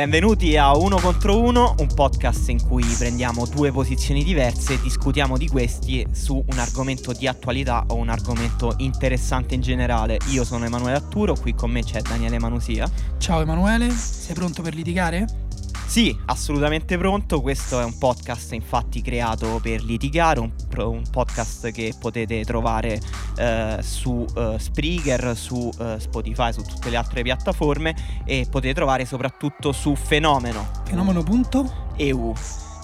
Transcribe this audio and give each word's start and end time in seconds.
Benvenuti 0.00 0.56
a 0.56 0.74
Uno 0.74 0.98
contro 0.98 1.38
Uno, 1.38 1.74
un 1.78 1.88
podcast 1.94 2.48
in 2.48 2.66
cui 2.66 2.82
prendiamo 2.96 3.44
due 3.44 3.70
posizioni 3.70 4.24
diverse 4.24 4.72
e 4.72 4.80
discutiamo 4.80 5.36
di 5.36 5.46
questi 5.46 6.06
su 6.10 6.42
un 6.42 6.58
argomento 6.58 7.12
di 7.12 7.26
attualità 7.26 7.84
o 7.88 7.96
un 7.96 8.08
argomento 8.08 8.72
interessante 8.78 9.56
in 9.56 9.60
generale. 9.60 10.16
Io 10.30 10.42
sono 10.42 10.64
Emanuele 10.64 10.96
Atturo, 10.96 11.34
qui 11.34 11.54
con 11.54 11.70
me 11.70 11.82
c'è 11.82 12.00
Daniele 12.00 12.38
Manusia. 12.38 12.90
Ciao 13.18 13.42
Emanuele, 13.42 13.90
sei 13.90 14.34
pronto 14.34 14.62
per 14.62 14.74
litigare? 14.74 15.49
Sì, 15.90 16.16
assolutamente 16.26 16.96
pronto. 16.96 17.40
Questo 17.40 17.80
è 17.80 17.84
un 17.84 17.98
podcast 17.98 18.52
infatti 18.52 19.02
creato 19.02 19.58
per 19.60 19.82
litigare, 19.82 20.38
un, 20.38 20.52
un 20.76 21.02
podcast 21.10 21.72
che 21.72 21.94
potete 21.98 22.44
trovare 22.44 23.00
eh, 23.36 23.78
su 23.80 24.24
uh, 24.32 24.56
Spreaker, 24.56 25.36
su 25.36 25.56
uh, 25.56 25.98
Spotify, 25.98 26.52
su 26.52 26.62
tutte 26.62 26.90
le 26.90 26.96
altre 26.96 27.22
piattaforme 27.22 28.22
e 28.24 28.46
potete 28.48 28.72
trovare 28.72 29.04
soprattutto 29.04 29.72
su 29.72 29.96
Fenomeno. 29.96 30.70
Fenomeno.eu 30.84 32.34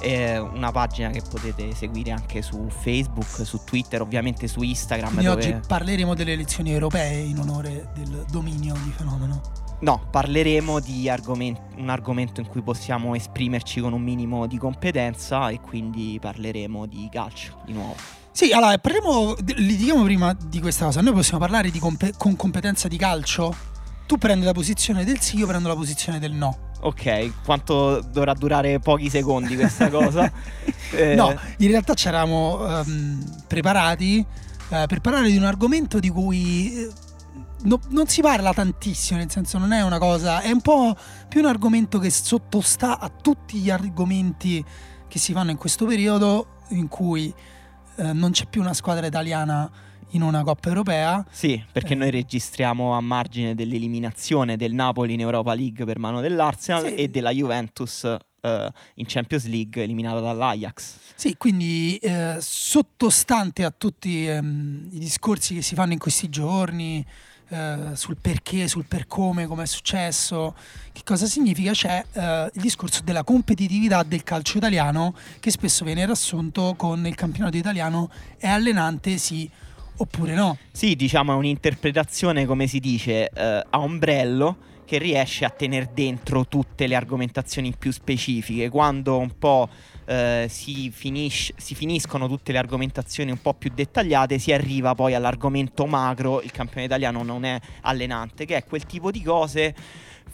è 0.01 0.39
una 0.39 0.73
pagina 0.73 1.11
che 1.11 1.23
potete 1.31 1.77
seguire 1.77 2.11
anche 2.11 2.43
su 2.43 2.67
Facebook, 2.69 3.47
su 3.47 3.61
Twitter, 3.65 4.01
ovviamente 4.01 4.49
su 4.49 4.63
Instagram. 4.63 5.13
Quindi 5.13 5.27
dove... 5.27 5.47
oggi 5.47 5.61
parleremo 5.65 6.13
delle 6.17 6.33
elezioni 6.33 6.73
europee 6.73 7.21
in 7.21 7.39
onore 7.39 7.89
del 7.95 8.25
dominio 8.29 8.75
di 8.83 8.91
fenomeno. 8.91 9.66
No, 9.79 10.09
parleremo 10.11 10.81
di 10.81 11.09
argomenti, 11.09 11.61
un 11.77 11.91
argomento 11.91 12.41
in 12.41 12.49
cui 12.49 12.63
possiamo 12.63 13.15
esprimerci 13.15 13.81
con 13.81 13.93
un 13.93 14.03
minimo 14.03 14.47
di 14.47 14.57
competenza 14.57 15.51
e 15.51 15.61
quindi 15.61 16.19
parleremo 16.21 16.87
di 16.87 17.09
calcio 17.13 17.61
di 17.67 17.73
nuovo. 17.73 17.95
Sì, 18.31 18.53
allora 18.53 18.77
parliamo, 18.79 19.35
litighiamo 19.35 20.03
prima 20.03 20.37
di 20.49 20.61
questa 20.61 20.87
cosa. 20.87 21.01
Noi 21.01 21.13
possiamo 21.13 21.39
parlare 21.39 21.71
compe- 21.79 22.15
con 22.17 22.37
competenza 22.37 22.89
di 22.89 22.97
calcio? 22.97 23.55
Tu 24.07 24.19
prendi 24.19 24.45
la 24.45 24.53
posizione 24.53 25.05
del 25.05 25.21
sì, 25.21 25.39
io 25.39 25.47
prendo 25.47 25.69
la 25.69 25.75
posizione 25.75 26.19
del 26.19 26.33
no. 26.33 26.59
Ok, 26.81 27.43
quanto 27.45 28.01
dovrà 28.01 28.35
durare 28.35 28.79
pochi 28.79 29.11
secondi 29.11 29.57
questa 29.57 29.89
cosa? 29.91 30.31
eh... 30.93 31.15
No, 31.17 31.35
in 31.59 31.69
realtà 31.69 31.95
ci 31.95 32.09
eravamo 32.09 32.81
um, 32.81 33.43
preparati 33.47 34.25
uh, 34.69 34.87
per 34.87 35.01
parlare 35.01 35.31
di 35.31 35.37
un 35.37 35.45
argomento 35.45 35.99
di 35.99 36.11
cui 36.11 36.75
eh, 36.75 36.89
no, 37.67 37.81
non 37.91 38.07
si 38.07 38.23
parla 38.23 38.53
tantissimo, 38.53 39.19
nel 39.19 39.31
senso 39.31 39.59
non 39.59 39.73
è 39.73 39.83
una 39.83 39.99
cosa, 39.99 40.41
è 40.41 40.51
un 40.51 40.61
po' 40.61 40.97
più 41.29 41.41
un 41.41 41.47
argomento 41.47 41.99
che 41.99 42.11
sottostà 42.11 42.99
a 42.99 43.09
tutti 43.11 43.59
gli 43.59 43.71
argomenti 43.71 44.65
che 45.09 45.19
si 45.19 45.33
fanno 45.33 45.51
in 45.51 45.57
questo 45.57 45.85
periodo 45.85 46.65
in 46.71 46.89
cui 46.89 47.33
eh, 47.97 48.13
non 48.13 48.31
c'è 48.31 48.47
più 48.47 48.61
una 48.61 48.75
squadra 48.75 49.07
italiana 49.07 49.71
in 50.11 50.23
una 50.23 50.43
Coppa 50.43 50.69
Europea. 50.69 51.25
Sì, 51.31 51.63
perché 51.71 51.93
eh. 51.93 51.97
noi 51.97 52.11
registriamo 52.11 52.95
a 52.95 53.01
margine 53.01 53.55
dell'eliminazione 53.55 54.57
del 54.57 54.73
Napoli 54.73 55.15
in 55.15 55.21
Europa 55.21 55.55
League 55.55 55.85
per 55.85 55.99
mano 55.99 56.21
dell'Arsenal 56.21 56.87
sì. 56.87 56.95
e 56.95 57.09
della 57.09 57.31
Juventus 57.31 58.05
eh, 58.05 58.73
in 58.95 59.05
Champions 59.07 59.47
League 59.47 59.83
eliminata 59.83 60.21
dall'Ajax. 60.21 60.99
Sì, 61.15 61.37
quindi 61.37 61.97
eh, 61.97 62.37
sottostante 62.41 63.65
a 63.65 63.71
tutti 63.71 64.27
ehm, 64.27 64.89
i 64.93 64.99
discorsi 64.99 65.55
che 65.55 65.63
si 65.63 65.75
fanno 65.75 65.93
in 65.93 65.99
questi 65.99 66.29
giorni, 66.29 67.05
eh, 67.49 67.91
sul 67.95 68.17
perché, 68.21 68.69
sul 68.69 68.85
per 68.87 69.07
come, 69.07 69.47
come 69.47 69.65
è 69.65 69.67
successo, 69.67 70.55
che 70.93 71.03
cosa 71.05 71.27
significa, 71.27 71.73
c'è 71.73 72.05
eh, 72.13 72.51
il 72.55 72.61
discorso 72.61 73.03
della 73.03 73.25
competitività 73.25 74.03
del 74.03 74.23
calcio 74.23 74.59
italiano 74.59 75.15
che 75.41 75.51
spesso 75.51 75.85
viene 75.85 76.05
riassunto 76.05 76.75
con 76.77 77.07
il 77.07 77.15
campionato 77.15 77.57
italiano 77.57 78.11
è 78.39 78.49
allenante 78.49 79.19
sì 79.19 79.49
oppure 79.99 80.35
no. 80.35 80.59
Sì, 80.73 80.95
diciamo 80.95 81.33
è 81.33 81.37
un'interpretazione, 81.37 82.45
come 82.47 82.67
si 82.67 82.81
dice, 82.81 83.29
eh, 83.29 83.65
a 83.69 83.81
ombrello 83.81 84.57
che 84.87 84.99
riesce 84.99 85.45
a 85.45 85.51
tenere 85.51 85.91
dentro 85.93 86.47
tutte 86.47 86.87
le 86.87 86.95
argomentazioni 86.95 87.75
più 87.77 87.91
specifiche, 87.91 88.71
quando 88.71 89.19
un 89.19 89.37
po' 89.37 89.69
eh, 90.07 90.47
si, 90.49 90.91
finisce, 90.91 91.53
si, 91.57 91.75
finiscono 91.75 92.29
tutte 92.29 92.53
le 92.53 92.59
argomentazioni 92.59 93.31
un 93.31 93.43
po' 93.43 93.53
più 93.53 93.71
dettagliate, 93.75 94.39
si 94.39 94.53
arriva 94.53 94.95
poi 94.95 95.15
all'argomento 95.15 95.85
macro, 95.87 96.41
il 96.41 96.53
campione 96.53 96.87
italiano 96.87 97.23
non 97.23 97.45
è 97.45 97.61
allenante, 97.83 98.47
che 98.47 98.57
è 98.57 98.65
quel 98.65 98.87
tipo 98.87 99.11
di 99.11 99.23
cose 99.23 99.75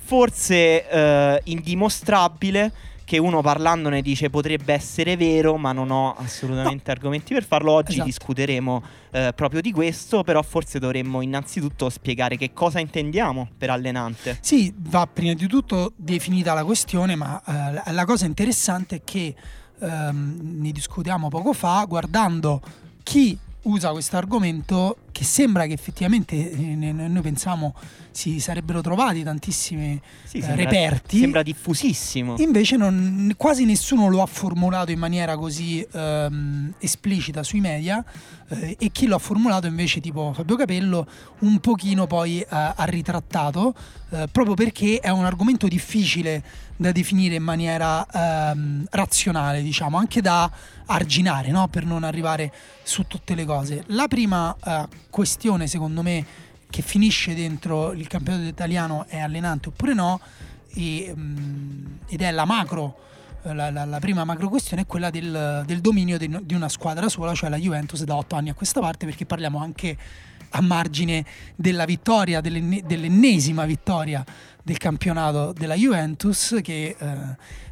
forse 0.04 0.88
eh, 0.88 1.40
indimostrabile 1.44 2.72
che 3.12 3.18
uno 3.18 3.42
parlandone 3.42 4.00
dice 4.00 4.30
potrebbe 4.30 4.72
essere 4.72 5.18
vero, 5.18 5.58
ma 5.58 5.72
non 5.72 5.90
ho 5.90 6.14
assolutamente 6.16 6.84
no. 6.86 6.92
argomenti 6.92 7.34
per 7.34 7.44
farlo. 7.44 7.72
Oggi 7.72 7.92
esatto. 7.92 8.06
discuteremo 8.06 8.82
eh, 9.10 9.32
proprio 9.34 9.60
di 9.60 9.70
questo, 9.70 10.22
però 10.22 10.40
forse 10.40 10.78
dovremmo 10.78 11.20
innanzitutto 11.20 11.90
spiegare 11.90 12.38
che 12.38 12.54
cosa 12.54 12.80
intendiamo 12.80 13.50
per 13.58 13.68
allenante. 13.68 14.38
Sì, 14.40 14.72
va 14.74 15.06
prima 15.06 15.34
di 15.34 15.46
tutto 15.46 15.92
definita 15.94 16.54
la 16.54 16.64
questione, 16.64 17.14
ma 17.14 17.82
eh, 17.84 17.92
la 17.92 18.04
cosa 18.06 18.24
interessante 18.24 18.96
è 18.96 19.00
che 19.04 19.34
ehm, 19.78 20.38
ne 20.40 20.72
discutiamo 20.72 21.28
poco 21.28 21.52
fa, 21.52 21.84
guardando 21.86 22.62
chi 23.02 23.38
usa 23.62 23.90
questo 23.90 24.16
argomento 24.16 24.96
che 25.12 25.24
sembra 25.24 25.66
che 25.66 25.74
effettivamente 25.74 26.50
eh, 26.50 26.74
noi 26.74 27.20
pensiamo 27.20 27.74
si 28.10 28.40
sarebbero 28.40 28.80
trovati 28.80 29.22
tantissimi 29.22 30.00
sì, 30.24 30.38
eh, 30.38 30.42
sembra, 30.42 30.64
reperti. 30.64 31.18
Sembra 31.18 31.42
diffusissimo. 31.42 32.36
Invece 32.38 32.76
non, 32.76 33.32
quasi 33.36 33.64
nessuno 33.64 34.08
lo 34.08 34.22
ha 34.22 34.26
formulato 34.26 34.90
in 34.90 34.98
maniera 34.98 35.36
così 35.36 35.86
ehm, 35.92 36.74
esplicita 36.78 37.42
sui 37.42 37.60
media 37.60 38.04
eh, 38.48 38.76
e 38.78 38.90
chi 38.90 39.06
lo 39.06 39.16
ha 39.16 39.18
formulato 39.18 39.66
invece 39.66 40.00
tipo 40.00 40.32
Fabio 40.34 40.56
Capello 40.56 41.06
un 41.40 41.58
pochino 41.60 42.06
poi 42.06 42.40
eh, 42.40 42.46
ha 42.50 42.84
ritrattato 42.84 43.74
eh, 44.10 44.28
proprio 44.30 44.54
perché 44.54 44.98
è 45.00 45.10
un 45.10 45.24
argomento 45.24 45.68
difficile 45.68 46.42
da 46.82 46.92
definire 46.92 47.36
in 47.36 47.42
maniera 47.42 48.06
ehm, 48.06 48.86
razionale, 48.90 49.62
diciamo, 49.62 49.96
anche 49.96 50.20
da 50.20 50.50
arginare, 50.86 51.50
no? 51.50 51.68
per 51.68 51.86
non 51.86 52.04
arrivare 52.04 52.52
su 52.82 53.06
tutte 53.06 53.34
le 53.34 53.46
cose. 53.46 53.84
La 53.86 54.08
prima 54.08 54.54
eh, 54.62 54.86
questione, 55.08 55.66
secondo 55.66 56.02
me, 56.02 56.26
che 56.68 56.82
finisce 56.82 57.34
dentro 57.34 57.92
il 57.92 58.06
campionato 58.06 58.44
italiano 58.44 59.04
è 59.06 59.18
allenante 59.18 59.68
oppure 59.68 59.92
no, 59.92 60.20
e, 60.74 61.12
um, 61.14 61.98
ed 62.06 62.22
è 62.22 62.30
la 62.30 62.44
macro. 62.44 62.98
Eh, 63.42 63.54
la, 63.54 63.70
la, 63.70 63.84
la, 63.84 63.98
prima 63.98 64.24
macro 64.24 64.48
questione 64.48 64.82
è 64.82 64.86
quella 64.86 65.10
del, 65.10 65.64
del 65.66 65.80
dominio 65.80 66.16
di, 66.16 66.28
di, 66.42 66.54
una 66.54 66.68
squadra 66.68 67.08
sola, 67.08 67.34
cioè 67.34 67.50
la 67.50 67.58
Juventus 67.58 68.02
da 68.04 68.16
otto 68.16 68.36
anni 68.36 68.48
a 68.48 68.54
questa 68.54 68.80
parte, 68.80 69.04
perché 69.04 69.26
parliamo 69.26 69.58
anche 69.58 69.96
a 70.52 70.60
margine 70.60 71.24
della 71.56 71.84
vittoria, 71.84 72.40
dell'enne, 72.40 72.82
dell'ennesima 72.84 73.64
vittoria 73.64 74.24
del 74.62 74.78
campionato 74.78 75.52
della 75.52 75.74
Juventus 75.74 76.60
che 76.62 76.96
eh, 76.96 77.16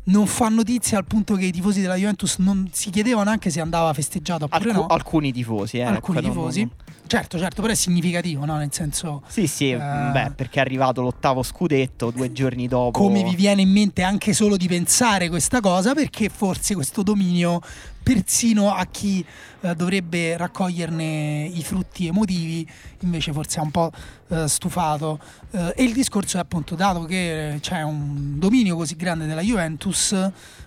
non 0.05 0.27
fa 0.27 0.49
notizia 0.49 0.99
al 0.99 1.05
punto 1.05 1.37
che 1.37 1.45
i 1.45 1.53
tifosi 1.53 1.81
della 1.81 1.95
Juventus 1.95 2.39
non 2.39 2.69
si 2.73 2.91
chiedevano 2.91 3.31
anche 3.31 3.51
se 3.51 3.61
andava 3.61 3.93
festeggiato 3.93 4.47
oppure 4.47 4.71
Alcu- 4.71 4.89
no. 4.89 4.95
Alcuni 4.95 5.33
tifosi, 5.33 5.79
eh, 5.79 5.83
alcuni 5.83 6.19
ecco, 6.19 6.29
tifosi. 6.29 6.61
Non... 6.61 6.73
Certo, 7.11 7.41
certo, 7.41 7.61
però 7.61 7.73
è 7.73 7.77
significativo, 7.77 8.45
no? 8.45 8.55
Nel 8.55 8.69
senso. 8.71 9.23
Sì, 9.27 9.49
sì, 9.49 9.73
uh, 9.73 9.79
beh, 10.13 10.31
perché 10.37 10.59
è 10.59 10.63
arrivato 10.63 11.03
l'ottavo 11.03 11.43
scudetto 11.43 12.13
due 12.13 12.31
giorni 12.31 12.69
dopo. 12.69 12.93
Come 12.93 13.25
vi 13.25 13.35
viene 13.35 13.63
in 13.63 13.69
mente 13.69 14.03
anche 14.03 14.33
solo 14.33 14.57
di 14.57 14.69
pensare 14.69 15.29
questa 15.29 15.59
cosa? 15.61 15.93
Perché 15.93 16.29
forse 16.29 16.77
questo 16.77 17.03
dominio, 17.03 17.61
persino 18.01 18.73
a 18.73 18.87
chi 18.87 19.27
uh, 19.59 19.75
dovrebbe 19.75 20.37
raccoglierne 20.37 21.51
i 21.53 21.65
frutti 21.65 22.07
emotivi, 22.07 22.65
invece 23.01 23.33
forse 23.33 23.59
è 23.59 23.63
un 23.65 23.73
po' 23.73 23.91
uh, 24.29 24.47
stufato. 24.47 25.19
e 25.51 25.83
il 25.83 25.93
discorso 25.93 26.37
è 26.37 26.41
appunto, 26.41 26.77
dato 26.77 27.07
che 27.07 27.59
c'è 27.61 27.83
un 27.83 28.39
dominio 28.39 28.77
così 28.77 28.95
grande 28.95 29.27
della 29.27 29.43
Juventus, 29.43 30.13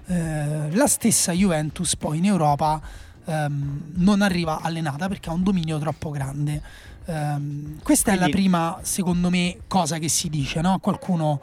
la 0.07 0.87
stessa 0.87 1.31
Juventus 1.31 1.95
poi 1.95 2.17
in 2.17 2.25
Europa 2.25 2.81
um, 3.25 3.81
non 3.95 4.21
arriva 4.21 4.61
allenata 4.61 5.07
perché 5.07 5.29
ha 5.29 5.33
un 5.33 5.43
dominio 5.43 5.79
troppo 5.79 6.09
grande. 6.09 6.61
Um, 7.05 7.79
questa 7.83 8.11
Quindi... 8.11 8.23
è 8.23 8.27
la 8.27 8.33
prima, 8.33 8.79
secondo 8.81 9.29
me, 9.29 9.57
cosa 9.67 9.97
che 9.97 10.09
si 10.09 10.29
dice. 10.29 10.61
No? 10.61 10.79
Qualcuno 10.79 11.41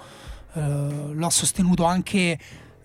uh, 0.53 1.13
lo 1.13 1.27
ha 1.27 1.31
sostenuto 1.31 1.85
anche 1.85 2.39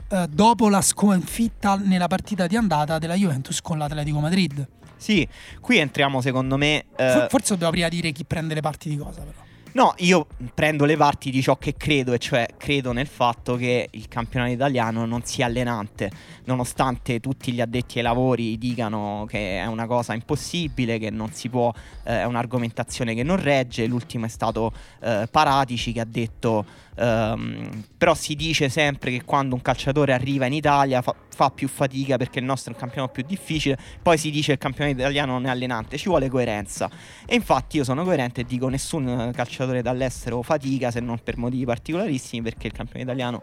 uh, 0.09 0.25
dopo 0.27 0.69
la 0.69 0.81
sconfitta 0.81 1.75
nella 1.75 2.07
partita 2.07 2.47
di 2.47 2.55
andata 2.55 2.97
della 2.99 3.15
Juventus 3.15 3.61
con 3.61 3.77
l'Atletico 3.77 4.19
Madrid. 4.19 4.67
Sì, 4.97 5.27
qui 5.59 5.77
entriamo 5.77 6.21
secondo 6.21 6.57
me... 6.57 6.85
Uh... 6.97 7.27
Forse 7.29 7.53
devo 7.53 7.67
aprire 7.67 7.85
a 7.85 7.89
dire 7.89 8.11
chi 8.11 8.25
prende 8.25 8.53
le 8.53 8.61
parti 8.61 8.89
di 8.89 8.97
cosa 8.97 9.21
però. 9.21 9.43
No, 9.75 9.93
io 9.97 10.27
prendo 10.53 10.85
le 10.85 10.95
parti 10.95 11.29
di 11.31 11.41
ciò 11.41 11.57
che 11.57 11.73
credo, 11.75 12.13
e 12.13 12.17
cioè 12.17 12.47
credo 12.57 12.93
nel 12.93 13.07
fatto 13.07 13.57
che 13.57 13.89
il 13.91 14.07
campionato 14.07 14.53
italiano 14.53 15.05
non 15.05 15.25
sia 15.25 15.47
allenante, 15.47 16.09
nonostante 16.45 17.19
tutti 17.19 17.51
gli 17.51 17.59
addetti 17.59 17.97
ai 17.97 18.05
lavori 18.05 18.57
dicano 18.57 19.25
che 19.27 19.59
è 19.59 19.65
una 19.65 19.85
cosa 19.85 20.13
impossibile, 20.13 20.97
che 20.97 21.09
non 21.09 21.33
si 21.33 21.49
può, 21.49 21.73
eh, 22.05 22.21
è 22.21 22.23
un'argomentazione 22.23 23.13
che 23.13 23.23
non 23.23 23.35
regge. 23.35 23.85
L'ultimo 23.85 24.27
è 24.27 24.29
stato 24.29 24.71
eh, 25.01 25.27
Paratici 25.29 25.91
che 25.91 25.99
ha 25.99 26.05
detto 26.05 26.65
Um, 26.97 27.83
però 27.97 28.13
si 28.13 28.35
dice 28.35 28.69
sempre 28.69 29.11
che 29.11 29.23
quando 29.23 29.55
un 29.55 29.61
calciatore 29.61 30.13
arriva 30.13 30.45
in 30.45 30.53
Italia 30.53 31.01
fa, 31.01 31.13
fa, 31.27 31.49
più 31.49 31.67
fatica 31.67 32.15
perché 32.15 32.39
il 32.39 32.45
nostro 32.45 32.71
è 32.71 32.73
un 32.75 32.79
campionato 32.79 33.11
più 33.11 33.23
difficile, 33.25 33.77
poi 34.01 34.17
si 34.17 34.29
dice 34.29 34.47
che 34.47 34.53
il 34.53 34.59
campionato 34.59 34.97
italiano 34.97 35.33
non 35.33 35.45
è 35.45 35.49
allenante, 35.49 35.97
ci 35.97 36.07
vuole 36.07 36.29
coerenza. 36.29 36.89
E 37.25 37.35
infatti 37.35 37.77
io 37.77 37.83
sono 37.83 38.03
coerente 38.03 38.41
e 38.41 38.43
dico 38.45 38.69
nessun 38.69 39.31
calciatore 39.33 39.55
calciatore 39.55 39.81
dall'estero 39.81 40.41
fatica 40.41 40.91
se 40.91 40.99
non 40.99 41.19
per 41.23 41.37
motivi 41.37 41.65
particolarissimi 41.65 42.41
perché 42.41 42.67
il 42.67 42.73
campione 42.73 43.03
italiano 43.03 43.41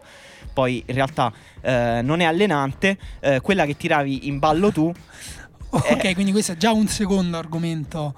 poi 0.53 0.83
in 0.85 0.93
realtà 0.93 1.31
eh, 1.61 2.01
non 2.03 2.19
è 2.19 2.25
allenante, 2.25 2.97
eh, 3.19 3.41
quella 3.41 3.65
che 3.65 3.75
tiravi 3.75 4.27
in 4.27 4.39
ballo 4.39 4.71
tu. 4.71 4.91
Ok, 5.73 6.13
quindi 6.13 6.31
questo 6.31 6.51
è 6.51 6.55
già 6.55 6.71
un 6.71 6.87
secondo 6.87 7.35
argomento 7.35 8.13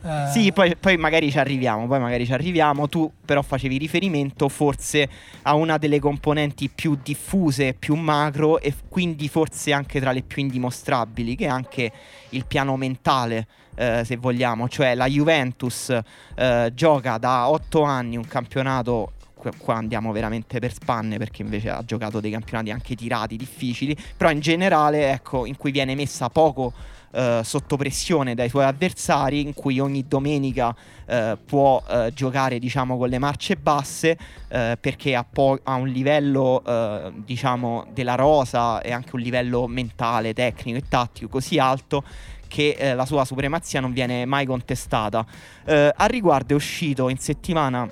Uh... 0.00 0.30
Sì, 0.30 0.52
poi, 0.52 0.76
poi, 0.76 0.96
magari 0.96 1.30
ci 1.30 1.38
arriviamo, 1.38 1.86
poi 1.86 1.98
magari 2.00 2.24
ci 2.24 2.32
arriviamo. 2.32 2.88
Tu 2.88 3.10
però 3.24 3.42
facevi 3.42 3.78
riferimento 3.78 4.48
forse 4.48 5.08
a 5.42 5.54
una 5.54 5.76
delle 5.78 5.98
componenti 5.98 6.68
più 6.68 6.98
diffuse, 7.02 7.74
più 7.74 7.94
macro 7.94 8.60
e 8.60 8.74
quindi 8.88 9.28
forse 9.28 9.72
anche 9.72 10.00
tra 10.00 10.12
le 10.12 10.22
più 10.22 10.42
indimostrabili, 10.42 11.34
che 11.34 11.46
è 11.46 11.48
anche 11.48 11.92
il 12.30 12.46
piano 12.46 12.76
mentale, 12.76 13.46
eh, 13.74 14.02
se 14.04 14.16
vogliamo. 14.16 14.68
Cioè 14.68 14.94
la 14.94 15.06
Juventus 15.06 15.96
eh, 16.36 16.70
gioca 16.74 17.18
da 17.18 17.48
otto 17.48 17.82
anni 17.82 18.16
un 18.16 18.26
campionato 18.26 19.12
qua 19.56 19.76
andiamo 19.76 20.10
veramente 20.12 20.58
per 20.58 20.72
spanne 20.72 21.16
perché 21.16 21.42
invece 21.42 21.70
ha 21.70 21.82
giocato 21.84 22.20
dei 22.20 22.30
campionati 22.30 22.70
anche 22.70 22.94
tirati, 22.94 23.36
difficili, 23.36 23.96
però 24.16 24.30
in 24.30 24.40
generale 24.40 25.10
ecco 25.12 25.46
in 25.46 25.56
cui 25.56 25.70
viene 25.70 25.94
messa 25.94 26.28
poco 26.28 26.72
eh, 27.10 27.40
sotto 27.42 27.76
pressione 27.76 28.34
dai 28.34 28.48
suoi 28.48 28.64
avversari, 28.64 29.40
in 29.40 29.54
cui 29.54 29.78
ogni 29.78 30.06
domenica 30.06 30.74
eh, 31.06 31.38
può 31.42 31.82
eh, 31.88 32.12
giocare 32.14 32.58
diciamo 32.58 32.98
con 32.98 33.08
le 33.08 33.18
marce 33.18 33.56
basse 33.56 34.18
eh, 34.48 34.76
perché 34.78 35.14
ha, 35.14 35.24
po- 35.24 35.58
ha, 35.62 35.74
un 35.74 35.88
livello 35.88 36.62
eh, 36.66 37.12
diciamo 37.14 37.86
della 37.92 38.14
rosa 38.14 38.82
e 38.82 38.92
anche 38.92 39.14
un 39.14 39.20
livello 39.20 39.66
mentale, 39.66 40.34
tecnico 40.34 40.78
e 40.78 40.82
tattico 40.86 41.28
così 41.28 41.58
alto 41.58 42.04
che 42.46 42.76
eh, 42.78 42.94
la 42.94 43.06
sua 43.06 43.24
supremazia 43.24 43.80
non 43.80 43.92
viene 43.92 44.24
mai 44.24 44.46
contestata. 44.46 45.24
Eh, 45.64 45.92
a 45.94 46.06
riguardo 46.06 46.52
è 46.52 46.56
uscito 46.56 47.08
in 47.08 47.18
settimana 47.18 47.88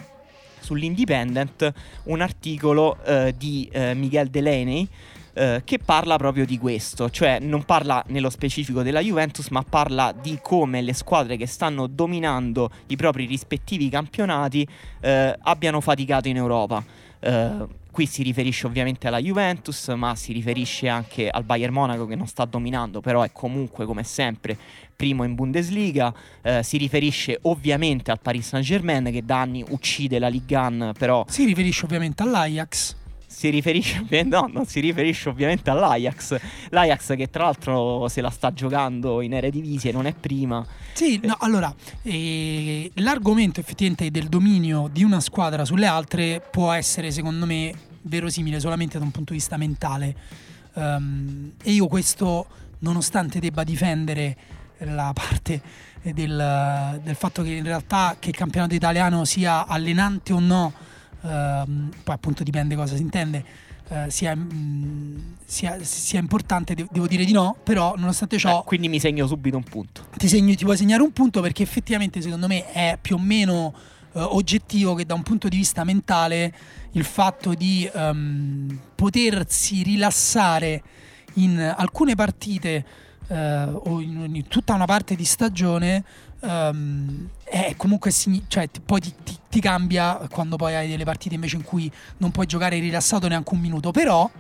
sull'Independent 0.60 1.72
un 2.04 2.20
articolo 2.20 2.98
eh, 3.04 3.34
di 3.36 3.70
Miguel 3.94 4.28
Delaney 4.28 4.88
eh, 5.36 5.60
che 5.64 5.78
parla 5.78 6.16
proprio 6.16 6.46
di 6.46 6.56
questo, 6.56 7.10
cioè 7.10 7.38
non 7.40 7.64
parla 7.64 8.02
nello 8.08 8.30
specifico 8.30 8.82
della 8.82 9.00
Juventus, 9.00 9.48
ma 9.48 9.62
parla 9.62 10.14
di 10.18 10.38
come 10.40 10.80
le 10.80 10.94
squadre 10.94 11.36
che 11.36 11.46
stanno 11.46 11.86
dominando 11.86 12.70
i 12.86 12.96
propri 12.96 13.26
rispettivi 13.26 13.90
campionati 13.90 14.66
eh, 15.00 15.36
abbiano 15.42 15.82
faticato 15.82 16.28
in 16.28 16.36
Europa. 16.36 16.82
Uh, 17.18 17.68
qui 17.90 18.06
si 18.06 18.22
riferisce 18.22 18.66
ovviamente 18.66 19.08
alla 19.08 19.18
Juventus, 19.18 19.88
ma 19.88 20.14
si 20.14 20.32
riferisce 20.32 20.88
anche 20.88 21.28
al 21.28 21.44
Bayern 21.44 21.72
Monaco 21.72 22.06
che 22.06 22.14
non 22.14 22.26
sta 22.26 22.44
dominando, 22.44 23.00
però 23.00 23.22
è 23.22 23.30
comunque 23.32 23.84
come 23.84 24.04
sempre 24.04 24.56
primo 24.94 25.24
in 25.24 25.34
Bundesliga. 25.34 26.14
Uh, 26.42 26.62
si 26.62 26.78
riferisce 26.78 27.38
ovviamente 27.42 28.10
al 28.10 28.20
Paris 28.20 28.48
Saint-Germain 28.48 29.04
che 29.10 29.22
da 29.22 29.40
anni 29.40 29.62
uccide 29.68 30.18
la 30.18 30.28
Ligue 30.28 30.56
1, 30.56 30.92
però 30.92 31.26
si 31.28 31.44
riferisce 31.44 31.84
ovviamente 31.84 32.22
all'Ajax 32.22 33.04
si 33.26 33.50
riferisce 33.50 34.05
no, 34.25 34.49
non 34.52 34.67
si 34.67 34.81
riferisce 34.81 35.28
ovviamente 35.28 35.70
all'Ajax. 35.70 36.38
L'Ajax 36.70 37.17
che 37.17 37.28
tra 37.28 37.44
l'altro 37.44 38.08
se 38.08 38.20
la 38.20 38.31
sta 38.31 38.52
giocando 38.52 39.20
in 39.20 39.34
Eredivisie, 39.34 39.93
non 39.93 40.06
è 40.06 40.14
prima. 40.14 40.64
Sì, 40.93 41.20
no, 41.23 41.37
allora, 41.40 41.75
eh, 42.02 42.90
l'argomento 42.94 43.61
effettivamente 43.61 44.11
del 44.11 44.28
dominio 44.28 44.88
di 44.90 45.02
una 45.02 45.20
squadra 45.20 45.64
sulle 45.64 45.87
altre 45.87 46.43
può 46.50 46.73
essere 46.73 47.11
secondo 47.11 47.46
me 47.46 47.73
verosimile 48.02 48.61
solamente 48.61 48.99
da 48.99 49.05
un 49.05 49.11
punto 49.11 49.32
di 49.32 49.38
vista 49.38 49.56
mentale. 49.56 50.17
Um, 50.75 51.52
e 51.62 51.73
io 51.73 51.87
questo, 51.87 52.46
nonostante 52.81 53.38
debba 53.38 53.64
difendere 53.64 54.37
la 54.78 55.12
parte 55.14 55.61
del, 56.02 57.00
del 57.02 57.14
fatto 57.14 57.43
che 57.43 57.50
in 57.50 57.64
realtà 57.64 58.17
che 58.19 58.28
il 58.28 58.37
campionato 58.37 58.75
italiano 58.75 59.25
sia 59.25 59.67
allenante 59.67 60.32
o 60.32 60.38
no, 60.38 60.73
poi 61.26 62.14
appunto 62.14 62.43
dipende 62.43 62.76
cosa 62.76 62.96
si 62.96 63.02
intende, 63.02 63.44
uh, 63.88 64.08
sia, 64.08 64.34
mh, 64.34 64.49
mm, 64.52 65.19
sia, 65.44 65.78
sia, 65.82 66.19
importante, 66.19 66.75
de- 66.75 66.87
devo 66.90 67.06
dire 67.06 67.25
di 67.25 67.32
no, 67.32 67.56
però 67.62 67.94
nonostante 67.96 68.38
ciò... 68.38 68.61
Eh, 68.61 68.64
quindi 68.64 68.88
mi 68.88 69.00
segno 69.00 69.26
subito 69.26 69.56
un 69.56 69.64
punto. 69.64 70.06
Ti, 70.17 70.28
segno, 70.28 70.55
ti 70.55 70.64
puoi 70.64 70.76
segnare 70.76 71.02
un 71.02 71.12
punto 71.12 71.40
perché 71.40 71.62
effettivamente 71.62 72.20
secondo 72.20 72.46
me 72.46 72.70
è 72.73 72.99
più 73.00 73.17
o 73.17 73.19
meno 73.19 73.75
uh, 74.12 74.19
oggettivo 74.20 74.94
che 74.94 75.05
da 75.05 75.14
un 75.14 75.23
punto 75.23 75.49
di 75.49 75.56
vista 75.56 75.84
mentale 75.84 76.55
il 76.93 77.05
fatto 77.05 77.55
di 77.55 77.88
um, 77.93 78.78
potersi 78.94 79.82
rilassare 79.82 80.82
in 81.34 81.58
alcune 81.76 82.14
partite 82.14 82.84
uh, 83.28 83.34
o 83.34 84.00
in, 84.00 84.31
in 84.34 84.49
tutta 84.49 84.75
una 84.75 84.87
parte 84.87 85.14
di 85.14 85.25
stagione 85.25 86.05
um, 86.40 87.28
è 87.44 87.74
comunque 87.76 88.10
cioè, 88.10 88.68
poi 88.84 89.00
ti, 89.00 89.14
ti, 89.22 89.38
ti, 89.48 89.60
cambia 89.60 90.16
quando 90.30 90.56
poi 90.56 90.74
hai 90.74 90.88
delle 90.88 91.04
partite 91.04 91.34
invece 91.34 91.56
in 91.56 91.62
cui 91.62 91.90
non 92.18 92.30
puoi 92.30 92.46
giocare 92.46 92.78
rilassato 92.78 93.28
neanche 93.28 93.54
un 93.54 93.60
minuto. 93.60 93.90
Però 93.90 94.30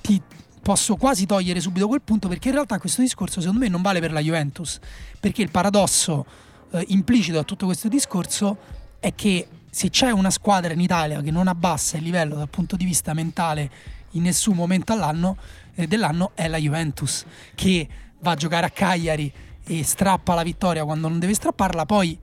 ti 0.00 0.20
posso 0.62 0.96
quasi 0.96 1.26
togliere 1.26 1.60
subito 1.60 1.88
quel 1.88 2.02
punto 2.02 2.28
perché 2.28 2.48
in 2.48 2.54
realtà 2.54 2.78
questo 2.78 3.00
discorso 3.00 3.40
secondo 3.40 3.60
me 3.60 3.68
non 3.68 3.82
vale 3.82 4.00
per 4.00 4.12
la 4.12 4.20
Juventus. 4.20 4.78
Perché 5.18 5.42
il 5.42 5.50
paradosso 5.50 6.26
eh, 6.72 6.84
implicito 6.88 7.38
a 7.38 7.44
tutto 7.44 7.66
questo 7.66 7.88
discorso 7.88 8.58
è 9.00 9.14
che 9.14 9.48
se 9.70 9.88
c'è 9.88 10.10
una 10.10 10.30
squadra 10.30 10.72
in 10.72 10.80
Italia 10.80 11.20
che 11.22 11.30
non 11.30 11.46
abbassa 11.46 11.96
il 11.96 12.02
livello 12.02 12.34
dal 12.36 12.48
punto 12.48 12.76
di 12.76 12.84
vista 12.84 13.14
mentale 13.14 13.70
in 14.12 14.22
nessun 14.22 14.56
momento 14.56 14.92
all'anno, 14.92 15.36
eh, 15.74 15.86
dell'anno 15.86 16.32
è 16.34 16.48
la 16.48 16.58
Juventus 16.58 17.24
che 17.54 17.88
va 18.20 18.32
a 18.32 18.34
giocare 18.34 18.66
a 18.66 18.70
Cagliari 18.70 19.32
e 19.70 19.84
strappa 19.84 20.34
la 20.34 20.42
vittoria 20.42 20.84
quando 20.84 21.06
non 21.06 21.20
deve 21.20 21.32
strapparla, 21.32 21.86
poi 21.86 22.18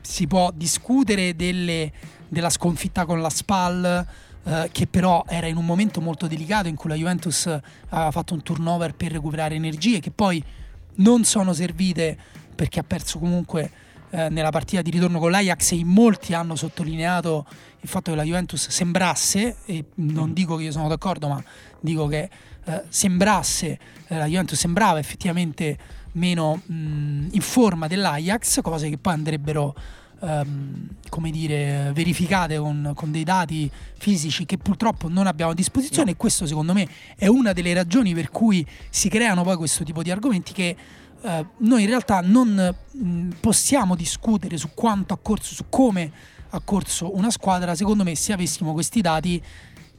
si 0.00 0.26
può 0.26 0.50
discutere 0.52 1.36
delle, 1.36 1.92
della 2.26 2.50
sconfitta 2.50 3.04
con 3.04 3.20
la 3.20 3.30
SPAL, 3.30 4.06
eh, 4.42 4.68
che 4.72 4.88
però 4.88 5.24
era 5.28 5.46
in 5.46 5.56
un 5.56 5.64
momento 5.64 6.00
molto 6.00 6.26
delicato 6.26 6.66
in 6.66 6.74
cui 6.74 6.90
la 6.90 6.96
Juventus 6.96 7.46
aveva 7.46 8.10
fatto 8.10 8.34
un 8.34 8.42
turnover 8.42 8.96
per 8.96 9.12
recuperare 9.12 9.54
energie, 9.54 10.00
che 10.00 10.10
poi 10.10 10.42
non 10.96 11.22
sono 11.22 11.52
servite 11.52 12.18
perché 12.56 12.80
ha 12.80 12.84
perso 12.84 13.20
comunque 13.20 13.70
eh, 14.10 14.28
nella 14.28 14.50
partita 14.50 14.82
di 14.82 14.90
ritorno 14.90 15.20
con 15.20 15.30
l'Ajax 15.30 15.70
e 15.70 15.76
in 15.76 15.86
molti 15.86 16.34
hanno 16.34 16.56
sottolineato 16.56 17.46
il 17.82 17.88
fatto 17.88 18.10
che 18.10 18.16
la 18.16 18.24
Juventus 18.24 18.68
sembrasse, 18.68 19.58
e 19.64 19.84
non 19.94 20.32
dico 20.32 20.56
che 20.56 20.64
io 20.64 20.72
sono 20.72 20.88
d'accordo, 20.88 21.28
ma 21.28 21.40
dico 21.78 22.08
che 22.08 22.28
eh, 22.64 22.82
sembrasse, 22.88 23.78
eh, 24.08 24.16
la 24.16 24.26
Juventus 24.26 24.58
sembrava 24.58 24.98
effettivamente 24.98 25.78
meno 26.12 26.60
mh, 26.64 27.28
in 27.32 27.40
forma 27.40 27.86
dell'Ajax, 27.86 28.60
cose 28.62 28.88
che 28.88 28.98
poi 28.98 29.14
andrebbero 29.14 29.74
um, 30.20 30.88
come 31.08 31.30
dire, 31.30 31.90
verificate 31.92 32.58
con, 32.58 32.92
con, 32.94 33.10
dei 33.10 33.24
dati 33.24 33.70
fisici 33.98 34.46
che 34.46 34.58
purtroppo 34.58 35.08
non 35.08 35.26
abbiamo 35.26 35.52
a 35.52 35.54
disposizione 35.54 36.06
no. 36.06 36.10
e 36.12 36.16
questo 36.16 36.46
secondo 36.46 36.72
me 36.72 36.88
è 37.16 37.26
una 37.26 37.52
delle 37.52 37.74
ragioni 37.74 38.14
per 38.14 38.30
cui 38.30 38.66
si 38.88 39.08
creano 39.08 39.42
poi 39.42 39.56
questo 39.56 39.84
tipo 39.84 40.02
di 40.02 40.10
argomenti 40.10 40.52
che 40.52 40.76
uh, 41.20 41.46
noi 41.58 41.82
in 41.82 41.88
realtà 41.88 42.20
non 42.20 42.74
mh, 42.90 43.28
possiamo 43.40 43.94
discutere 43.94 44.56
su 44.56 44.70
quanto 44.74 45.14
ha 45.14 45.18
corso, 45.20 45.54
su 45.54 45.64
come 45.68 46.12
ha 46.50 46.60
corso 46.60 47.14
una 47.16 47.30
squadra, 47.30 47.74
secondo 47.74 48.02
me 48.02 48.14
se 48.14 48.32
avessimo 48.32 48.72
questi 48.72 49.00
dati 49.00 49.42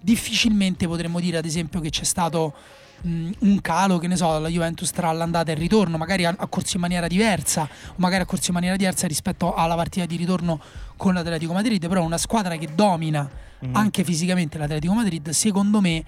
difficilmente 0.04 0.88
potremmo 0.88 1.20
dire 1.20 1.38
ad 1.38 1.46
esempio 1.46 1.80
che 1.80 1.90
c'è 1.90 2.04
stato 2.04 2.54
mh, 3.02 3.32
un 3.40 3.62
calo, 3.62 3.98
che 3.98 4.08
ne 4.08 4.16
so, 4.16 4.40
la 4.40 4.48
Juventus 4.48 4.92
tra 4.92 5.12
l'andata 5.12 5.52
e 5.52 5.54
il 5.54 5.60
ritorno, 5.60 5.98
magari 5.98 6.26
ha, 6.26 6.34
ha 6.38 6.48
corso 6.48 6.76
in 6.76 6.82
maniera 6.82 7.08
diversa, 7.08 7.64
o 7.64 7.94
magari 7.98 8.24
ha 8.24 8.26
corso 8.26 8.48
in 8.48 8.54
maniera 8.56 8.76
diversa 8.76 9.08
rispetto 9.08 9.54
alla 9.54 9.76
partita 9.76 10.06
di 10.06 10.16
ritorno 10.16 10.60
con 10.98 11.14
l'Atletico 11.14 11.54
Madrid, 11.54 11.88
però 11.88 12.04
una 12.04 12.18
squadra 12.18 12.56
che 12.58 12.70
domina 12.74 13.30
mm. 13.66 13.76
anche 13.76 14.04
fisicamente 14.04 14.58
l'Atletico 14.58 14.94
Madrid, 14.94 15.30
secondo 15.30 15.82
me 15.82 16.04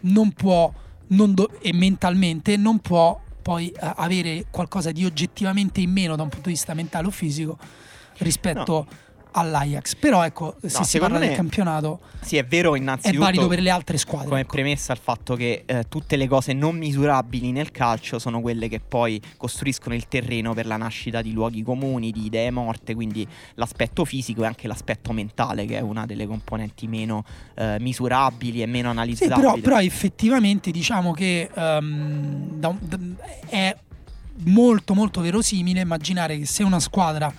non 0.00 0.32
può, 0.32 0.72
non 1.08 1.34
do- 1.34 1.50
e 1.60 1.72
mentalmente 1.72 2.56
non 2.56 2.78
può 2.78 3.20
poi 3.42 3.72
uh, 3.74 3.92
avere 3.96 4.46
qualcosa 4.50 4.90
di 4.90 5.04
oggettivamente 5.04 5.80
in 5.80 5.90
meno 5.90 6.16
da 6.16 6.22
un 6.22 6.28
punto 6.28 6.48
di 6.48 6.54
vista 6.54 6.72
mentale 6.74 7.06
o 7.06 7.10
fisico 7.10 7.58
rispetto 8.18 8.86
no 8.88 9.03
all'Ajax. 9.34 9.94
Però 9.96 10.24
ecco, 10.24 10.56
se 10.64 10.78
no, 10.78 10.84
si 10.84 10.98
parla 10.98 11.18
del 11.18 11.34
campionato, 11.34 12.00
sì, 12.20 12.36
è 12.36 12.44
vero, 12.44 12.74
innanzitutto. 12.74 13.22
È 13.22 13.24
valido 13.24 13.46
per 13.46 13.60
le 13.60 13.70
altre 13.70 13.98
squadre. 13.98 14.28
Come 14.28 14.40
ecco. 14.40 14.52
premessa 14.52 14.92
il 14.92 14.98
fatto 15.02 15.34
che 15.34 15.64
eh, 15.66 15.84
tutte 15.88 16.16
le 16.16 16.26
cose 16.26 16.52
non 16.52 16.76
misurabili 16.76 17.52
nel 17.52 17.70
calcio 17.70 18.18
sono 18.18 18.40
quelle 18.40 18.68
che 18.68 18.80
poi 18.80 19.20
costruiscono 19.36 19.94
il 19.94 20.08
terreno 20.08 20.54
per 20.54 20.66
la 20.66 20.76
nascita 20.76 21.20
di 21.22 21.32
luoghi 21.32 21.62
comuni, 21.62 22.10
di 22.10 22.26
idee 22.26 22.50
morte. 22.50 22.94
Quindi 22.94 23.26
l'aspetto 23.54 24.04
fisico 24.04 24.42
e 24.42 24.46
anche 24.46 24.66
l'aspetto 24.66 25.12
mentale, 25.12 25.66
che 25.66 25.78
è 25.78 25.80
una 25.80 26.06
delle 26.06 26.26
componenti 26.26 26.86
meno 26.86 27.24
eh, 27.54 27.76
misurabili 27.80 28.62
e 28.62 28.66
meno 28.66 28.90
analizzabili. 28.90 29.34
Sì, 29.34 29.40
però, 29.40 29.56
però, 29.60 29.80
effettivamente 29.80 30.70
diciamo 30.70 31.12
che 31.12 31.50
um, 31.54 32.58
da, 32.58 32.74
da, 32.78 32.98
è 33.48 33.76
molto 34.36 34.94
molto 34.94 35.20
verosimile 35.20 35.80
immaginare 35.80 36.38
che 36.38 36.46
se 36.46 36.62
una 36.62 36.80
squadra 36.80 37.32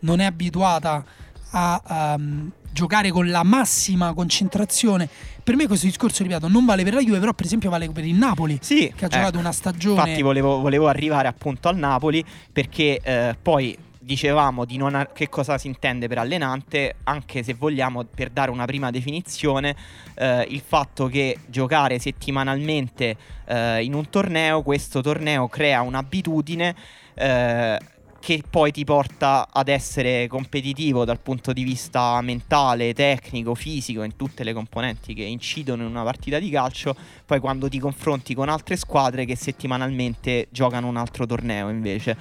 non 0.00 0.20
è 0.20 0.24
abituata 0.24 0.92
a 0.92 1.04
um, 1.52 2.50
giocare 2.76 3.10
con 3.10 3.28
la 3.30 3.42
massima 3.42 4.12
concentrazione. 4.12 5.08
Per 5.42 5.56
me 5.56 5.66
questo 5.66 5.86
discorso, 5.86 6.22
ripeto, 6.22 6.48
non 6.48 6.66
vale 6.66 6.84
per 6.84 6.92
la 6.92 7.00
Juve, 7.00 7.18
però 7.18 7.32
per 7.32 7.46
esempio 7.46 7.70
vale 7.70 7.88
per 7.88 8.04
il 8.04 8.14
Napoli, 8.14 8.58
sì, 8.60 8.92
che 8.94 9.06
ha 9.06 9.08
giocato 9.08 9.30
ecco. 9.30 9.38
una 9.38 9.52
stagione... 9.52 10.00
Infatti 10.00 10.22
volevo, 10.22 10.60
volevo, 10.60 10.86
arrivare 10.86 11.26
appunto 11.26 11.68
al 11.68 11.76
Napoli 11.76 12.22
perché 12.52 13.00
eh, 13.02 13.36
poi 13.40 13.78
dicevamo 13.98 14.64
di 14.64 14.76
non 14.76 14.94
a- 14.94 15.06
che 15.06 15.28
cosa 15.28 15.56
si 15.58 15.66
intende 15.66 16.06
per 16.06 16.18
allenante, 16.18 16.96
anche 17.04 17.42
se 17.42 17.54
vogliamo 17.54 18.04
per 18.04 18.30
dare 18.30 18.50
una 18.50 18.64
prima 18.64 18.90
definizione, 18.90 19.74
eh, 20.14 20.46
il 20.50 20.62
fatto 20.64 21.06
che 21.06 21.38
giocare 21.46 21.98
settimanalmente 21.98 23.16
eh, 23.46 23.82
in 23.82 23.94
un 23.94 24.08
torneo, 24.08 24.62
questo 24.62 25.00
torneo 25.00 25.48
crea 25.48 25.80
un'abitudine 25.80 26.74
eh, 27.14 27.78
che 28.26 28.42
poi 28.50 28.72
ti 28.72 28.82
porta 28.82 29.46
ad 29.52 29.68
essere 29.68 30.26
competitivo 30.26 31.04
dal 31.04 31.20
punto 31.20 31.52
di 31.52 31.62
vista 31.62 32.20
mentale, 32.22 32.92
tecnico, 32.92 33.54
fisico, 33.54 34.02
in 34.02 34.16
tutte 34.16 34.42
le 34.42 34.52
componenti 34.52 35.14
che 35.14 35.22
incidono 35.22 35.84
in 35.84 35.90
una 35.90 36.02
partita 36.02 36.40
di 36.40 36.50
calcio, 36.50 36.96
poi 37.24 37.38
quando 37.38 37.68
ti 37.68 37.78
confronti 37.78 38.34
con 38.34 38.48
altre 38.48 38.74
squadre 38.74 39.26
che 39.26 39.36
settimanalmente 39.36 40.48
giocano 40.50 40.88
un 40.88 40.96
altro 40.96 41.24
torneo 41.24 41.68
invece. 41.68 42.16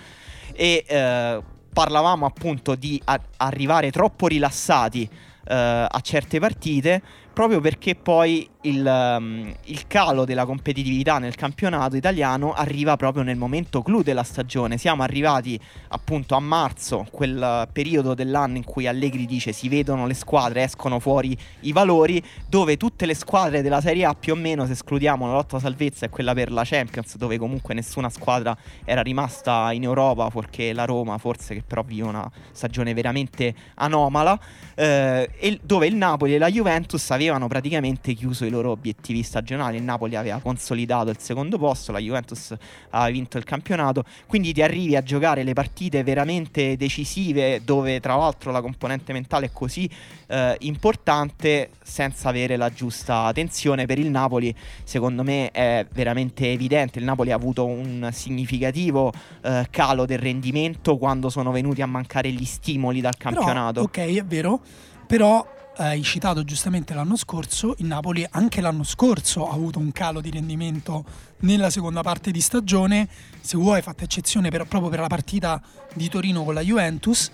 E 0.54 0.86
eh, 0.88 1.42
parlavamo 1.74 2.28
appunto 2.28 2.76
di 2.76 3.02
a- 3.06 3.20
arrivare 3.38 3.90
troppo 3.90 4.28
rilassati 4.28 5.10
eh, 5.48 5.56
a 5.90 6.00
certe 6.04 6.38
partite 6.38 7.02
proprio 7.34 7.60
perché 7.60 7.96
poi 7.96 8.48
il, 8.66 8.86
um, 8.86 9.54
il, 9.66 9.88
calo 9.88 10.26
della 10.26 10.46
competitività 10.46 11.18
nel 11.20 11.36
campionato 11.36 11.96
italiano 11.96 12.54
arriva 12.54 12.96
proprio 12.98 13.24
nel 13.24 13.38
momento 13.38 13.82
clou 13.82 14.02
della 14.02 14.24
stagione. 14.24 14.78
Siamo 14.78 15.04
arrivati 15.04 15.60
appunto 15.90 16.36
a 16.36 16.40
marzo, 16.40 17.06
quel 17.12 17.68
periodo 17.72 18.14
dell'anno 18.14 18.58
in 18.58 18.64
cui 18.64 18.88
Allegri 18.88 19.26
dice 19.26 19.52
si 19.52 19.70
vedono 19.70 20.08
le 20.08 20.14
squadre, 20.14 20.64
escono 20.64 21.00
fuori 21.00 21.38
i 21.62 21.72
valori, 21.72 22.22
dove 22.48 22.78
tutte 22.78 23.06
le 23.06 23.14
squadre 23.14 23.62
della 23.62 23.82
Serie 23.82 24.06
A 24.06 24.14
più 24.14 24.34
o 24.34 24.36
meno, 24.36 24.66
se 24.66 24.74
escludiamo 24.74 25.28
la 25.28 25.34
lotta 25.34 25.60
salvezza 25.60 26.06
e 26.06 26.10
quella 26.10 26.34
per 26.34 26.52
la 26.52 26.64
Champions, 26.66 27.18
dove 27.18 27.38
comunque 27.38 27.74
nessuna 27.74 28.10
squadra 28.10 28.58
era 28.84 29.02
rimasta 29.02 29.72
in 29.72 29.84
Europa, 29.84 30.30
fuorché 30.30 30.74
la 30.74 30.86
Roma 30.86 31.18
forse 31.18 31.54
che 31.54 31.64
però 31.66 31.84
vive 31.84 32.08
una 32.08 32.30
stagione 32.52 32.94
veramente 32.94 33.54
anomala, 33.76 34.40
eh, 34.76 35.30
dove 35.62 35.88
il 35.88 35.96
Napoli 35.96 36.36
e 36.36 36.38
la 36.38 36.50
Juventus 36.50 37.10
avevano 37.12 37.48
praticamente 37.48 38.14
chiuso 38.14 38.46
i 38.46 38.50
loro 38.56 38.72
obiettivi 38.72 39.24
stagionali. 39.24 39.78
Il 39.78 39.84
Napoli 39.84 40.16
aveva 40.16 40.40
consolidato 40.40 41.10
il 41.10 41.18
secondo 41.20 41.58
posto, 41.58 41.92
la 41.92 42.00
Juventus 42.00 42.56
aveva 42.90 43.12
vinto 43.12 43.38
il 43.38 43.44
campionato, 43.44 44.04
quindi 44.28 44.54
ti 44.54 44.62
arrivi 44.62 44.96
a 44.96 45.04
giocare 45.04 45.44
le 45.44 45.54
partite 45.54 46.04
veramente 46.04 46.78
decisive 46.78 47.62
dove 47.64 48.00
tra 48.00 48.16
l'altro 48.16 48.52
la 48.52 48.62
componente 48.62 49.14
mentale 49.14 49.48
è 49.48 49.50
così 49.52 49.90
eh, 50.28 50.56
importante 50.60 51.70
senza 51.82 52.30
avere 52.30 52.56
la 52.56 52.72
giusta 52.72 53.32
tensione 53.34 53.86
per 53.86 54.00
il 54.00 54.10
Napoli. 54.10 54.54
Secondo 54.84 55.24
me 55.24 55.52
è 55.52 55.86
veramente 55.92 56.52
evidente, 56.52 57.00
il 57.00 57.06
Napoli 57.06 57.32
ha 57.32 57.36
avuto 57.36 57.66
un 57.66 58.10
significativo 58.12 59.12
eh, 59.42 59.68
calo 59.70 60.06
del 60.06 60.20
rendimento 60.20 60.98
quando 60.98 61.30
sono 61.30 61.52
venuti 61.52 61.82
a 61.82 61.86
mancare 61.86 62.32
gli 62.32 62.46
stimoli 62.46 63.02
dal 63.02 63.18
campionato. 63.18 63.88
Però, 63.88 64.08
ok, 64.08 64.18
è 64.18 64.26
vero, 64.26 64.62
però 65.06 65.46
hai 65.78 66.04
citato 66.04 66.44
giustamente 66.44 66.94
l'anno 66.94 67.18
scorso, 67.18 67.76
il 67.80 67.86
Napoli 67.86 68.26
anche 68.30 68.62
l'anno 68.62 68.84
scorso 68.84 69.50
ha 69.50 69.54
avuto 69.54 69.80
un 69.80 69.92
calo 69.92 70.22
di 70.22 70.30
rendimento 70.30 71.04
nella 71.40 71.70
seconda 71.70 72.02
parte 72.02 72.32
di 72.32 72.40
stagione, 72.40 73.08
se 73.42 73.58
vuoi 73.58 73.82
fatta 73.82 74.04
eccezione 74.04 74.50
per, 74.50 74.66
proprio 74.68 74.90
per 74.90 75.00
la 75.00 75.08
partita 75.08 75.62
di 75.94 76.08
Torino 76.08 76.44
con 76.44 76.54
la 76.54 76.62
Juventus, 76.62 77.30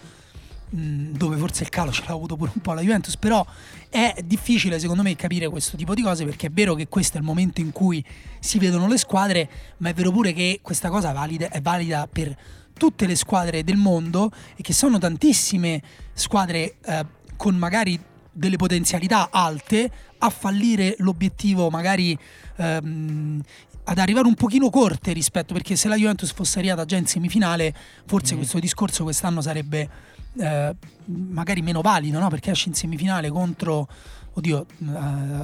mm, 0.76 1.14
dove 1.14 1.38
forse 1.38 1.64
il 1.64 1.70
calo 1.70 1.92
ce 1.92 2.04
l'ha 2.08 2.14
avuto 2.14 2.36
pure 2.36 2.52
un 2.56 2.62
po' 2.62 2.74
la 2.74 2.82
Juventus, 2.82 3.16
però 3.16 3.46
è 3.90 4.16
difficile 4.26 4.80
secondo 4.80 5.04
me 5.04 5.16
capire 5.16 5.48
questo 5.48 5.78
tipo 5.78 5.94
di 5.94 6.02
cose 6.02 6.26
perché 6.26 6.48
è 6.48 6.52
vero 6.52 6.74
che 6.74 6.88
questo 6.88 7.18
è 7.18 7.20
il 7.20 7.26
momento 7.26 7.62
in 7.62 7.72
cui 7.72 8.04
si 8.40 8.58
vedono 8.58 8.88
le 8.88 8.98
squadre, 8.98 9.50
ma 9.78 9.90
è 9.90 9.94
vero 9.94 10.12
pure 10.12 10.34
che 10.34 10.60
questa 10.64 10.90
cosa 10.90 11.12
valida, 11.12 11.50
è 11.50 11.62
valida 11.62 12.08
per 12.12 12.36
tutte 12.74 13.06
le 13.06 13.16
squadre 13.16 13.64
del 13.64 13.78
mondo 13.78 14.32
e 14.56 14.64
che 14.64 14.74
sono 14.74 14.98
tantissime 14.98 15.82
squadre 16.14 16.78
eh, 16.84 17.06
con 17.38 17.56
magari 17.56 18.10
delle 18.32 18.56
potenzialità 18.56 19.30
alte 19.32 19.92
a 20.20 20.30
fallire 20.30 20.96
l'obiettivo 21.00 21.70
magari 21.70 22.18
ehm, 22.58 23.42
ad 23.84 23.98
arrivare 23.98 24.28
un 24.28 24.36
pochino 24.36 24.70
corte 24.70 25.12
rispetto 25.12 25.54
perché 25.54 25.76
se 25.76 25.88
la 25.88 25.96
Juventus 25.96 26.32
fosse 26.32 26.60
arrivata 26.60 26.86
già 26.86 26.98
in 26.98 27.08
semifinale 27.08 27.74
forse 28.06 28.36
mm. 28.36 28.38
questo 28.38 28.60
discorso 28.60 29.04
quest'anno 29.04 29.42
sarebbe 29.42 29.90
eh, 30.38 30.76
magari 31.06 31.62
meno 31.62 31.82
valido 31.82 32.20
no? 32.20 32.30
perché 32.30 32.52
esce 32.52 32.70
in 32.70 32.76
semifinale 32.76 33.30
contro 33.30 33.88
oddio, 34.34 34.66
uh, 34.78 34.96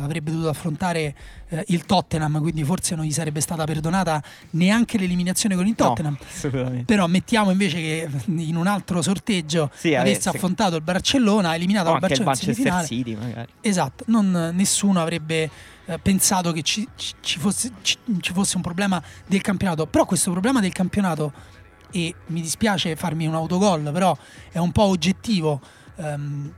avrebbe 0.01 0.31
dovuto 0.31 0.49
affrontare 0.49 1.15
uh, 1.49 1.61
il 1.67 1.85
Tottenham, 1.85 2.39
quindi 2.41 2.63
forse 2.63 2.95
non 2.95 3.05
gli 3.05 3.11
sarebbe 3.11 3.41
stata 3.41 3.63
perdonata 3.65 4.21
neanche 4.51 4.97
l'eliminazione 4.97 5.55
con 5.55 5.67
il 5.67 5.75
Tottenham. 5.75 6.17
No, 6.51 6.83
Però 6.85 7.07
mettiamo 7.07 7.51
invece 7.51 7.77
che 7.77 8.09
in 8.27 8.55
un 8.55 8.67
altro 8.67 9.01
sorteggio 9.01 9.69
sì, 9.73 9.95
avesse 9.95 10.17
avesse 10.17 10.29
affrontato 10.29 10.75
il 10.75 10.81
Barcellona, 10.81 11.55
eliminato 11.55 11.91
il 11.93 11.99
Barcellona 11.99 12.31
il 12.39 12.45
Manchester 12.45 12.85
City 12.85 13.15
magari. 13.15 13.51
Esatto, 13.61 14.03
non, 14.07 14.51
nessuno 14.53 15.01
avrebbe 15.01 15.49
uh, 15.85 15.93
pensato 16.01 16.51
che 16.51 16.61
ci, 16.61 16.87
ci, 16.95 17.39
fosse, 17.39 17.71
ci, 17.81 17.97
ci 18.19 18.33
fosse 18.33 18.55
un 18.55 18.61
problema 18.61 19.01
del 19.25 19.41
campionato, 19.41 19.85
però 19.85 20.05
questo 20.05 20.31
problema 20.31 20.59
del 20.59 20.71
campionato 20.71 21.55
e 21.91 22.13
mi 22.27 22.41
dispiace 22.41 22.95
farmi 22.95 23.27
un 23.27 23.33
autogol, 23.33 23.89
però 23.91 24.15
è 24.51 24.57
un 24.57 24.71
po' 24.71 24.83
oggettivo. 24.83 25.59
Um, 25.95 26.53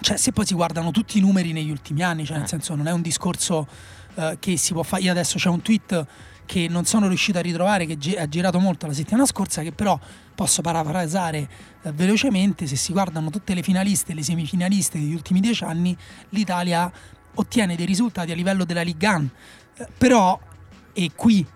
cioè, 0.00 0.16
se 0.16 0.32
poi 0.32 0.44
si 0.44 0.54
guardano 0.54 0.90
tutti 0.90 1.18
i 1.18 1.20
numeri 1.20 1.52
negli 1.52 1.70
ultimi 1.70 2.02
anni, 2.02 2.24
cioè 2.24 2.36
nel 2.36 2.46
eh. 2.46 2.48
senso 2.48 2.74
non 2.74 2.86
è 2.86 2.92
un 2.92 3.02
discorso 3.02 3.66
uh, 4.14 4.36
che 4.38 4.56
si 4.56 4.72
può 4.72 4.82
fare. 4.82 5.02
Io 5.02 5.10
adesso 5.10 5.38
c'è 5.38 5.48
un 5.48 5.62
tweet 5.62 6.06
che 6.46 6.68
non 6.68 6.84
sono 6.84 7.08
riuscito 7.08 7.38
a 7.38 7.40
ritrovare, 7.40 7.86
che 7.86 7.96
gi- 7.96 8.16
ha 8.16 8.28
girato 8.28 8.58
molto 8.58 8.86
la 8.86 8.92
settimana 8.92 9.24
scorsa, 9.24 9.62
che 9.62 9.72
però 9.72 9.98
posso 10.34 10.62
parafrasare 10.62 11.48
uh, 11.82 11.92
velocemente. 11.92 12.66
Se 12.66 12.76
si 12.76 12.92
guardano 12.92 13.30
tutte 13.30 13.54
le 13.54 13.62
finaliste 13.62 14.12
e 14.12 14.14
le 14.14 14.22
semifinaliste 14.22 14.98
degli 14.98 15.14
ultimi 15.14 15.40
dieci 15.40 15.64
anni, 15.64 15.96
l'Italia 16.30 16.90
ottiene 17.36 17.76
dei 17.76 17.86
risultati 17.86 18.30
a 18.30 18.34
livello 18.34 18.64
della 18.64 18.82
Ligue 18.82 19.08
1. 19.08 19.28
Uh, 19.78 19.84
però, 19.96 20.38
e 20.92 21.10
qui 21.14 21.46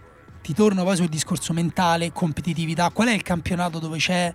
ti 0.40 0.54
torno 0.54 0.82
poi 0.84 0.96
sul 0.96 1.08
discorso 1.08 1.52
mentale, 1.52 2.12
competitività, 2.12 2.88
qual 2.90 3.08
è 3.08 3.12
il 3.12 3.22
campionato 3.22 3.78
dove 3.78 3.98
c'è 3.98 4.32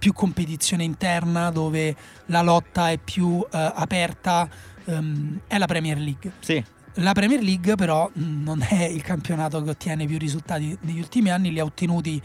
più 0.00 0.14
competizione 0.14 0.82
interna, 0.82 1.50
dove 1.50 1.94
la 2.26 2.40
lotta 2.40 2.90
è 2.90 2.98
più 2.98 3.26
uh, 3.26 3.46
aperta, 3.50 4.48
um, 4.86 5.38
è 5.46 5.58
la 5.58 5.66
Premier 5.66 5.98
League. 5.98 6.32
Sì. 6.40 6.64
La 6.94 7.12
Premier 7.12 7.42
League 7.42 7.76
però 7.76 8.10
non 8.14 8.66
è 8.66 8.84
il 8.84 9.02
campionato 9.02 9.62
che 9.62 9.70
ottiene 9.70 10.06
più 10.06 10.18
risultati 10.18 10.76
negli 10.80 10.98
ultimi 10.98 11.30
anni, 11.30 11.52
li 11.52 11.60
ha 11.60 11.64
ottenuti 11.64 12.20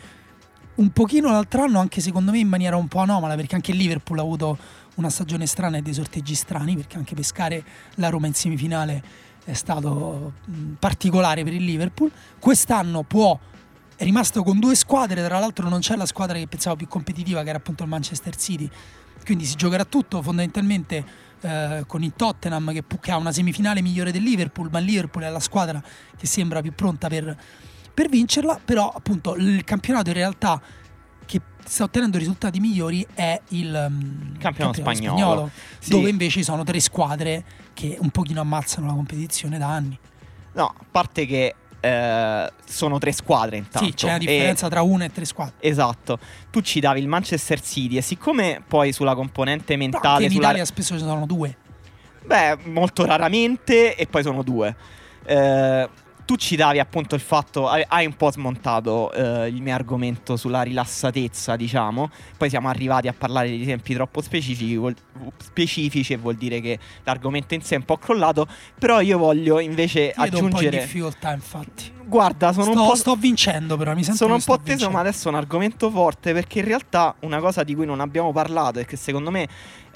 un 0.75 0.89
pochino 0.89 1.29
l'altro 1.29 1.63
anno, 1.63 1.79
anche 1.79 1.99
secondo 1.99 2.31
me 2.31 2.39
in 2.39 2.47
maniera 2.47 2.77
un 2.77 2.87
po' 2.87 2.99
anomala, 2.99 3.35
perché 3.35 3.55
anche 3.55 3.71
il 3.71 3.77
Liverpool 3.77 4.19
ha 4.19 4.21
avuto 4.21 4.57
una 4.95 5.09
stagione 5.09 5.45
strana 5.45 5.77
e 5.77 5.81
dei 5.81 5.93
sorteggi 5.93 6.33
strani, 6.33 6.75
perché 6.75 6.95
anche 6.95 7.13
pescare 7.13 7.63
la 7.95 8.07
Roma 8.07 8.27
in 8.27 8.33
semifinale 8.33 9.03
è 9.43 9.53
stato 9.53 10.33
particolare 10.79 11.43
per 11.43 11.53
il 11.53 11.63
Liverpool. 11.63 12.09
Quest'anno 12.39 13.03
può 13.03 13.37
è 13.95 14.03
rimasto 14.03 14.43
con 14.43 14.59
due 14.59 14.75
squadre, 14.75 15.23
tra 15.23 15.39
l'altro 15.39 15.69
non 15.69 15.79
c'è 15.79 15.95
la 15.95 16.05
squadra 16.05 16.37
che 16.37 16.47
pensavo 16.47 16.75
più 16.75 16.87
competitiva, 16.87 17.43
che 17.43 17.49
era 17.49 17.57
appunto 17.57 17.83
il 17.83 17.89
Manchester 17.89 18.35
City. 18.35 18.69
Quindi 19.23 19.45
si 19.45 19.55
giocherà 19.55 19.85
tutto 19.85 20.21
fondamentalmente 20.21 21.03
eh, 21.41 21.83
con 21.87 22.03
il 22.03 22.13
Tottenham 22.15 22.73
che, 22.73 22.83
che, 22.99 23.11
ha 23.11 23.17
una 23.17 23.31
semifinale 23.31 23.81
migliore 23.81 24.11
del 24.11 24.21
Liverpool, 24.21 24.69
ma 24.71 24.79
il 24.79 24.85
Liverpool 24.85 25.23
è 25.23 25.29
la 25.29 25.39
squadra 25.39 25.81
che 26.17 26.27
sembra 26.27 26.61
più 26.61 26.73
pronta 26.73 27.07
per, 27.07 27.35
per 27.93 28.09
vincerla, 28.09 28.59
però 28.63 28.89
appunto 28.89 29.35
il 29.35 29.63
campionato 29.63 30.09
in 30.09 30.15
realtà 30.15 30.61
che 31.25 31.41
sta 31.65 31.83
ottenendo 31.83 32.17
risultati 32.17 32.59
migliori 32.59 33.05
è 33.13 33.41
il 33.49 33.67
um, 33.67 34.37
campionato, 34.37 34.39
campionato 34.39 34.81
spagnolo, 34.81 35.15
spagnolo 35.15 35.49
sì. 35.79 35.89
dove 35.89 36.09
invece 36.09 36.43
sono 36.43 36.63
tre 36.63 36.79
squadre 36.79 37.43
che 37.73 37.97
un 37.99 38.09
pochino 38.09 38.41
ammazzano 38.41 38.87
la 38.87 38.93
competizione 38.93 39.57
da 39.57 39.67
anni. 39.67 39.97
No, 40.53 40.67
a 40.67 40.85
parte 40.89 41.25
che 41.25 41.55
eh, 41.85 42.51
sono 42.65 42.97
tre 42.97 43.11
squadre 43.11 43.57
intanto. 43.57 43.85
Sì, 43.85 43.93
c'è 43.93 44.07
una 44.07 44.17
differenza 44.17 44.65
e, 44.65 44.69
tra 44.69 44.81
una 44.81 45.05
e 45.05 45.11
tre 45.11 45.25
squadre. 45.25 45.53
Esatto. 45.59 46.17
Tu 46.49 46.61
ci 46.61 46.79
davi 46.79 46.99
il 46.99 47.07
Manchester 47.07 47.61
City 47.61 47.97
e 47.97 48.01
siccome 48.01 48.63
poi 48.67 48.91
sulla 48.91 49.13
componente 49.13 49.75
mentale... 49.75 50.23
in 50.23 50.31
sulla... 50.31 50.43
Italia 50.45 50.65
spesso 50.65 50.97
ci 50.97 51.03
sono 51.03 51.25
due. 51.27 51.55
Beh, 52.25 52.57
molto 52.63 53.05
raramente 53.05 53.95
e 53.95 54.07
poi 54.07 54.23
sono 54.23 54.41
due. 54.41 54.75
Eh, 55.25 55.89
tu 56.25 56.35
ci 56.35 56.55
davi 56.55 56.79
appunto 56.79 57.15
il 57.15 57.21
fatto, 57.21 57.67
hai 57.69 58.05
un 58.05 58.15
po' 58.15 58.31
smontato 58.31 59.11
eh, 59.13 59.47
il 59.47 59.61
mio 59.61 59.73
argomento 59.75 60.35
sulla 60.35 60.63
rilassatezza, 60.63 61.55
diciamo, 61.55 62.09
poi 62.37 62.49
siamo 62.49 62.67
arrivati 62.67 63.07
a 63.07 63.13
parlare 63.13 63.49
di 63.49 63.61
esempi 63.61 63.93
troppo 63.93 64.21
specifici, 64.21 64.75
vuol, 64.75 64.95
specifici 65.37 66.13
e 66.13 66.17
vuol 66.17 66.35
dire 66.35 66.59
che 66.61 66.79
l'argomento 67.03 67.53
in 67.53 67.61
sé 67.61 67.75
è 67.75 67.77
un 67.77 67.85
po' 67.85 67.97
crollato, 67.97 68.47
però 68.77 68.99
io 69.01 69.19
voglio 69.19 69.59
invece 69.59 70.05
io 70.05 70.13
aggiungere... 70.15 70.43
un 70.43 70.49
po' 70.49 70.59
di 70.59 70.69
difficoltà 70.69 71.31
infatti 71.33 71.93
guarda, 72.05 72.53
sono 72.53 72.71
sto, 72.71 72.81
un 72.81 72.87
po'. 72.87 72.95
sto 72.95 73.15
vincendo, 73.15 73.77
però 73.77 73.93
mi 73.93 74.03
sento 74.03 74.17
Sono 74.19 74.35
un 74.35 74.41
po' 74.43 74.57
teso, 74.57 74.69
vincendo. 74.69 74.93
ma 74.93 74.99
adesso 75.01 75.27
è 75.27 75.31
un 75.31 75.37
argomento 75.37 75.89
forte 75.89 76.33
perché 76.33 76.59
in 76.59 76.65
realtà 76.65 77.15
una 77.21 77.39
cosa 77.39 77.63
di 77.63 77.75
cui 77.75 77.85
non 77.85 77.99
abbiamo 77.99 78.31
parlato 78.31 78.79
e 78.79 78.85
che 78.85 78.95
secondo 78.95 79.31
me 79.31 79.47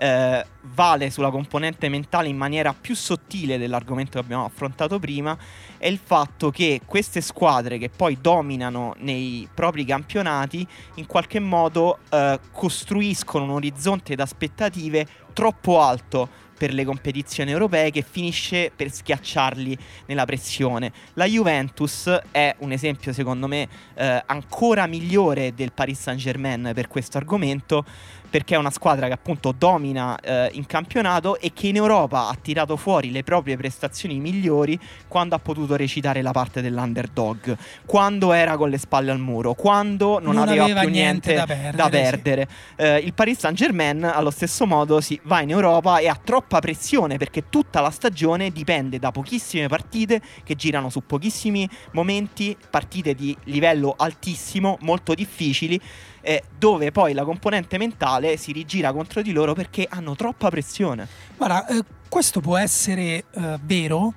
eh, 0.01 0.46
vale 0.74 1.10
sulla 1.10 1.29
componente 1.29 1.89
mentale 1.89 2.29
in 2.29 2.38
maniera 2.38 2.74
più 2.74 2.96
sottile 2.96 3.58
dell'argomento 3.58 4.13
che 4.13 4.20
abbiamo 4.20 4.46
affrontato 4.46 4.98
prima 4.98 5.38
è 5.77 5.88
il 5.88 6.00
fatto 6.01 6.51
che 6.51 6.79
queste 6.86 7.20
squadre 7.20 7.77
che 7.77 7.89
poi 7.89 8.18
dominano 8.22 8.96
nei 9.00 9.48
propri 9.53 9.84
campionati 9.84 10.65
in 10.96 11.06
qualche 11.06 11.39
modo 11.39 12.00
eh, 12.10 12.39
costruiscono 12.53 13.44
un 13.44 13.51
orizzonte 13.51 14.15
d'aspettative 14.15 15.06
troppo 15.34 15.82
alto 15.82 16.29
per 16.59 16.73
le 16.73 16.83
competizioni 16.83 17.51
europee 17.51 17.89
che 17.89 18.01
finisce 18.07 18.69
per 18.75 18.91
schiacciarli 18.91 19.77
nella 20.07 20.25
pressione. 20.25 20.91
La 21.13 21.23
Juventus 21.23 22.07
è 22.31 22.53
un 22.59 22.73
esempio 22.73 23.13
secondo 23.13 23.47
me 23.47 23.69
eh, 23.95 24.21
ancora 24.25 24.85
migliore 24.85 25.53
del 25.55 25.71
Paris 25.71 26.01
Saint-Germain 26.01 26.71
per 26.75 26.89
questo 26.89 27.17
argomento 27.17 27.85
perché 28.29 28.55
è 28.55 28.57
una 28.57 28.69
squadra 28.69 29.07
che 29.07 29.13
appunto 29.13 29.53
domina 29.57 30.19
eh, 30.19 30.49
in 30.53 30.65
campionato 30.65 31.39
e 31.39 31.51
che 31.53 31.67
in 31.67 31.77
Europa 31.77 32.27
ha 32.27 32.37
tirato 32.39 32.77
fuori 32.77 33.11
le 33.11 33.23
proprie 33.23 33.57
prestazioni 33.57 34.19
migliori 34.19 34.79
quando 35.07 35.35
ha 35.35 35.39
potuto 35.39 35.75
recitare 35.75 36.21
la 36.21 36.31
parte 36.31 36.61
dell'underdog, 36.61 37.57
quando 37.85 38.31
era 38.31 38.55
con 38.55 38.69
le 38.69 38.77
spalle 38.77 39.11
al 39.11 39.19
muro, 39.19 39.53
quando 39.53 40.19
non, 40.19 40.35
Non 40.35 40.47
aveva, 40.47 40.65
aveva 40.65 40.81
più 40.81 40.89
niente 40.89 41.33
niente, 41.33 41.33
da 41.33 41.45
perdere, 41.45 41.77
da 41.77 41.83
sì. 41.85 41.89
perdere. 41.89 42.47
Eh, 42.75 42.97
il 42.97 43.13
Paris 43.13 43.39
Saint-Germain 43.39 44.03
allo 44.03 44.31
stesso 44.31 44.65
modo 44.67 45.01
si 45.01 45.19
va 45.23 45.41
in 45.41 45.49
Europa 45.49 45.97
e 45.97 46.07
ha 46.07 46.19
troppa 46.50 46.60
pressione 46.60 47.18
perché 47.18 47.48
tutta 47.50 47.79
la 47.79 47.91
stagione 47.91 48.50
dipende 48.50 48.98
da 48.98 49.12
pochissime 49.12 49.68
partite 49.68 50.20
che 50.44 50.56
girano 50.56 50.89
su 50.89 51.06
pochissimi 51.06 51.70
momenti, 51.91 52.58
partite 52.72 53.13
di 53.13 53.38
livello 53.44 53.94
altissimo, 53.96 54.77
molto 54.82 55.13
difficili, 55.13 55.79
eh, 56.22 56.44
dove 56.58 56.91
poi 56.91 57.13
la 57.13 57.24
componente 57.24 57.77
mentale 57.77 58.36
si 58.36 58.51
rigira 58.51 58.91
contro 58.91 59.22
di 59.22 59.32
loro 59.32 59.53
perché 59.53 59.88
hanno 59.88 60.15
troppa 60.15 60.50
pressione. 60.50 61.08
Guarda, 61.38 61.68
eh, 61.68 61.84
questo 62.10 62.41
può 62.41 62.58
essere 62.58 63.25
eh, 63.32 63.60
vero 63.62 64.13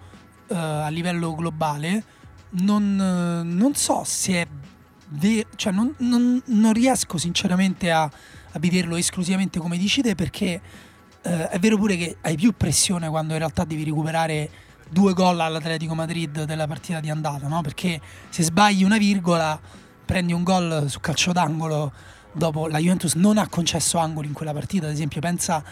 eh, 0.49 0.55
a 0.55 0.89
livello 0.89 1.35
globale. 1.35 2.03
Non, 2.55 2.99
eh, 2.99 3.43
non 3.45 3.75
so 3.75 4.05
se 4.05 4.33
è 4.33 4.47
vero, 5.09 5.49
cioè 5.57 5.73
non, 5.73 5.95
non- 5.99 6.43
non 6.47 6.73
riesco 6.73 7.19
sinceramente 7.19 7.91
a, 7.91 8.03
a 8.05 8.59
vederlo 8.59 8.97
esclusivamente 8.97 9.59
come 9.59 9.77
dici 9.77 10.01
te 10.01 10.15
perché 10.15 10.61
eh, 11.23 11.49
è 11.49 11.59
vero 11.59 11.77
pure 11.77 11.97
che 11.97 12.17
hai 12.21 12.37
più 12.37 12.55
pressione 12.57 13.09
quando 13.09 13.33
in 13.33 13.39
realtà 13.39 13.65
devi 13.65 13.85
recuperare 13.85 14.51
due 14.89 15.15
gol 15.15 15.41
all'Atletico 15.41 15.95
Madrid 15.95 16.45
della 16.45 16.67
partita 16.67 17.01
di 17.01 17.09
andata, 17.09 17.49
no? 17.49 17.63
Perché 17.63 18.01
se 18.29 18.43
sbagli 18.43 18.85
una 18.85 18.99
virgola 18.99 19.59
prendi 20.05 20.33
un 20.33 20.43
gol 20.43 20.85
su 20.89 21.01
calcio 21.01 21.33
d'angolo 21.33 21.93
dopo 22.33 22.67
la 22.67 22.79
Juventus 22.79 23.15
non 23.15 23.39
ha 23.39 23.49
concesso 23.49 23.99
angoli 23.99 24.27
in 24.27 24.33
quella 24.33 24.53
partita, 24.53 24.87
ad 24.87 24.93
esempio 24.93 25.21
pensa 25.21 25.63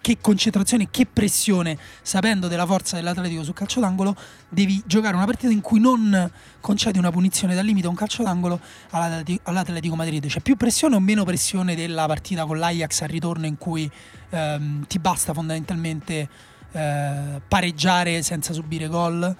che 0.00 0.18
concentrazione, 0.20 0.88
che 0.90 1.06
pressione, 1.06 1.78
sapendo 2.02 2.48
della 2.48 2.66
forza 2.66 2.96
dell'Atletico 2.96 3.42
sul 3.42 3.54
calcio 3.54 3.80
d'angolo, 3.80 4.14
devi 4.48 4.82
giocare 4.86 5.16
una 5.16 5.24
partita 5.24 5.52
in 5.52 5.60
cui 5.60 5.80
non 5.80 6.30
concedi 6.60 6.98
una 6.98 7.10
punizione 7.10 7.54
dal 7.54 7.64
limite 7.64 7.86
a 7.86 7.90
un 7.90 7.96
calcio 7.96 8.22
d'angolo 8.22 8.60
all'Atleti- 8.90 9.40
all'Atletico 9.44 9.96
Madrid. 9.96 10.26
C'è 10.26 10.40
più 10.40 10.56
pressione 10.56 10.96
o 10.96 11.00
meno 11.00 11.24
pressione 11.24 11.74
della 11.74 12.06
partita 12.06 12.44
con 12.44 12.58
l'Ajax 12.58 13.02
al 13.02 13.08
ritorno 13.08 13.46
in 13.46 13.56
cui 13.56 13.90
ehm, 14.30 14.86
ti 14.86 14.98
basta 14.98 15.32
fondamentalmente 15.32 16.28
eh, 16.72 17.40
pareggiare 17.46 18.22
senza 18.22 18.52
subire 18.52 18.88
gol? 18.88 19.36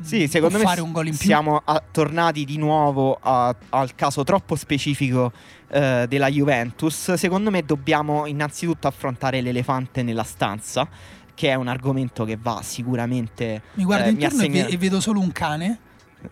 Sì, 0.00 0.24
o 0.24 0.28
secondo 0.28 0.58
me 0.58 0.64
fare 0.64 0.80
un 0.80 0.92
gol 0.92 1.06
in 1.06 1.16
più. 1.16 1.26
siamo 1.26 1.60
a- 1.64 1.82
tornati 1.90 2.44
di 2.44 2.56
nuovo 2.58 3.18
a- 3.20 3.54
al 3.70 3.94
caso 3.94 4.24
troppo 4.24 4.56
specifico 4.56 5.32
eh, 5.68 6.06
della 6.08 6.28
Juventus. 6.28 7.14
Secondo 7.14 7.50
me 7.50 7.62
dobbiamo 7.64 8.26
innanzitutto 8.26 8.86
affrontare 8.86 9.40
l'elefante 9.40 10.02
nella 10.02 10.22
stanza, 10.22 10.88
che 11.34 11.48
è 11.50 11.54
un 11.54 11.66
argomento 11.68 12.24
che 12.24 12.38
va 12.40 12.60
sicuramente... 12.62 13.62
Mi 13.74 13.84
guardo 13.84 14.06
eh, 14.08 14.12
intorno 14.12 14.38
assegna- 14.42 14.66
e 14.66 14.76
vedo 14.76 15.00
solo 15.00 15.18
un 15.20 15.32
cane 15.32 15.78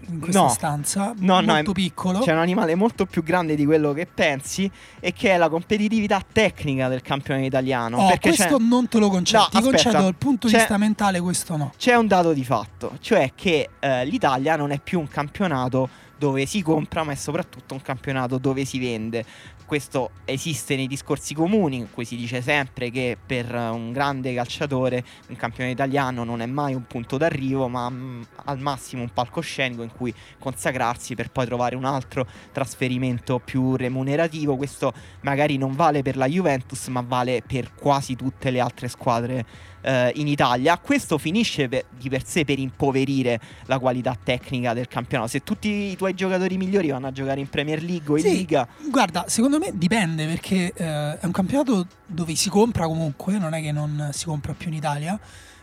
in 0.09 0.20
questa 0.20 0.40
No. 0.42 0.48
stanza, 0.48 1.12
No, 1.18 1.40
no, 1.40 1.52
molto 1.55 1.70
è- 1.70 1.74
piccolo. 1.74 2.18
C'è 2.20 2.33
un 2.33 2.38
animale 2.38 2.74
molto 2.74 3.07
più 3.07 3.22
grande 3.22 3.55
di 3.55 3.64
quello 3.64 3.92
che 3.92 4.07
pensi 4.07 4.70
e 5.00 5.12
che 5.12 5.31
è 5.33 5.37
la 5.37 5.48
competitività 5.48 6.20
tecnica 6.33 6.88
del 6.88 7.02
campione 7.02 7.44
italiano. 7.46 7.98
Oh, 7.98 8.09
perché 8.09 8.28
questo 8.35 8.57
c'è, 8.57 8.62
non 8.62 8.88
te 8.88 8.98
lo 8.98 9.09
concedo. 9.09 9.42
No, 9.42 9.48
Ti 9.48 9.57
aspetta, 9.59 9.76
concedo 9.83 10.02
dal 10.02 10.14
punto 10.16 10.46
di 10.48 10.55
vista 10.55 10.76
mentale, 10.78 11.20
questo 11.20 11.57
no. 11.57 11.72
c'è 11.76 11.94
un 11.94 12.07
dato 12.07 12.33
di 12.33 12.44
fatto, 12.44 12.96
cioè 13.00 13.33
che 13.35 13.68
eh, 13.78 14.05
l'Italia 14.05 14.57
non 14.57 14.70
è 14.70 14.78
più 14.81 14.98
un 15.00 15.09
campionato 15.09 15.88
dove 16.18 16.46
si 16.46 16.62
compra, 16.62 17.02
ma 17.02 17.12
è 17.12 17.16
soprattutto 17.16 17.74
un 17.74 17.83
campionato 17.83 18.38
dove 18.38 18.64
si 18.64 18.78
vende. 18.78 19.24
Questo 19.66 20.11
esiste 20.26 20.76
nei 20.76 20.87
discorsi 20.87 21.35
comuni, 21.35 21.76
in 21.78 21.87
cui 21.90 22.05
si 22.05 22.14
dice 22.14 22.42
sempre 22.42 22.90
che 22.90 23.16
per 23.24 23.52
un 23.55 23.90
grande 23.90 24.35
calciatore 24.35 25.02
un 25.28 25.37
campione 25.37 25.70
italiano 25.70 26.24
non 26.24 26.42
è 26.42 26.46
mai 26.46 26.74
un 26.74 26.85
punto 26.87 27.16
d'arrivo, 27.16 27.68
ma 27.68 27.88
mm, 27.88 28.22
al 28.44 28.59
massimo 28.59 29.02
un 29.02 29.11
palcoscenico 29.12 29.83
in 29.83 29.90
cui 29.90 30.14
consacrarsi 30.38 31.14
per 31.14 31.31
poi 31.31 31.46
trovare 31.46 31.76
un 31.76 31.85
altro 31.85 32.26
trasferimento 32.52 33.38
più 33.38 33.76
remunerativo. 33.76 34.57
Questo 34.57 34.92
magari 35.20 35.57
non 35.57 35.74
vale 35.74 36.02
per 36.02 36.16
la 36.16 36.26
Juventus, 36.26 36.87
ma 36.88 37.05
vale 37.07 37.42
per 37.46 37.74
quasi 37.74 38.16
tutte 38.16 38.50
le 38.50 38.61
altre 38.61 38.88
squadre 38.88 39.44
eh, 39.83 40.12
in 40.16 40.28
Italia. 40.28 40.78
Questo 40.78 41.18
finisce 41.18 41.68
per- 41.68 41.85
di 41.90 42.09
per 42.09 42.24
sé 42.24 42.44
per 42.44 42.59
impoverire 42.59 43.40
la 43.66 43.78
qualità 43.78 44.16
tecnica 44.22 44.72
del 44.72 44.88
campionato. 44.88 45.28
Se 45.31 45.42
tutti 45.42 45.68
i 45.68 45.96
tuoi 45.96 46.14
giocatori 46.14 46.57
migliori 46.57 46.88
vanno 46.88 47.09
a 47.09 47.12
giocare 47.12 47.40
in 47.40 47.48
Premier 47.48 47.83
League 47.83 48.12
o 48.12 48.16
in 48.16 48.22
Sì, 48.22 48.37
Liga, 48.37 48.66
Guarda, 48.90 49.24
secondo 49.28 49.59
me 49.59 49.70
dipende 49.74 50.26
perché 50.26 50.72
eh, 50.74 51.18
è 51.18 51.24
un 51.24 51.33
campionato 51.33 51.87
dove 52.07 52.35
si 52.35 52.48
compra 52.48 52.87
comunque, 52.87 53.38
non 53.38 53.55
è 53.55 53.61
che 53.61 53.72
non 53.72 54.11
si 54.12 54.24
compra 54.24 54.55
più 54.55 54.68
in 54.68 54.74
Italia. 54.74 55.18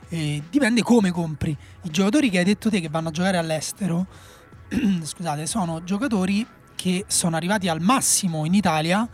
E 0.10 0.44
dipende 0.50 0.82
come 0.82 1.12
compri. 1.12 1.56
I 1.84 1.90
giocatori 1.90 2.30
che 2.30 2.40
hai 2.40 2.44
detto 2.44 2.70
te 2.70 2.82
che 2.82 2.90
vanno 2.90 3.10
a 3.10 3.12
giocare 3.12 3.38
all'estero, 3.38 4.08
scusate, 5.02 5.46
sono 5.46 5.84
giocatori 5.84 6.46
che 6.76 7.06
sono 7.08 7.36
arrivati 7.36 7.68
al 7.68 7.82
massimo 7.82 8.46
in 8.46 8.54
Italia, 8.54 9.08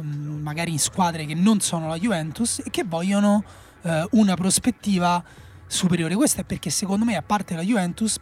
mm, 0.00 0.42
magari 0.42 0.70
in 0.72 0.78
squadre 0.78 1.24
che 1.24 1.34
non 1.34 1.60
sono 1.60 1.88
la 1.88 1.98
Juventus 1.98 2.60
e 2.64 2.70
che 2.70 2.84
vogliono 2.84 3.42
eh, 3.82 4.06
una 4.12 4.34
prospettiva 4.34 5.22
superiore. 5.66 6.14
Questo 6.14 6.42
è 6.42 6.44
perché 6.44 6.70
secondo 6.70 7.04
me, 7.04 7.16
a 7.16 7.22
parte 7.22 7.54
la 7.54 7.62
Juventus, 7.62 8.18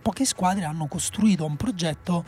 poche 0.00 0.24
squadre 0.24 0.64
hanno 0.64 0.86
costruito 0.86 1.44
un 1.44 1.56
progetto 1.56 2.24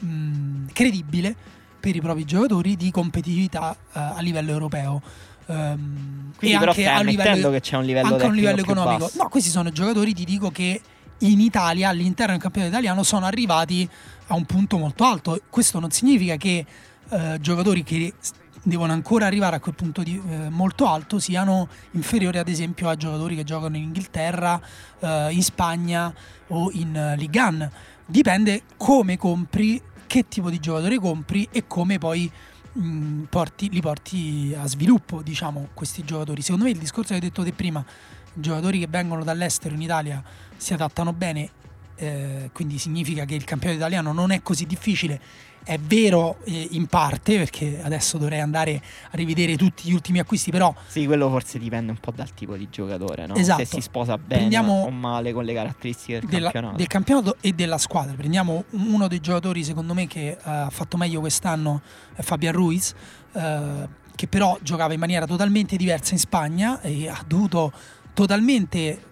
mh, 0.00 0.66
credibile 0.72 1.36
per 1.80 1.96
i 1.96 2.00
propri 2.00 2.24
giocatori 2.24 2.76
di 2.76 2.90
competitività 2.90 3.72
eh, 3.74 3.98
a 3.98 4.20
livello 4.20 4.50
europeo. 4.50 5.02
Ehm, 5.50 6.32
quindi 6.36 6.56
e 6.56 6.58
però 6.58 6.70
anche 6.70 6.88
a 6.88 7.02
livello, 7.02 7.50
che 7.50 7.60
c'è 7.60 7.76
un 7.76 7.84
livello 7.84 8.08
anche 8.08 8.24
a 8.24 8.28
un 8.28 8.34
livello 8.34 8.60
economico. 8.60 9.10
No, 9.14 9.28
questi 9.28 9.50
sono 9.50 9.70
giocatori, 9.70 10.14
ti 10.14 10.24
dico, 10.24 10.50
che 10.50 10.80
in 11.18 11.40
Italia, 11.40 11.88
all'interno 11.88 12.32
del 12.32 12.40
campionato 12.40 12.72
italiano, 12.72 13.02
sono 13.02 13.26
arrivati 13.26 13.88
a 14.28 14.34
un 14.34 14.44
punto 14.44 14.78
molto 14.78 15.04
alto. 15.04 15.40
Questo 15.50 15.80
non 15.80 15.90
significa 15.90 16.36
che 16.36 16.64
eh, 17.10 17.38
giocatori 17.40 17.82
che 17.82 18.14
devono 18.62 18.92
ancora 18.92 19.26
arrivare 19.26 19.56
a 19.56 19.60
quel 19.60 19.74
punto 19.74 20.02
di, 20.02 20.20
eh, 20.28 20.48
molto 20.50 20.86
alto 20.86 21.18
siano 21.18 21.68
inferiori, 21.92 22.38
ad 22.38 22.48
esempio, 22.48 22.88
a 22.88 22.94
giocatori 22.94 23.36
che 23.36 23.44
giocano 23.44 23.76
in 23.76 23.82
Inghilterra, 23.84 24.60
eh, 25.00 25.28
in 25.30 25.42
Spagna 25.42 26.12
o 26.48 26.70
in 26.72 26.96
eh, 26.96 27.16
Ligue 27.16 27.40
1. 27.40 27.70
Dipende 28.06 28.62
come 28.76 29.18
compri, 29.18 29.80
che 30.06 30.26
tipo 30.26 30.50
di 30.50 30.58
giocatore 30.58 30.96
compri 30.98 31.46
e 31.52 31.66
come 31.66 31.98
poi 31.98 32.30
mh, 32.72 33.22
porti- 33.28 33.70
li 33.70 33.80
porti 33.80 34.54
a 34.56 34.66
sviluppo, 34.66 35.22
diciamo, 35.22 35.68
questi 35.74 36.04
giocatori. 36.04 36.42
Secondo 36.42 36.64
me 36.64 36.70
il 36.70 36.78
discorso 36.78 37.08
che 37.08 37.14
hai 37.14 37.20
detto 37.20 37.42
te 37.42 37.52
prima, 37.52 37.84
giocatori 38.32 38.78
che 38.78 38.86
vengono 38.88 39.24
dall'estero 39.24 39.74
in 39.74 39.82
Italia 39.82 40.22
si 40.56 40.72
adattano 40.72 41.12
bene, 41.12 41.50
eh, 41.96 42.50
quindi 42.52 42.78
significa 42.78 43.24
che 43.24 43.34
il 43.34 43.44
campionato 43.44 43.80
italiano 43.80 44.12
non 44.12 44.30
è 44.30 44.42
così 44.42 44.66
difficile. 44.66 45.20
È 45.62 45.78
vero 45.78 46.38
eh, 46.44 46.68
in 46.72 46.86
parte, 46.86 47.36
perché 47.36 47.80
adesso 47.82 48.16
dovrei 48.18 48.40
andare 48.40 48.82
a 49.10 49.16
rivedere 49.16 49.56
tutti 49.56 49.88
gli 49.88 49.92
ultimi 49.92 50.18
acquisti, 50.18 50.50
però 50.50 50.74
Sì, 50.86 51.04
quello 51.06 51.28
forse 51.28 51.58
dipende 51.58 51.92
un 51.92 51.98
po' 51.98 52.10
dal 52.12 52.32
tipo 52.34 52.56
di 52.56 52.68
giocatore, 52.70 53.26
no? 53.26 53.34
Esatto. 53.34 53.64
Se 53.64 53.74
si 53.74 53.80
sposa 53.82 54.16
bene 54.16 54.38
Prendiamo 54.40 54.84
o 54.84 54.90
male 54.90 55.32
con 55.32 55.44
le 55.44 55.52
caratteristiche 55.52 56.20
del 56.20 56.28
della- 56.28 56.50
campionato. 56.50 56.76
del 56.76 56.86
campionato 56.86 57.36
e 57.40 57.52
della 57.52 57.78
squadra. 57.78 58.14
Prendiamo 58.14 58.64
uno 58.70 59.06
dei 59.06 59.20
giocatori, 59.20 59.62
secondo 59.62 59.94
me, 59.94 60.06
che 60.06 60.28
eh, 60.30 60.38
ha 60.42 60.70
fatto 60.70 60.96
meglio 60.96 61.20
quest'anno, 61.20 61.82
è 62.14 62.22
Fabian 62.22 62.52
Ruiz, 62.54 62.94
eh, 63.32 63.88
che 64.16 64.26
però 64.28 64.58
giocava 64.62 64.92
in 64.94 64.98
maniera 65.00 65.26
totalmente 65.26 65.76
diversa 65.76 66.14
in 66.14 66.18
Spagna 66.20 66.80
e 66.80 67.08
ha 67.08 67.22
dovuto 67.26 67.70
totalmente, 68.14 69.02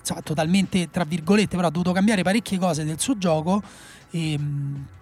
insomma, 0.00 0.20
totalmente 0.22 0.90
tra 0.90 1.04
virgolette, 1.04 1.56
però 1.56 1.68
ha 1.68 1.70
dovuto 1.70 1.92
cambiare 1.92 2.22
parecchie 2.22 2.58
cose 2.58 2.84
del 2.84 3.00
suo 3.00 3.16
gioco. 3.16 3.62
E, 4.10 4.36
d- 4.38 4.96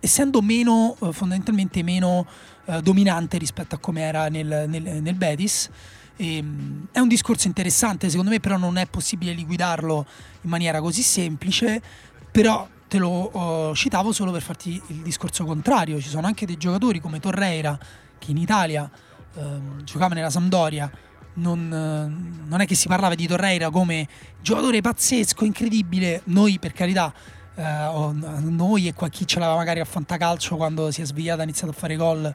essendo 0.00 0.42
meno 0.42 0.96
eh, 1.00 1.12
fondamentalmente 1.12 1.82
meno 1.82 2.26
eh, 2.66 2.82
dominante 2.82 3.38
rispetto 3.38 3.74
a 3.74 3.78
come 3.78 4.02
era 4.02 4.28
nel, 4.28 4.66
nel- 4.68 5.02
nel 5.02 5.14
Betis 5.14 5.70
Ehm, 6.16 6.86
è 6.92 7.00
un 7.00 7.08
discorso 7.08 7.46
interessante, 7.48 8.08
secondo 8.08 8.30
me, 8.30 8.40
però 8.40 8.56
non 8.56 8.76
è 8.76 8.86
possibile 8.86 9.32
liquidarlo 9.32 10.06
in 10.42 10.50
maniera 10.50 10.80
così 10.80 11.02
semplice. 11.02 11.82
però 12.30 12.68
te 12.88 12.98
lo 12.98 13.08
oh, 13.08 13.74
citavo 13.74 14.12
solo 14.12 14.30
per 14.30 14.42
farti 14.42 14.80
il 14.88 14.96
discorso 15.02 15.44
contrario. 15.44 16.00
Ci 16.00 16.08
sono 16.08 16.26
anche 16.26 16.46
dei 16.46 16.56
giocatori 16.56 17.00
come 17.00 17.20
Torreira 17.20 17.78
che 18.18 18.30
in 18.30 18.36
Italia 18.36 18.88
ehm, 19.34 19.82
giocava 19.84 20.14
nella 20.14 20.30
Sampdoria. 20.30 20.90
Non, 21.36 21.72
eh, 21.72 22.46
non, 22.48 22.60
è 22.60 22.66
che 22.66 22.76
si 22.76 22.86
parlava 22.86 23.14
di 23.16 23.26
Torreira 23.26 23.70
come 23.70 24.06
giocatore 24.40 24.80
pazzesco, 24.80 25.44
incredibile. 25.44 26.22
Noi, 26.26 26.58
per 26.60 26.72
carità, 26.72 27.12
eh, 27.12 27.43
noi 27.62 28.88
e 28.88 28.94
qua 28.94 29.08
chi 29.08 29.26
ce 29.26 29.38
l'aveva 29.38 29.56
magari 29.56 29.80
a 29.80 29.84
fantacalcio 29.84 30.56
quando 30.56 30.90
si 30.90 31.02
è 31.02 31.04
svegliato 31.04 31.40
ha 31.40 31.44
iniziato 31.44 31.72
a 31.72 31.76
fare 31.76 31.96
gol 31.96 32.32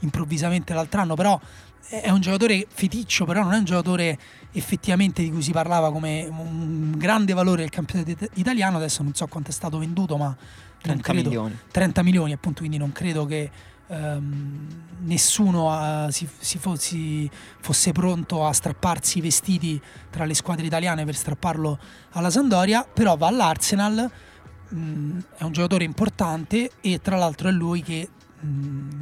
improvvisamente 0.00 0.74
l'altro 0.74 1.00
anno, 1.00 1.14
però 1.14 1.38
è 1.88 2.10
un 2.10 2.20
giocatore 2.20 2.66
feticcio, 2.68 3.24
però 3.24 3.42
non 3.42 3.52
è 3.52 3.58
un 3.58 3.64
giocatore 3.64 4.18
effettivamente 4.52 5.22
di 5.22 5.30
cui 5.30 5.42
si 5.42 5.52
parlava 5.52 5.92
come 5.92 6.26
un 6.26 6.94
grande 6.96 7.34
valore 7.34 7.62
del 7.62 7.70
campionato 7.70 8.28
italiano. 8.34 8.78
Adesso 8.78 9.02
non 9.02 9.14
so 9.14 9.26
quanto 9.26 9.50
è 9.50 9.52
stato 9.52 9.78
venduto, 9.78 10.16
ma 10.16 10.34
30 10.80 11.02
credo, 11.02 11.28
milioni. 11.28 11.58
30 11.70 12.02
milioni, 12.02 12.32
appunto, 12.32 12.60
quindi 12.60 12.78
non 12.78 12.92
credo 12.92 13.26
che 13.26 13.50
ehm, 13.88 14.66
nessuno 15.00 16.06
uh, 16.06 16.10
si, 16.10 16.26
si 16.38 16.58
fossi, 16.58 17.30
fosse 17.60 17.92
pronto 17.92 18.46
a 18.46 18.52
strapparsi 18.52 19.18
i 19.18 19.20
vestiti 19.20 19.80
tra 20.08 20.24
le 20.24 20.34
squadre 20.34 20.64
italiane 20.64 21.04
per 21.04 21.14
strapparlo 21.14 21.78
alla 22.12 22.30
Sandoria, 22.30 22.86
però 22.90 23.16
va 23.16 23.26
all'Arsenal, 23.26 24.10
mh, 24.72 24.78
mm, 24.78 25.18
è 25.38 25.44
un 25.44 25.52
giocatore 25.52 25.84
importante 25.84 26.70
e 26.80 27.00
tra 27.00 27.16
l'altro 27.16 27.48
è 27.48 27.52
lui 27.52 27.82
che 27.82 28.08
mh, 28.40 28.46
mm, 28.46 29.00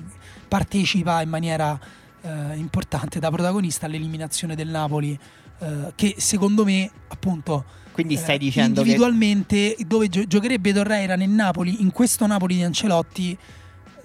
partecipa 0.48 1.22
in 1.22 1.28
maniera 1.28 1.78
eh, 2.22 2.56
importante 2.56 3.18
da 3.18 3.30
protagonista 3.30 3.86
all'eliminazione 3.86 4.54
del 4.54 4.68
Napoli, 4.68 5.18
eh, 5.60 5.92
che 5.94 6.14
secondo 6.18 6.64
me, 6.64 6.90
appunto, 7.08 7.64
quindi 7.92 8.16
stai 8.16 8.36
eh, 8.36 8.38
dicendo 8.38 8.80
individualmente 8.80 9.74
che... 9.76 9.86
dove 9.86 10.08
gio- 10.08 10.26
giocherebbe 10.26 10.72
Torreira 10.72 11.16
nel 11.16 11.28
Napoli, 11.28 11.80
in 11.82 11.92
questo 11.92 12.26
Napoli 12.26 12.56
di 12.56 12.62
Ancelotti. 12.62 13.36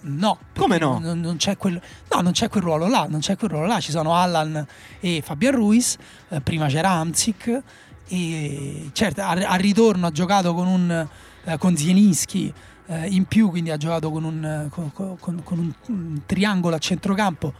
No, 0.07 0.37
come 0.55 0.77
no? 0.77 0.99
Non, 0.99 1.19
non, 1.19 1.37
c'è 1.37 1.57
quel, 1.57 1.81
no, 2.11 2.21
non 2.21 2.31
c'è 2.31 2.47
quel 2.47 2.61
ruolo 2.61 2.87
là, 2.87 3.07
non 3.09 3.21
c'è 3.21 3.35
quel 3.35 3.49
ruolo 3.49 3.65
là. 3.65 3.79
Ci 3.79 3.89
sono 3.89 4.13
Allan 4.13 4.65
e 4.99 5.23
Fabian 5.25 5.55
Ruiz, 5.55 5.97
eh, 6.29 6.41
prima 6.41 6.67
c'era 6.67 6.91
Amzik 6.91 7.61
e 8.07 8.89
certo 8.93 9.23
al 9.23 9.57
ritorno 9.57 10.05
ha 10.05 10.11
giocato 10.11 10.53
con 10.53 10.67
un 10.67 11.07
eh, 11.45 11.57
con 11.57 11.75
Zielinski 11.77 12.53
eh, 12.87 13.07
in 13.07 13.25
più, 13.25 13.49
quindi 13.49 13.71
ha 13.71 13.77
giocato 13.77 14.11
con 14.11 14.23
un, 14.23 14.67
con, 14.69 14.91
con, 14.91 15.41
con 15.43 15.73
un, 15.87 16.21
triangolo 16.25 16.75
a 16.75 16.79
centrocampo 16.79 17.53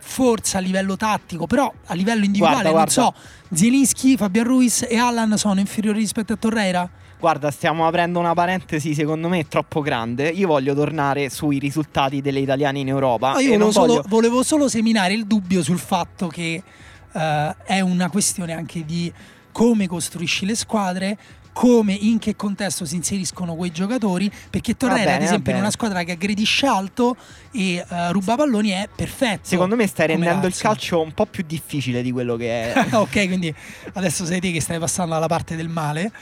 forse 0.00 0.56
a 0.56 0.60
livello 0.60 0.96
tattico, 0.96 1.46
però 1.46 1.70
a 1.86 1.94
livello 1.94 2.24
individuale, 2.24 2.70
guarda, 2.70 2.94
non 3.02 3.12
guarda. 3.12 3.36
so, 3.48 3.54
Zielinski, 3.54 4.16
Fabian 4.16 4.46
Ruiz 4.46 4.86
e 4.88 4.96
Allan 4.96 5.36
sono 5.36 5.60
inferiori 5.60 5.98
rispetto 5.98 6.32
a 6.32 6.36
Torreira? 6.36 6.90
Guarda, 7.18 7.50
stiamo 7.50 7.84
aprendo 7.86 8.20
una 8.20 8.32
parentesi 8.32 8.94
secondo 8.94 9.28
me 9.28 9.48
troppo 9.48 9.80
grande. 9.80 10.28
Io 10.28 10.46
voglio 10.46 10.72
tornare 10.72 11.30
sui 11.30 11.58
risultati 11.58 12.20
delle 12.22 12.38
italiane 12.38 12.78
in 12.78 12.88
Europa. 12.88 13.32
No, 13.32 13.40
io 13.40 13.50
volevo 13.50 13.72
solo, 13.72 13.86
voglio... 13.86 14.04
volevo, 14.06 14.42
solo, 14.44 14.68
seminare 14.68 15.14
il 15.14 15.26
dubbio 15.26 15.62
sul 15.62 15.80
fatto 15.80 16.28
che 16.28 16.62
uh, 17.12 17.18
è 17.64 17.80
una 17.80 18.08
questione 18.08 18.52
anche 18.52 18.84
di 18.84 19.12
come 19.50 19.88
costruisci 19.88 20.46
le 20.46 20.54
squadre, 20.54 21.18
come, 21.58 21.92
in 21.92 22.20
che 22.20 22.36
contesto 22.36 22.84
si 22.84 22.94
inseriscono 22.94 23.56
quei 23.56 23.72
giocatori, 23.72 24.30
perché 24.48 24.76
Torreira 24.76 25.02
bene, 25.02 25.16
ad 25.16 25.22
esempio 25.22 25.52
in 25.54 25.58
una 25.58 25.72
squadra 25.72 26.04
che 26.04 26.12
aggredisce 26.12 26.66
alto 26.66 27.16
e 27.50 27.84
uh, 27.84 28.12
ruba 28.12 28.36
palloni 28.36 28.68
è 28.68 28.88
perfetto. 28.94 29.48
Secondo 29.48 29.74
me 29.74 29.88
stai 29.88 30.06
rendendo 30.06 30.46
il 30.46 30.54
calcio 30.54 31.00
un 31.00 31.12
po' 31.12 31.26
più 31.26 31.42
difficile 31.44 32.00
di 32.00 32.12
quello 32.12 32.36
che 32.36 32.72
è. 32.72 32.86
ok, 32.94 33.26
quindi 33.26 33.52
adesso 33.94 34.24
sei 34.24 34.38
te 34.38 34.52
che 34.52 34.60
stai 34.60 34.78
passando 34.78 35.16
alla 35.16 35.26
parte 35.26 35.56
del 35.56 35.68
male. 35.68 36.12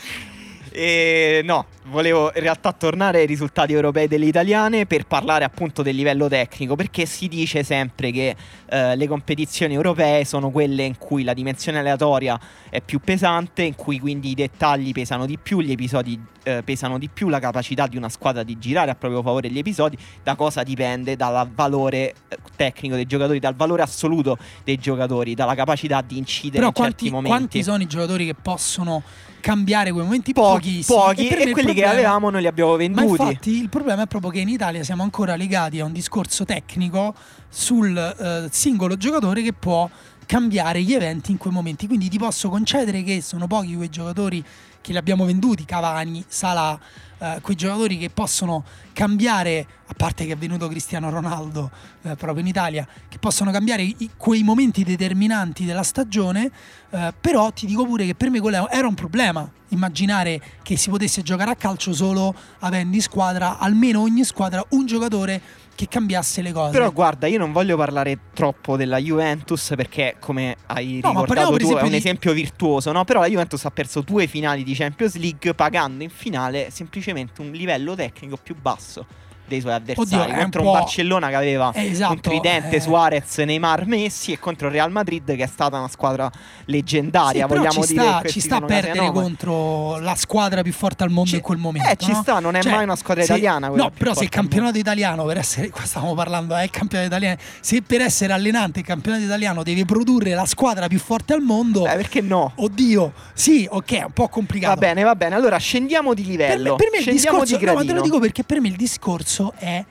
E 0.79 1.41
no, 1.43 1.69
volevo 1.85 2.31
in 2.35 2.43
realtà 2.43 2.71
tornare 2.71 3.21
ai 3.21 3.27
risultati 3.27 3.73
europei 3.73 4.09
delle 4.09 4.27
italiane 4.27 4.85
per 4.85 5.07
parlare 5.07 5.43
appunto 5.43 5.81
del 5.81 5.97
livello 5.97 6.29
tecnico, 6.29 6.77
perché 6.77 7.07
si 7.07 7.29
dice 7.29 7.63
sempre 7.63 8.11
che 8.11 8.37
eh, 8.69 8.95
le 8.95 9.07
competizioni 9.07 9.73
europee 9.73 10.27
sono 10.27 10.51
quelle 10.51 10.83
in 10.83 10.99
cui 10.99 11.25
la 11.25 11.33
dimensione 11.33 11.79
aleatoria 11.79 12.39
è 12.69 12.83
più 12.83 13.01
pesante, 13.01 13.63
in 13.63 13.75
cui 13.75 13.99
quindi 13.99 14.33
i 14.33 14.35
dettagli 14.35 14.93
pesano 14.93 15.25
di 15.25 15.39
più, 15.39 15.63
gli 15.63 15.73
episodi 15.73 16.21
eh, 16.43 16.63
pesano 16.63 16.99
di 16.99 17.09
più, 17.09 17.31
la 17.31 17.41
capacità 17.41 17.87
di 17.87 17.97
una 17.97 18.11
squadra 18.11 18.43
di 18.43 18.59
girare 18.59 18.91
a 18.91 18.95
proprio 18.97 19.23
favore 19.23 19.49
gli 19.49 19.57
episodi, 19.57 19.97
da 20.23 20.35
cosa 20.35 20.63
dipende? 20.63 21.17
Dal 21.17 21.49
valore 21.55 22.15
eh, 22.29 22.37
tecnico 22.55 22.97
dei 22.97 23.07
giocatori, 23.07 23.39
dal 23.39 23.55
valore 23.55 23.81
assoluto 23.81 24.37
dei 24.63 24.77
giocatori, 24.77 25.35
dalla 25.35 25.55
capacità 25.55 26.03
di 26.03 26.19
incidere 26.19 26.59
Però 26.59 26.67
in 26.67 26.75
quanti, 26.75 27.05
certi 27.05 27.11
momenti. 27.11 27.35
Quanti 27.35 27.63
sono 27.63 27.83
i 27.83 27.87
giocatori 27.87 28.27
che 28.27 28.35
possono 28.35 29.03
cambiare 29.47 29.93
quei 29.93 30.03
momenti 30.03 30.33
pochi, 30.33 30.83
pochi 30.85 31.29
e, 31.29 31.31
e 31.31 31.51
quelli 31.53 31.53
problema, 31.53 31.73
che 31.73 31.85
avevamo 31.85 32.31
noi 32.31 32.41
li 32.41 32.49
abbiamo 32.49 32.75
venduti. 32.75 33.17
Ma 33.17 33.29
infatti 33.29 33.61
il 33.61 33.69
problema 33.69 34.03
è 34.03 34.07
proprio 34.09 34.33
che 34.33 34.41
in 34.41 34.49
Italia 34.49 34.83
siamo 34.83 35.05
ancora 35.05 35.37
legati 35.37 35.79
a 35.79 35.85
un 35.85 35.93
discorso 35.93 36.45
tecnico 36.45 37.15
sul 37.49 37.95
uh, 37.95 38.49
singolo 38.51 38.97
giocatore 38.97 39.43
che 39.43 39.53
può 39.53 39.89
cambiare 40.27 40.83
gli 40.83 40.93
eventi 40.93 41.31
in 41.31 41.37
quei 41.39 41.53
momenti. 41.53 41.87
Quindi 41.87 42.09
ti 42.09 42.19
posso 42.19 42.49
concedere 42.49 43.05
che 43.05 43.23
sono 43.23 43.47
pochi 43.47 43.77
quei 43.77 43.89
giocatori 43.89 44.45
che 44.87 44.93
li 44.93 44.99
abbiamo 44.99 45.25
venduti, 45.25 45.65
Cavani, 45.65 46.25
Salah, 46.29 46.79
eh, 47.19 47.41
quei 47.43 47.57
giocatori 47.57 47.99
che 47.99 48.09
possono 48.09 48.63
cambiare, 48.93 49.67
a 49.85 49.95
parte 49.97 50.27
che 50.27 50.35
è 50.35 50.37
venuto 50.37 50.69
Cristiano 50.69 51.11
Ronaldo 51.11 51.73
eh, 52.03 52.15
proprio 52.15 52.39
in 52.39 52.47
Italia, 52.47 52.87
che 53.09 53.19
possono 53.19 53.51
cambiare 53.51 53.83
i, 53.83 54.11
quei 54.17 54.45
momenti 54.45 54.85
determinanti 54.85 55.65
della 55.65 55.83
stagione, 55.83 56.53
eh, 56.91 57.13
però 57.21 57.51
ti 57.51 57.67
dico 57.67 57.85
pure 57.85 58.07
che 58.07 58.15
per 58.15 58.31
me 58.31 58.39
quello 58.39 58.69
era 58.71 58.87
un 58.87 58.95
problema, 58.95 59.51
immaginare 59.71 60.41
che 60.63 60.77
si 60.77 60.89
potesse 60.89 61.23
giocare 61.23 61.51
a 61.51 61.57
calcio 61.57 61.93
solo 61.93 62.33
avendo 62.61 62.95
in 62.95 63.03
squadra, 63.03 63.59
almeno 63.59 64.03
ogni 64.03 64.23
squadra, 64.23 64.65
un 64.69 64.87
giocatore 64.87 65.43
che 65.77 65.87
cambiasse 65.87 66.43
le 66.43 66.51
cose. 66.51 66.73
Però 66.73 66.91
guarda, 66.91 67.29
io 67.29 67.39
non 67.39 67.53
voglio 67.53 67.77
parlare 67.77 68.19
troppo 68.35 68.77
della 68.77 68.99
Juventus 68.99 69.75
perché 69.77 70.17
come 70.19 70.57
hai 70.67 71.01
no, 71.03 71.11
ricordato 71.11 71.57
tu 71.57 71.77
è 71.77 71.83
un 71.83 71.91
di... 71.91 71.97
esempio 71.97 72.33
virtuoso, 72.33 72.91
no? 72.91 73.05
Però 73.05 73.21
la 73.21 73.29
Juventus 73.29 73.65
ha 73.65 73.71
perso 73.71 74.01
due 74.01 74.27
finali 74.27 74.65
di 74.65 74.75
Champions 74.75 75.17
League 75.17 75.55
pagando 75.55 76.03
in 76.03 76.11
finale 76.11 76.71
semplicemente 76.71 77.41
un 77.41 77.53
livello 77.53 77.95
tecnico 77.95 78.37
più 78.43 78.57
basso 78.61 79.07
dei 79.47 79.61
suoi 79.61 79.73
avversari 79.73 80.31
Oddio, 80.31 80.35
contro 80.35 80.61
un, 80.63 80.67
un, 80.69 80.73
Barcellona 80.73 81.29
che 81.29 81.35
aveva 81.35 81.73
eh, 81.75 81.87
esatto, 81.87 82.13
un 82.13 82.21
tridente 82.21 82.77
eh... 82.77 82.81
Suarez, 82.81 83.39
Neymar, 83.39 83.87
Messi 83.87 84.33
e 84.33 84.39
contro 84.39 84.69
il 84.69 84.75
Real 84.75 84.91
Madrid 84.91 85.25
che 85.37 85.43
è 85.43 85.47
stata 85.47 85.79
una 85.79 85.89
squadra 85.89 86.31
leggendaria, 86.67 87.47
sì, 87.47 87.55
vogliamo 87.55 87.83
ci 87.83 87.93
dire 87.93 88.03
sta, 88.03 88.23
ci 88.27 88.41
sta 88.41 88.57
a 88.57 88.61
perdere 88.63 89.11
contro 89.11 89.99
la 89.99 90.15
squadra 90.15 90.63
più 90.63 90.73
forte 90.73 91.05
al 91.05 91.11
mondo 91.11 91.31
ci, 91.31 91.37
in 91.37 91.43
quel 91.43 91.59
momento. 91.59 91.89
Eh, 91.89 91.97
ci 91.97 92.13
no? 92.13 92.23
sta, 92.23 92.39
non 92.39 92.55
è 92.57 92.63
cioè, 92.63 92.73
mai 92.73 92.85
una 92.85 92.97
squadra 92.97 93.25
se, 93.25 93.33
italiana 93.33 93.69
No, 93.69 93.91
però 93.97 94.15
se 94.15 94.25
il 94.25 94.31
campionato 94.31 94.79
italiano 94.79 95.25
per 95.25 95.39
essere 95.39 95.71
qua 95.71 95.85
stiamo 95.85 96.15
parlando 96.15 96.55
è 96.55 96.63
il 96.63 96.71
campionato 96.71 97.09
italiano, 97.09 97.37
se 97.61 97.83
per 97.83 98.01
essere 98.01 98.33
allenante 98.33 98.81
il 98.81 98.87
campionato 98.87 99.23
italiano 99.23 99.63
deve 99.63 99.85
produrre 99.85 100.35
la 100.35 100.47
squadra 100.47 100.89
più 100.89 100.99
forte 100.99 101.33
al 101.33 101.41
mondo, 101.41 101.83
Beh, 101.83 101.97
perché 101.97 102.21
no? 102.21 102.53
Oddio, 102.57 103.13
sì, 103.33 103.67
ok, 103.71 103.93
è 103.93 104.05
un 104.05 104.13
po' 104.13 104.29
complicato. 104.29 104.75
Va 104.75 104.81
bene, 104.81 105.03
va 105.03 105.15
bene. 105.15 105.35
Allora 105.35 105.57
scendiamo 105.59 106.15
di 106.15 106.25
livello. 106.25 106.77
Per 106.77 106.89
me, 106.91 106.99
per 106.99 107.05
me 107.05 107.11
il 107.11 107.17
discorso, 107.17 107.57
di 107.57 107.65
no, 107.65 107.75
ma 107.75 107.85
te 107.85 107.93
lo 107.93 108.01
dico 108.01 108.19
perché 108.19 108.45
per 108.45 108.61
me 108.61 108.69
il 108.69 108.77
discorso 108.77 109.36
è 109.57 109.85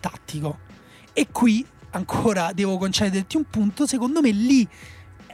tattico. 0.00 0.58
E 1.12 1.28
qui 1.30 1.64
ancora 1.90 2.52
devo 2.52 2.78
concederti 2.78 3.36
un 3.36 3.44
punto, 3.44 3.86
secondo 3.86 4.20
me 4.20 4.30
lì 4.30 4.66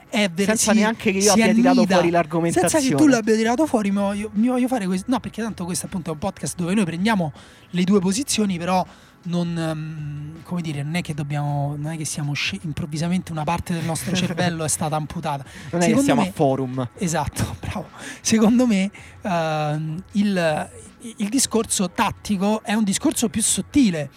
è 0.08 0.28
vero. 0.30 0.48
Senza 0.56 0.72
si, 0.72 0.78
neanche 0.78 1.12
che 1.12 1.18
io 1.18 1.32
abbia 1.32 1.44
annida. 1.44 1.70
tirato 1.70 1.86
fuori 1.86 2.10
l'argomentazione. 2.10 2.68
Senza 2.68 2.88
che 2.88 3.02
tu 3.02 3.08
l'abbia 3.08 3.36
tirato 3.36 3.66
fuori, 3.66 3.90
mi 3.90 3.98
voglio, 3.98 4.30
mi 4.34 4.48
voglio 4.48 4.68
fare 4.68 4.86
questo. 4.86 5.10
No, 5.10 5.20
perché 5.20 5.42
tanto 5.42 5.64
questo 5.64 5.86
appunto 5.86 6.10
è 6.10 6.12
un 6.14 6.18
podcast 6.18 6.56
dove 6.56 6.74
noi 6.74 6.84
prendiamo 6.84 7.32
le 7.70 7.84
due 7.84 8.00
posizioni, 8.00 8.58
però 8.58 8.84
non, 9.24 9.56
um, 9.56 10.42
come 10.42 10.60
dire, 10.62 10.82
non 10.82 10.94
è 10.94 11.02
che 11.02 11.14
dobbiamo, 11.14 11.74
non 11.76 11.92
è 11.92 11.96
che 11.96 12.04
siamo 12.04 12.34
sc- 12.34 12.62
improvvisamente 12.62 13.32
una 13.32 13.44
parte 13.44 13.74
del 13.74 13.84
nostro 13.84 14.14
cervello 14.14 14.64
è 14.64 14.68
stata 14.68 14.96
amputata. 14.96 15.44
Non 15.70 15.82
Secondo 15.82 15.86
è 15.86 15.94
che 15.94 16.02
siamo 16.02 16.22
me, 16.22 16.28
a 16.28 16.32
forum. 16.32 16.88
Esatto, 16.98 17.56
bravo. 17.60 17.88
Secondo 18.20 18.66
me 18.66 18.90
uh, 19.22 20.02
il, 20.12 20.70
il 21.16 21.28
discorso 21.28 21.90
tattico 21.90 22.62
è 22.62 22.74
un 22.74 22.84
discorso 22.84 23.28
più 23.28 23.42
sottile 23.42 24.10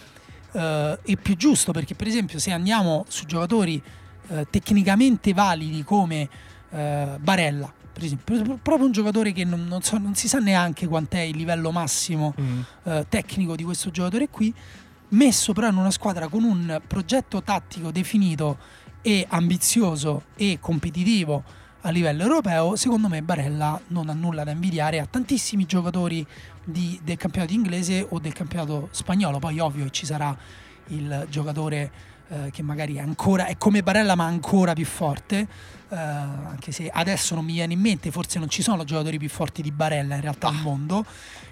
eh, 0.53 0.99
è 1.01 1.15
più 1.15 1.35
giusto 1.37 1.71
perché 1.71 1.95
per 1.95 2.07
esempio 2.07 2.37
se 2.37 2.51
andiamo 2.51 3.05
su 3.07 3.25
giocatori 3.25 3.81
eh, 4.27 4.47
tecnicamente 4.49 5.33
validi 5.33 5.83
come 5.83 6.27
eh, 6.71 7.17
Barella 7.19 7.71
per 7.93 8.03
esempio, 8.03 8.57
proprio 8.61 8.85
un 8.85 8.91
giocatore 8.91 9.31
che 9.31 9.43
non, 9.43 9.65
non, 9.67 9.81
so, 9.81 9.97
non, 9.97 10.15
si 10.15 10.27
sa 10.27 10.39
neanche 10.39 10.87
quant'è 10.87 11.19
il 11.19 11.35
livello 11.35 11.71
massimo 11.71 12.33
mm. 12.39 12.61
tecnico 13.09 13.53
di 13.57 13.63
questo 13.63 13.91
giocatore 13.91 14.29
qui, 14.29 14.51
messo 15.11 15.53
però 15.53 15.67
in 15.69 15.77
una 15.77 15.91
squadra 15.91 16.27
con 16.27 16.43
un 16.43 16.81
progetto 16.85 17.41
tattico 17.41 17.91
definito 17.91 18.57
e 19.01 19.25
ambizioso 19.29 20.23
e 20.35 20.57
competitivo 20.59 21.43
a 21.81 21.89
livello 21.89 22.21
europeo, 22.21 22.75
secondo 22.75 23.07
me 23.07 23.23
Barella 23.23 23.79
non 23.87 24.09
ha 24.09 24.13
nulla 24.13 24.43
da 24.43 24.51
invidiare 24.51 24.99
a 24.99 25.07
tantissimi 25.07 25.65
giocatori 25.65 26.25
di, 26.63 26.99
del 27.03 27.17
campionato 27.17 27.53
inglese 27.53 28.05
o 28.07 28.19
del 28.19 28.33
campionato 28.33 28.89
spagnolo. 28.91 29.39
Poi 29.39 29.59
ovvio 29.59 29.85
che 29.85 29.91
ci 29.91 30.05
sarà 30.05 30.37
il 30.87 31.25
giocatore 31.29 31.91
eh, 32.27 32.51
che 32.51 32.61
magari 32.61 32.95
è 32.95 32.99
ancora 32.99 33.45
è 33.45 33.57
come 33.57 33.81
Barella 33.81 34.15
ma 34.15 34.25
ancora 34.25 34.73
più 34.73 34.85
forte. 34.85 35.47
eh, 35.89 35.95
anche 35.95 36.71
se 36.71 36.89
adesso 36.89 37.35
non 37.35 37.43
mi 37.43 37.53
viene 37.53 37.73
in 37.73 37.79
mente, 37.79 38.11
forse 38.11 38.39
non 38.39 38.47
ci 38.47 38.61
sono 38.61 38.83
giocatori 38.83 39.17
più 39.17 39.29
forti 39.29 39.61
di 39.61 39.71
Barella 39.71 40.15
in 40.15 40.21
realtà 40.21 40.47
ah. 40.47 40.51
al 40.51 40.61
mondo. 40.61 41.05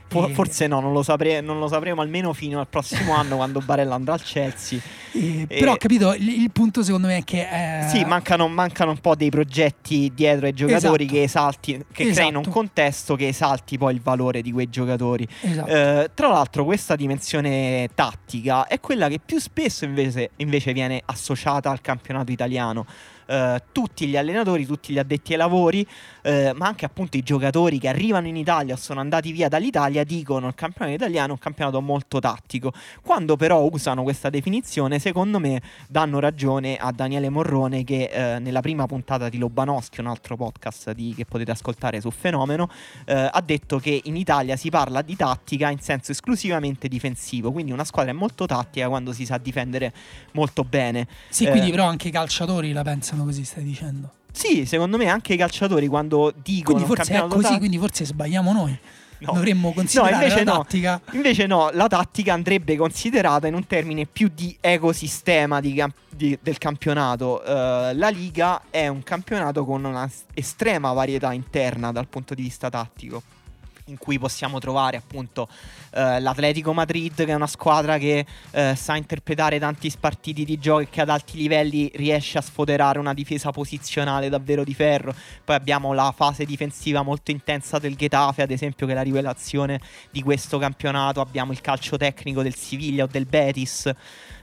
E... 0.10 0.34
Forse 0.34 0.68
no, 0.68 0.80
non 0.80 0.92
lo, 0.92 1.04
sapre- 1.04 1.42
non 1.42 1.60
lo, 1.60 1.68
sapremo 1.68 2.02
almeno 2.02 2.34
fino 2.34 2.60
al 2.60 2.68
prossimo 2.68 3.14
anno 3.14 3.36
quando 3.36 3.60
Barella 3.60 3.96
andrà 3.96 4.14
al 4.14 4.24
Chelsea. 4.24 4.80
E, 5.12 5.46
e... 5.48 5.60
Però 5.60 5.76
capito, 5.76 6.14
il, 6.14 6.42
il, 6.42 6.52
punto 6.52 6.84
secondo 6.84 7.08
me 7.08 7.18
è 7.18 7.24
che... 7.24 7.48
Eh... 7.84 7.88
Sì, 7.90 8.04
mancano, 8.06 8.48
mancano, 8.48 8.92
un 8.92 9.00
po' 9.00 9.16
dei 9.16 9.30
progetti 9.30 10.12
dietro 10.14 10.48
ai 10.48 10.54
giocatori 10.54 11.04
esatto. 11.04 11.18
che 11.18 11.24
esalti, 11.24 11.86
che 11.92 12.04
esatto. 12.04 12.16
creino 12.16 12.40
un 12.40 12.50
contesto 12.50 13.16
che 13.16 13.28
esalti 13.28 13.78
poi 13.78 13.94
il 13.94 14.02
valore 14.02 14.42
di 14.42 14.52
quei 14.52 14.70
giocatori. 14.70 15.28
Esatto. 15.42 15.70
Eh, 15.70 16.10
tra 16.14 16.28
l'altro 16.28 16.66
questa 16.66 16.96
dimensione 16.96 17.90
tattica 17.94 18.68
è 18.68 18.80
quella 18.80 19.08
che 19.08 19.20
più 19.24 19.40
spesso 19.40 19.86
invece, 19.86 20.32
invece 20.38 20.74
viene 20.74 21.02
associata 21.06 21.70
al 21.70 21.82
campionato 21.82 22.32
italiano 22.32 22.86
eh, 23.30 23.62
tutti 23.72 24.08
gli 24.08 24.18
allenatori, 24.18 24.66
tutti 24.66 24.92
gli 24.92 24.98
addetti 24.98 25.34
ai 25.34 25.38
lavori, 25.38 25.86
eh, 26.24 26.52
ma 26.56 26.66
anche 26.66 26.86
appunto 26.86 27.16
i 27.16 27.22
giocatori 27.22 27.78
che 27.78 27.88
arrivano 27.88 28.28
in 28.28 28.36
Italia 28.36 28.74
o 28.74 28.78
sono 28.78 29.00
andati 29.00 29.32
via 29.32 29.48
dall'Italia 29.48 30.04
dicono 30.04 30.48
il 30.48 30.56
campionato 30.56 30.96
italiano 30.96 31.30
è 31.30 31.32
un 31.32 31.38
campionato 31.38 31.80
molto 31.80 32.20
tattico. 32.20 32.74
Quando 33.04 33.36
però 33.36 33.68
usano 33.72 34.02
questa 34.02 34.30
definizione, 34.30 34.98
secondo 34.98 35.40
me 35.40 35.62
danno 35.88 36.20
ragione 36.20 36.78
a 36.78 36.92
Daniele 36.92 37.30
Morrone 37.30 37.84
che 37.84 38.10
eh, 38.12 38.40
nella 38.40 38.62
prima 38.62 38.88
puntata 38.88 39.30
di 39.30 39.38
Lobanowski, 39.38 40.00
un 40.00 40.08
altro 40.08 40.36
podcast 40.36 40.92
di, 40.94 41.14
che 41.16 41.26
potete 41.26 41.52
ascoltare 41.52 42.02
su 42.02 42.10
Fenomeno, 42.10 42.68
eh, 43.06 43.30
ha 43.32 43.42
detto 43.42 43.78
che 43.78 44.02
in 44.06 44.16
Italia 44.16 44.56
si 44.56 44.70
parla 44.70 45.04
di 45.04 45.16
tattica 45.16 45.70
in 45.70 45.80
senso 45.80 46.12
esclusivamente 46.12 46.88
difensivo, 46.88 47.52
quindi 47.52 47.72
una 47.72 47.84
squadra 47.84 48.12
è 48.12 48.16
molto 48.16 48.46
tattica 48.48 48.88
quando 48.88 49.14
si 49.14 49.26
sa 49.26 49.38
difendere 49.38 49.94
molto 50.32 50.64
bene. 50.64 51.08
Sì, 51.30 51.46
quindi 51.48 51.68
eh, 51.68 51.72
però 51.72 51.86
anche 51.86 52.08
i 52.08 52.12
calciatori 52.12 52.72
la 52.72 52.84
pensano 52.84 53.19
pensano 53.20 53.26
così, 53.26 53.44
stai 53.44 53.64
dicendo. 53.64 54.12
Sì, 54.32 54.66
secondo 54.66 54.98
me 54.98 55.08
anche 55.08 55.34
i 55.34 55.38
calciatori 55.38 55.88
quando 55.88 56.34
dicono 56.42 56.78
quindi 56.78 56.96
forse 56.96 57.14
è 57.14 57.28
così, 57.28 57.58
quindi 57.58 57.78
forse 57.78 58.06
sbagliamo 58.06 58.54
noi. 58.54 58.78
No. 59.22 59.34
Dovremmo 59.34 59.74
considerare 59.74 60.16
no, 60.16 60.22
invece 60.22 60.44
la 60.46 60.52
no. 60.52 60.58
tattica. 60.60 61.02
Invece 61.12 61.46
no, 61.46 61.70
la 61.74 61.88
tattica 61.88 62.32
andrebbe 62.32 62.78
considerata 62.78 63.48
in 63.48 63.54
un 63.54 63.68
termine 63.68 64.06
più 64.06 64.30
di 64.34 64.56
ecosistema 64.62 65.60
di 65.60 65.74
camp- 65.74 65.96
di, 66.10 66.38
del 66.42 66.58
campionato. 66.58 67.42
Uh, 67.46 67.96
la 67.96 68.10
Liga 68.10 68.62
è 68.70 68.88
un 68.88 69.04
campionato 69.04 69.66
con 69.66 69.84
una 69.84 70.10
estrema 70.34 70.94
varietà 70.94 71.34
interna 71.34 71.92
dal 71.92 72.08
punto 72.08 72.34
di 72.34 72.44
vista 72.44 72.70
tattico 72.70 73.22
in 73.90 73.98
cui 73.98 74.18
possiamo 74.18 74.60
trovare 74.60 74.98
appunto 74.98 75.48
eh, 75.92 76.20
l'Atletico 76.20 76.74
Madrid 76.74 77.16
che 77.16 77.26
è 77.26 77.34
una 77.34 77.48
squadra 77.48 77.98
che 77.98 78.26
eh, 78.52 78.76
sa 78.76 78.96
interpretare 78.96 79.60
tanti 79.60 79.90
spartiti 79.90 80.46
di 80.46 80.58
gioco 80.60 80.82
e 80.82 80.90
che 80.90 81.02
ad 81.02 81.10
alti 81.10 81.38
livelli 81.38 81.92
riesce 81.96 82.38
a 82.38 82.42
sfoderare 82.42 83.00
una 83.00 83.14
difesa 83.14 83.52
posizionale 83.52 84.30
davvero 84.30 84.64
di 84.64 84.74
ferro. 84.74 85.14
Poi 85.44 85.56
abbiamo 85.56 85.94
la 85.94 86.14
fase 86.16 86.46
difensiva 86.46 87.02
molto 87.02 87.32
intensa 87.32 87.80
del 87.80 87.96
Getafe, 87.96 88.42
ad 88.42 88.52
esempio 88.52 88.86
che 88.86 88.94
è 88.94 88.96
la 88.96 89.02
rivelazione 89.02 89.80
di 90.12 90.22
questo 90.22 90.58
campionato. 90.58 91.22
Abbiamo 91.22 91.52
il 91.52 91.62
calcio 91.62 91.98
tecnico 91.98 92.44
del 92.44 92.56
Siviglia 92.56 93.04
o 93.04 93.08
del 93.08 93.26
Betis. 93.26 93.92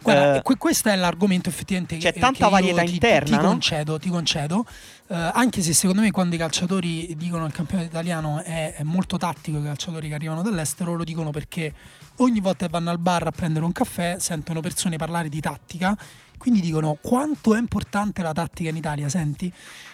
Guarda, 0.03 0.43
eh, 0.43 0.57
questo 0.57 0.89
è 0.89 0.97
l'argomento 0.97 1.49
effettivamente 1.49 1.97
c'è 1.97 2.13
tanta 2.13 2.49
varietà 2.49 2.83
ti, 2.83 2.93
interna. 2.93 3.37
Ti, 3.37 3.37
ti 3.37 3.39
concedo, 3.39 3.99
ti 3.99 4.09
concedo. 4.09 4.65
Uh, 5.09 5.31
anche 5.35 5.63
se 5.63 5.73
secondo 5.73 6.03
me 6.03 6.11
quando 6.11 6.35
i 6.35 6.39
calciatori 6.39 7.15
dicono 7.17 7.47
il 7.47 7.53
campionato 7.53 7.87
italiano 7.89 8.43
è, 8.43 8.75
è, 8.75 8.83
molto 8.83 9.17
tattico, 9.17 9.59
i 9.59 9.63
calciatori 9.63 10.09
che 10.09 10.15
arrivano 10.15 10.43
dall'estero 10.43 10.97
lo 10.97 11.05
dicono 11.05 11.31
perché 11.31 11.73
ogni 12.17 12.41
volta 12.41 12.67
che 12.67 12.73
vanno 12.73 12.91
al 12.91 12.99
bar 12.99 13.25
a 13.25 13.31
prendere 13.31 13.65
un 13.65 13.71
caffè 13.71 14.17
sentono 14.19 14.61
persone 14.61 14.97
parlare 14.97 15.29
di 15.29 15.39
tattica, 15.41 15.97
quindi 16.39 16.61
dicono 16.61 16.99
quanto 17.01 17.55
è 17.55 17.59
importante 17.61 18.21
la 18.23 18.33
tattica 18.33 18.71
in 18.71 18.77
Italia, 18.77 19.09
senti? 19.09 19.53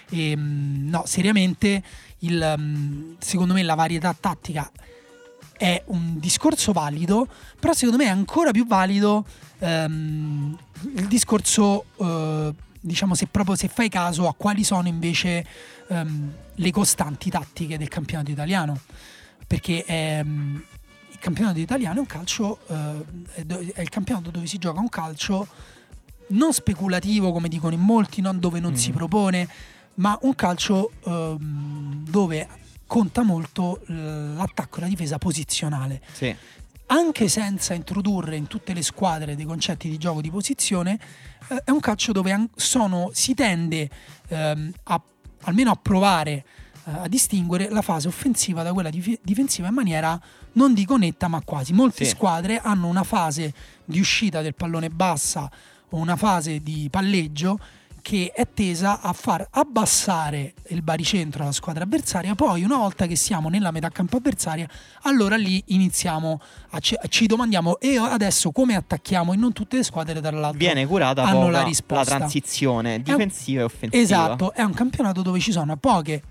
E, 0.09 0.33
um, 0.35 0.88
no, 0.88 1.03
seriamente, 1.05 1.83
il, 2.20 2.55
um, 2.57 3.16
secondo 3.18 3.53
me 3.53 3.62
la 3.62 3.75
varietà 3.75 4.16
tattica 4.18 4.70
è 5.59 5.83
un 5.88 6.18
discorso 6.20 6.72
valido, 6.72 7.29
però 7.61 7.75
secondo 7.75 8.03
me 8.03 8.09
è 8.09 8.12
ancora 8.12 8.51
più 8.51 8.66
valido 8.66 9.27
um, 9.59 10.57
il 10.94 11.07
discorso... 11.07 11.85
Uh, 11.96 12.55
diciamo 12.85 13.14
se 13.14 13.29
proprio 13.29 13.55
se 13.55 13.68
fai 13.68 13.88
caso 13.88 14.27
a 14.27 14.35
quali 14.35 14.64
sono 14.64 14.88
invece 14.88 15.47
um, 15.88 16.33
le 16.55 16.71
costanti 16.73 17.31
tattiche 17.31 17.79
del 17.79 17.87
campionato 17.87 18.33
italiano 18.33 18.81
perché 19.47 19.85
um, 20.25 20.61
il 21.11 21.18
campionato 21.21 21.61
italiano 21.61 21.97
è 21.97 22.01
un 22.01 22.07
calcio 22.07 22.59
uh, 22.66 23.05
è 23.33 23.81
il 23.81 23.88
campionato 23.88 24.31
dove 24.31 24.47
si 24.47 24.59
gioca 24.59 24.81
un 24.81 24.88
calcio 24.88 25.47
non 26.29 26.53
speculativo 26.53 27.31
come 27.31 27.49
dicono 27.49 27.73
in 27.73 27.81
molti 27.81 28.21
non 28.21 28.40
dove 28.40 28.59
non 28.59 28.73
mm. 28.73 28.77
si 28.77 28.90
propone 28.90 29.49
ma 29.95 30.18
un 30.23 30.35
calcio 30.35 30.90
um, 31.05 32.05
dove 32.05 32.49
conta 32.87 33.23
molto 33.23 33.81
l'attacco 33.87 34.79
e 34.79 34.81
la 34.81 34.88
difesa 34.88 35.18
posizionale 35.18 36.03
sì. 36.12 36.35
anche 36.87 37.29
senza 37.29 37.75
introdurre 37.75 38.35
in 38.35 38.49
tutte 38.49 38.75
le 38.75 38.83
squadre 38.83 39.37
dei 39.37 39.45
concetti 39.45 39.88
di 39.88 39.99
gioco 39.99 40.21
di 40.21 40.31
posizione 40.31 40.99
è 41.65 41.71
un 41.71 41.81
calcio 41.81 42.12
dove 42.12 42.49
sono, 42.55 43.11
si 43.12 43.35
tende 43.35 43.88
ehm, 44.29 44.73
a, 44.85 45.03
almeno 45.43 45.71
a 45.71 45.79
provare 45.81 46.45
eh, 46.85 46.91
a 46.91 47.09
distinguere 47.09 47.69
la 47.71 47.83
fase 47.83 48.09
offensiva 48.09 48.62
da 48.62 48.73
quella 48.73 48.91
dif- 48.91 49.21
difensiva 49.23 49.69
in 49.69 49.75
maniera 49.75 50.21
non 50.55 50.75
dico 50.75 50.97
netta 50.97 51.29
ma 51.29 51.41
quasi. 51.43 51.73
Molte 51.73 52.05
sì. 52.05 52.11
squadre 52.11 52.59
hanno 52.59 52.88
una 52.88 53.05
fase 53.05 53.53
di 53.85 54.01
uscita 54.01 54.43
del 54.43 54.55
pallone 54.55 54.91
bassa 54.91 55.51
o 55.91 55.97
una 55.97 56.17
fase 56.17 56.62
di 56.62 56.88
palleggio 56.91 57.59
che 58.03 58.33
è 58.35 58.47
tesa 58.53 59.01
a 59.01 59.12
far 59.12 59.47
abbassare 59.53 60.55
il 60.69 60.83
baricentro 60.83 61.45
alla 61.45 61.53
squadra 61.53 61.85
avversaria, 61.85 62.35
poi 62.35 62.65
una 62.65 62.77
volta 62.77 63.07
che 63.07 63.17
siamo 63.17 63.49
nella 63.49 63.71
metà 63.71 63.88
campo 63.91 64.17
avversaria, 64.17 64.69
allora 65.03 65.37
lì 65.37 65.62
iniziamo 65.69 66.41
a 66.71 66.81
ci, 66.81 66.97
ci 67.09 67.27
domandiamo 67.27 67.79
e 67.79 67.97
adesso 67.97 68.51
come 68.51 68.75
attacchiamo 68.75 69.33
e 69.33 69.37
non 69.37 69.53
tutte 69.53 69.77
le 69.77 69.85
squadre 69.85 70.21
dall'altro 70.21 70.59
viene 70.59 70.85
curata 70.85 71.23
hanno 71.23 71.49
la 71.49 71.62
risposta. 71.62 72.11
La 72.11 72.19
transizione 72.19 73.01
difensiva 73.01 73.61
un, 73.61 73.71
e 73.71 73.73
offensiva. 73.73 74.03
Esatto, 74.03 74.53
è 74.53 74.62
un 74.62 74.75
campionato 74.75 75.23
dove 75.23 75.38
ci 75.38 75.53
sono 75.53 75.77
poche 75.77 76.23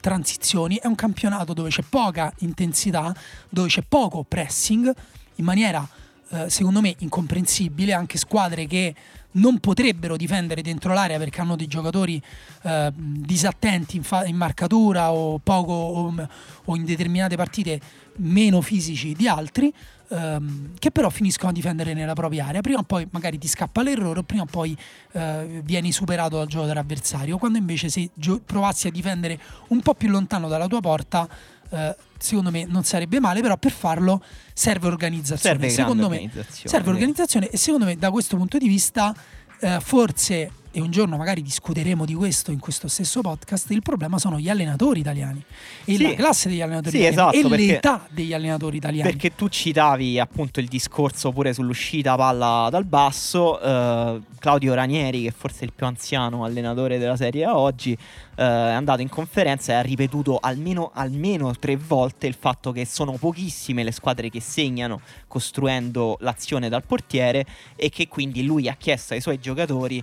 transizioni, 0.00 0.76
è 0.76 0.86
un 0.86 0.94
campionato 0.94 1.52
dove 1.52 1.70
c'è 1.70 1.82
poca 1.82 2.32
intensità, 2.38 3.14
dove 3.48 3.68
c'è 3.68 3.82
poco 3.86 4.24
pressing 4.26 4.94
in 5.34 5.44
maniera 5.44 5.86
eh, 6.30 6.48
secondo 6.48 6.80
me 6.80 6.94
incomprensibile, 6.98 7.92
anche 7.92 8.16
squadre 8.16 8.66
che 8.66 8.94
non 9.32 9.58
potrebbero 9.58 10.16
difendere 10.16 10.62
dentro 10.62 10.92
l'area 10.92 11.18
perché 11.18 11.40
hanno 11.40 11.56
dei 11.56 11.66
giocatori 11.66 12.20
eh, 12.62 12.92
disattenti 12.94 13.96
in, 13.96 14.02
fa- 14.02 14.24
in, 14.24 14.36
marcatura 14.36 15.12
o 15.12 15.38
poco 15.38 15.72
o, 15.72 16.28
o, 16.64 16.76
in 16.76 16.84
determinate 16.84 17.36
partite 17.36 17.80
meno 18.16 18.60
fisici 18.60 19.12
di 19.14 19.28
altri 19.28 19.72
ehm, 20.08 20.72
che 20.78 20.90
però 20.90 21.10
finiscono 21.10 21.50
a 21.50 21.52
difendere 21.52 21.94
nella 21.94 22.14
propria 22.14 22.46
area. 22.46 22.60
Prima 22.60 22.80
o 22.80 22.82
poi 22.82 23.06
magari 23.10 23.38
ti 23.38 23.48
scappa 23.48 23.82
l'errore 23.82 24.20
o 24.20 24.22
prima 24.22 24.42
o 24.42 24.46
poi 24.46 24.76
eh, 25.12 25.60
vieni 25.64 25.92
superato 25.92 26.36
dal 26.36 26.46
gioco 26.46 26.66
dell'avversario 26.66 27.38
quando 27.38 27.58
invece 27.58 27.88
se 27.88 28.10
gio- 28.14 28.40
provassi 28.44 28.88
a 28.88 28.90
difendere 28.90 29.38
un 29.68 29.80
po' 29.80 29.94
più 29.94 30.08
lontano 30.08 30.48
dalla 30.48 30.66
tua 30.66 30.80
porta 30.80 31.28
eh, 31.70 31.96
secondo 32.18 32.50
me 32.50 32.64
non 32.66 32.84
sarebbe 32.84 33.20
male, 33.20 33.40
però 33.40 33.56
per 33.56 33.72
farlo 33.72 34.22
serve 34.52 34.86
organizzazione. 34.88 35.58
Serve 35.58 35.70
secondo 35.70 36.08
me 36.08 36.16
organizzazione. 36.16 36.68
serve 36.68 36.90
organizzazione 36.90 37.48
e 37.48 37.56
secondo 37.56 37.86
me 37.86 37.96
da 37.96 38.10
questo 38.10 38.36
punto 38.36 38.58
di 38.58 38.68
vista 38.68 39.14
eh, 39.60 39.78
forse 39.80 40.50
e 40.72 40.80
un 40.80 40.90
giorno 40.90 41.16
magari 41.16 41.42
discuteremo 41.42 42.04
di 42.04 42.14
questo 42.14 42.52
in 42.52 42.60
questo 42.60 42.88
stesso 42.88 43.20
podcast, 43.20 43.70
il 43.70 43.82
problema 43.82 44.18
sono 44.18 44.38
gli 44.38 44.48
allenatori 44.48 45.00
italiani 45.00 45.42
e 45.84 45.96
sì. 45.96 46.02
la 46.02 46.14
classe 46.14 46.48
degli 46.48 46.60
allenatori 46.60 46.90
sì, 46.90 47.02
italiani 47.06 47.36
esatto, 47.36 47.46
e 47.46 47.48
perché, 47.48 47.72
l'età 47.72 48.06
degli 48.10 48.32
allenatori 48.32 48.76
italiani. 48.76 49.10
Perché 49.10 49.34
tu 49.34 49.48
citavi 49.48 50.18
appunto 50.18 50.60
il 50.60 50.68
discorso 50.68 51.32
pure 51.32 51.52
sull'uscita 51.52 52.14
palla 52.14 52.68
dal 52.70 52.84
basso, 52.84 53.60
eh, 53.60 54.20
Claudio 54.38 54.74
Ranieri, 54.74 55.22
che 55.22 55.32
forse 55.32 55.60
è 55.60 55.64
il 55.64 55.72
più 55.74 55.86
anziano 55.86 56.44
allenatore 56.44 56.98
della 56.98 57.16
Serie 57.16 57.44
A 57.44 57.58
oggi, 57.58 57.92
eh, 57.92 57.98
è 58.36 58.72
andato 58.72 59.02
in 59.02 59.08
conferenza 59.08 59.72
e 59.72 59.74
ha 59.76 59.82
ripetuto 59.82 60.38
almeno, 60.40 60.90
almeno 60.94 61.54
tre 61.56 61.76
volte 61.76 62.26
il 62.26 62.36
fatto 62.38 62.72
che 62.72 62.86
sono 62.86 63.12
pochissime 63.12 63.82
le 63.82 63.92
squadre 63.92 64.30
che 64.30 64.40
segnano 64.40 65.00
costruendo 65.26 66.16
l'azione 66.20 66.68
dal 66.68 66.84
portiere 66.84 67.44
e 67.76 67.90
che 67.90 68.08
quindi 68.08 68.44
lui 68.44 68.68
ha 68.68 68.76
chiesto 68.76 69.14
ai 69.14 69.20
suoi 69.20 69.38
giocatori 69.38 70.02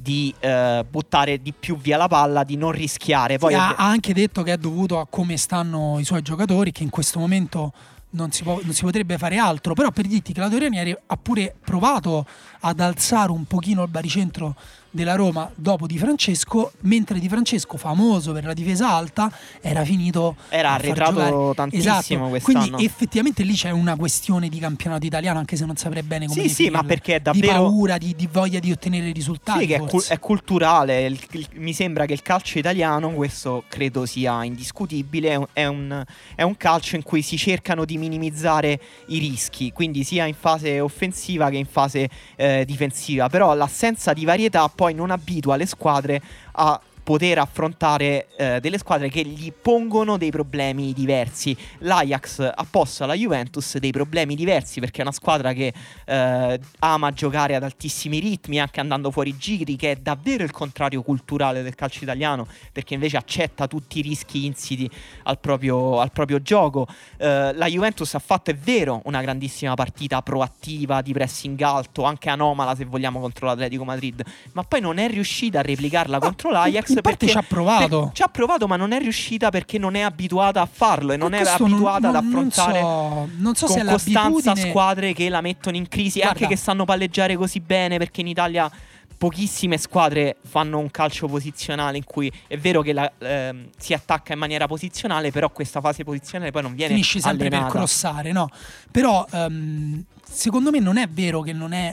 di 0.00 0.34
eh, 0.38 0.84
buttare 0.88 1.42
di 1.42 1.52
più 1.52 1.76
via 1.76 1.96
la 1.96 2.08
palla, 2.08 2.44
di 2.44 2.56
non 2.56 2.72
rischiare. 2.72 3.38
Poi 3.38 3.52
sì, 3.52 3.58
ha, 3.58 3.74
ha 3.74 3.86
anche 3.86 4.12
detto 4.14 4.42
che 4.42 4.52
è 4.52 4.56
dovuto 4.56 5.00
a 5.00 5.06
come 5.06 5.36
stanno 5.36 5.98
i 5.98 6.04
suoi 6.04 6.22
giocatori, 6.22 6.72
che 6.72 6.82
in 6.82 6.90
questo 6.90 7.18
momento 7.18 7.72
non 8.10 8.30
si, 8.30 8.42
può, 8.42 8.58
non 8.62 8.72
si, 8.72 8.82
potrebbe 8.82 9.18
fare 9.18 9.36
altro. 9.36 9.74
Però 9.74 9.90
per 9.90 10.06
dirti 10.06 10.32
che 10.32 10.40
la 10.40 10.48
Ranieri 10.48 10.96
ha 11.06 11.16
pure 11.16 11.54
provato 11.62 12.26
ad 12.60 12.80
alzare 12.80 13.30
un 13.30 13.44
pochino 13.44 13.82
il 13.82 13.88
baricentro 13.88 14.54
della 14.90 15.14
Roma 15.14 15.50
dopo 15.54 15.86
Di 15.86 15.98
Francesco, 15.98 16.72
mentre 16.80 17.18
Di 17.18 17.28
Francesco, 17.28 17.76
famoso 17.76 18.32
per 18.32 18.44
la 18.44 18.54
difesa 18.54 18.90
alta, 18.90 19.30
era 19.60 19.84
finito 19.84 20.36
era 20.48 20.72
arretrato 20.72 21.52
tantissimo 21.54 21.90
esatto. 21.90 22.28
quest'anno. 22.28 22.58
Quindi 22.66 22.84
effettivamente 22.84 23.42
lì 23.42 23.54
c'è 23.54 23.70
una 23.70 23.96
questione 23.96 24.48
di 24.48 24.58
campionato 24.58 25.06
italiano, 25.06 25.38
anche 25.38 25.56
se 25.56 25.64
non 25.64 25.76
saprei 25.76 26.02
bene 26.02 26.26
come 26.26 26.42
Sì, 26.42 26.48
sì, 26.48 26.70
ma 26.70 26.82
perché 26.82 27.16
è 27.16 27.20
davvero 27.20 27.46
di 27.46 27.58
paura, 27.58 27.98
di, 27.98 28.14
di 28.14 28.28
voglia 28.30 28.58
di 28.58 28.70
ottenere 28.70 29.12
risultati. 29.12 29.60
Sì, 29.60 29.66
che 29.66 29.76
è, 29.76 29.80
cu- 29.80 30.06
è, 30.06 30.18
culturale, 30.18 31.06
il, 31.06 31.18
il, 31.32 31.46
mi 31.54 31.72
sembra 31.72 32.06
che 32.06 32.12
il 32.12 32.22
calcio 32.22 32.58
italiano, 32.58 33.10
questo 33.10 33.64
credo 33.68 34.06
sia 34.06 34.44
indiscutibile, 34.44 35.30
è 35.30 35.34
un, 35.36 35.46
è 35.52 35.66
un, 35.66 36.04
è 36.34 36.42
un 36.42 36.56
calcio 36.56 36.96
in 36.96 37.02
cui 37.02 37.22
si 37.22 37.36
cercano 37.36 37.84
di 37.84 37.98
minimizzare 37.98 38.80
i 39.08 39.18
rischi, 39.18 39.72
quindi 39.72 40.04
sia 40.04 40.26
in 40.26 40.34
fase 40.34 40.80
offensiva 40.80 41.50
che 41.50 41.56
in 41.56 41.66
fase 41.66 42.08
eh, 42.36 42.64
difensiva, 42.64 43.28
però 43.28 43.54
l'assenza 43.54 44.12
di 44.12 44.24
varietà 44.24 44.68
poi 44.78 44.94
non 44.94 45.10
abitua 45.10 45.56
le 45.56 45.66
squadre 45.66 46.22
a 46.52 46.80
poter 47.08 47.38
affrontare 47.38 48.26
eh, 48.36 48.60
delle 48.60 48.76
squadre 48.76 49.08
che 49.08 49.22
gli 49.22 49.50
pongono 49.50 50.18
dei 50.18 50.30
problemi 50.30 50.92
diversi. 50.92 51.56
L'Ajax 51.78 52.40
ha 52.54 52.66
posto 52.70 53.04
alla 53.04 53.14
Juventus 53.14 53.78
dei 53.78 53.92
problemi 53.92 54.34
diversi 54.34 54.78
perché 54.78 54.98
è 54.98 55.02
una 55.04 55.12
squadra 55.12 55.54
che 55.54 55.72
eh, 56.04 56.60
ama 56.80 57.12
giocare 57.12 57.54
ad 57.54 57.62
altissimi 57.62 58.18
ritmi, 58.18 58.60
anche 58.60 58.80
andando 58.80 59.10
fuori 59.10 59.38
giri, 59.38 59.74
che 59.76 59.92
è 59.92 59.96
davvero 59.96 60.44
il 60.44 60.50
contrario 60.50 61.00
culturale 61.00 61.62
del 61.62 61.74
calcio 61.74 62.04
italiano, 62.04 62.46
perché 62.72 62.92
invece 62.92 63.16
accetta 63.16 63.66
tutti 63.66 64.00
i 64.00 64.02
rischi 64.02 64.44
insiti 64.44 64.86
al 65.22 65.38
proprio, 65.38 66.00
al 66.00 66.12
proprio 66.12 66.42
gioco. 66.42 66.86
Eh, 67.16 67.54
la 67.54 67.66
Juventus 67.68 68.12
ha 68.12 68.18
fatto, 68.18 68.50
è 68.50 68.54
vero, 68.54 69.00
una 69.04 69.22
grandissima 69.22 69.72
partita 69.72 70.20
proattiva 70.20 71.00
di 71.00 71.14
pressing 71.14 71.58
alto, 71.62 72.02
anche 72.02 72.28
anomala 72.28 72.74
se 72.74 72.84
vogliamo 72.84 73.18
contro 73.18 73.46
l'Atletico 73.46 73.84
Madrid, 73.84 74.22
ma 74.52 74.62
poi 74.62 74.82
non 74.82 74.98
è 74.98 75.08
riuscita 75.08 75.60
a 75.60 75.62
replicarla 75.62 76.18
contro 76.18 76.50
l'Ajax 76.50 76.96
in 76.98 77.02
parte 77.02 77.28
ci 77.28 77.36
ha 77.36 77.42
provato. 77.42 78.04
Per, 78.04 78.12
ci 78.12 78.22
ha 78.22 78.28
provato, 78.28 78.66
ma 78.66 78.76
non 78.76 78.92
è 78.92 78.98
riuscita 78.98 79.50
perché 79.50 79.78
non 79.78 79.94
è 79.94 80.00
abituata 80.00 80.60
a 80.60 80.68
farlo 80.70 81.12
e 81.12 81.16
non 81.16 81.34
è 81.34 81.40
abituata 81.40 82.08
non, 82.08 82.16
ad 82.16 82.24
affrontare 82.24 82.80
non 82.80 83.28
so, 83.28 83.36
non 83.38 83.54
so 83.54 83.66
con 83.66 83.84
costanza 83.86 84.54
squadre 84.54 85.12
che 85.12 85.28
la 85.28 85.40
mettono 85.40 85.76
in 85.76 85.88
crisi, 85.88 86.20
Guarda. 86.20 86.40
anche 86.40 86.54
che 86.54 86.60
sanno 86.60 86.84
palleggiare 86.84 87.36
così 87.36 87.60
bene, 87.60 87.98
perché 87.98 88.20
in 88.20 88.28
Italia 88.28 88.70
pochissime 89.18 89.76
squadre 89.76 90.36
fanno 90.42 90.78
un 90.78 90.90
calcio 90.90 91.26
posizionale 91.26 91.96
in 91.96 92.04
cui 92.04 92.32
è 92.46 92.56
vero 92.56 92.80
che 92.82 92.92
la, 92.92 93.10
ehm, 93.18 93.68
si 93.76 93.92
attacca 93.92 94.32
in 94.32 94.38
maniera 94.38 94.66
posizionale, 94.66 95.32
però 95.32 95.50
questa 95.50 95.80
fase 95.80 96.04
posizionale 96.04 96.52
poi 96.52 96.62
non 96.62 96.74
viene 96.74 96.92
Finisci 96.92 97.20
sempre 97.20 97.48
allenata. 97.48 97.70
per 97.70 97.76
crossare, 97.76 98.32
no? 98.32 98.48
Però 98.90 99.26
um, 99.32 100.02
secondo 100.22 100.70
me 100.70 100.78
non 100.78 100.96
è 100.96 101.08
vero 101.08 101.40
che 101.40 101.52
non 101.52 101.72
è 101.72 101.92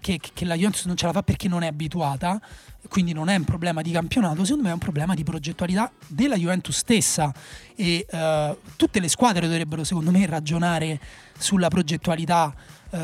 che, 0.00 0.20
che 0.20 0.44
la 0.44 0.54
Juventus 0.54 0.84
non 0.86 0.96
ce 0.96 1.06
la 1.06 1.12
fa 1.12 1.22
perché 1.22 1.48
non 1.48 1.62
è 1.62 1.66
abituata 1.66 2.40
quindi 2.88 3.12
non 3.12 3.28
è 3.28 3.36
un 3.36 3.44
problema 3.44 3.82
di 3.82 3.90
campionato, 3.90 4.44
secondo 4.44 4.64
me 4.64 4.70
è 4.70 4.72
un 4.72 4.78
problema 4.78 5.14
di 5.14 5.24
progettualità 5.24 5.90
della 6.06 6.36
Juventus 6.36 6.76
stessa. 6.76 7.32
E 7.74 8.06
uh, 8.10 8.56
tutte 8.76 9.00
le 9.00 9.08
squadre 9.08 9.46
dovrebbero 9.46 9.84
secondo 9.84 10.10
me 10.10 10.24
ragionare 10.26 10.98
sulla 11.36 11.68
progettualità 11.68 12.54
uh, 12.90 12.98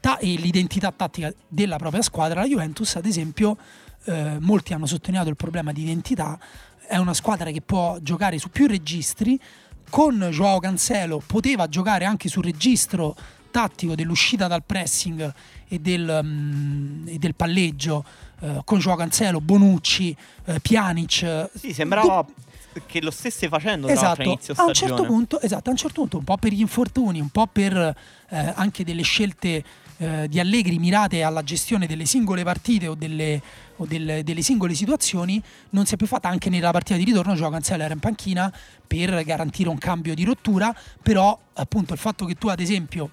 ta- 0.00 0.18
e 0.18 0.34
l'identità 0.34 0.92
tattica 0.92 1.32
della 1.48 1.76
propria 1.76 2.02
squadra. 2.02 2.40
La 2.40 2.46
Juventus 2.46 2.96
ad 2.96 3.06
esempio, 3.06 3.56
uh, 4.04 4.36
molti 4.40 4.74
hanno 4.74 4.86
sottolineato 4.86 5.30
il 5.30 5.36
problema 5.36 5.72
di 5.72 5.82
identità, 5.82 6.38
è 6.86 6.96
una 6.96 7.14
squadra 7.14 7.50
che 7.50 7.62
può 7.62 7.98
giocare 8.00 8.38
su 8.38 8.50
più 8.50 8.66
registri, 8.66 9.40
con 9.88 10.28
Joao 10.30 10.60
Cancelo 10.60 11.22
poteva 11.24 11.68
giocare 11.68 12.04
anche 12.04 12.28
sul 12.28 12.44
registro 12.44 13.16
tattico 13.50 13.94
dell'uscita 13.94 14.46
dal 14.46 14.62
pressing 14.64 15.32
e 15.72 15.78
del, 15.78 16.20
um, 16.22 17.04
e 17.06 17.18
del 17.18 17.36
palleggio 17.36 18.04
eh, 18.40 18.60
con 18.64 18.80
Joao 18.80 18.96
Cancelo, 18.96 19.40
Bonucci, 19.40 20.14
eh, 20.46 20.58
Pjanic. 20.58 21.50
Sì, 21.54 21.72
sembrava 21.72 22.24
tu... 22.24 22.80
che 22.86 23.00
lo 23.00 23.12
stesse 23.12 23.48
facendo 23.48 23.86
esatto, 23.86 24.22
inizio 24.22 24.54
a 24.56 24.64
un 24.64 24.74
certo 24.74 25.04
punto, 25.04 25.40
esatto, 25.40 25.68
a 25.68 25.72
un 25.72 25.78
certo 25.78 26.00
punto, 26.00 26.18
un 26.18 26.24
po' 26.24 26.36
per 26.36 26.52
gli 26.52 26.60
infortuni, 26.60 27.20
un 27.20 27.28
po' 27.28 27.46
per 27.46 27.76
eh, 27.76 28.52
anche 28.56 28.82
delle 28.82 29.02
scelte 29.02 29.64
eh, 29.98 30.26
di 30.28 30.40
Allegri 30.40 30.78
mirate 30.78 31.22
alla 31.22 31.44
gestione 31.44 31.86
delle 31.86 32.04
singole 32.04 32.42
partite 32.42 32.88
o 32.88 32.96
delle, 32.96 33.40
o 33.76 33.86
delle, 33.86 34.24
delle 34.24 34.42
singole 34.42 34.74
situazioni, 34.74 35.40
non 35.70 35.86
si 35.86 35.94
è 35.94 35.96
più 35.96 36.08
fatta 36.08 36.28
anche 36.28 36.50
nella 36.50 36.72
partita 36.72 36.98
di 36.98 37.04
ritorno, 37.04 37.34
Joao 37.34 37.50
Cancelo 37.50 37.84
era 37.84 37.94
in 37.94 38.00
panchina 38.00 38.52
per 38.84 39.22
garantire 39.22 39.68
un 39.68 39.78
cambio 39.78 40.14
di 40.16 40.24
rottura, 40.24 40.74
però 41.00 41.38
appunto 41.52 41.92
il 41.92 41.98
fatto 42.00 42.24
che 42.24 42.34
tu 42.34 42.48
ad 42.48 42.58
esempio 42.58 43.10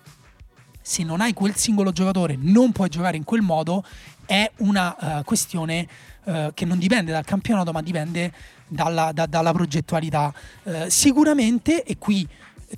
se 0.88 1.04
non 1.04 1.20
hai 1.20 1.34
quel 1.34 1.54
singolo 1.58 1.92
giocatore 1.92 2.38
non 2.40 2.72
puoi 2.72 2.88
giocare 2.88 3.18
in 3.18 3.26
quel 3.26 3.42
modo 3.42 3.84
è 4.26 4.50
una 4.60 4.96
uh, 4.98 5.24
questione 5.26 5.86
uh, 6.24 6.54
che 6.54 6.64
non 6.64 6.78
dipende 6.78 7.12
dal 7.12 7.26
campionato 7.26 7.74
ma 7.74 7.82
dipende 7.82 8.32
dalla, 8.70 9.12
da, 9.12 9.26
dalla 9.26 9.52
progettualità. 9.52 10.34
Uh, 10.64 10.86
sicuramente, 10.88 11.84
e 11.84 11.98
qui 11.98 12.26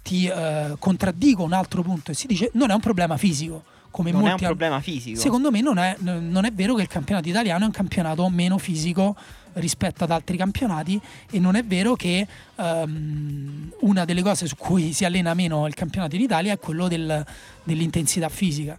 ti 0.04 0.32
contraddico 0.78 1.42
un 1.42 1.54
altro 1.54 1.82
punto, 1.82 2.14
si 2.14 2.28
dice 2.28 2.52
non 2.54 2.70
è 2.70 2.74
un 2.74 2.80
problema 2.80 3.18
fisico. 3.18 3.64
Come 3.92 4.12
non 4.12 4.22
molti 4.22 4.44
è 4.44 4.48
un 4.48 4.56
problema 4.56 4.80
fisico. 4.82 5.20
Secondo 5.20 5.52
me 5.52 5.62
non 5.62 5.78
è, 5.78 5.96
non 6.00 6.46
è 6.46 6.52
vero 6.52 6.76
che 6.76 6.84
il 6.84 6.88
campionato 6.88 7.28
italiano 7.28 7.64
è 7.64 7.66
un 7.66 7.74
campionato 7.74 8.28
meno 8.30 8.58
fisico 8.58 9.16
rispetto 9.54 10.04
ad 10.04 10.12
altri 10.12 10.38
campionati 10.38 11.00
e 11.30 11.40
non 11.40 11.56
è 11.56 11.64
vero 11.64 11.96
che 11.96 12.26
um, 12.56 13.72
una 13.82 14.06
delle 14.06 14.22
cose 14.22 14.48
su 14.48 14.56
cui 14.56 14.94
si 14.94 15.06
allena 15.06 15.34
meno 15.34 15.68
il 15.68 15.74
campionato 15.74 16.16
in 16.16 16.22
Italia 16.22 16.54
è 16.54 16.60
quello 16.60 16.88
del, 16.88 17.26
dell'intensità 17.64 18.30
fisica. 18.30 18.78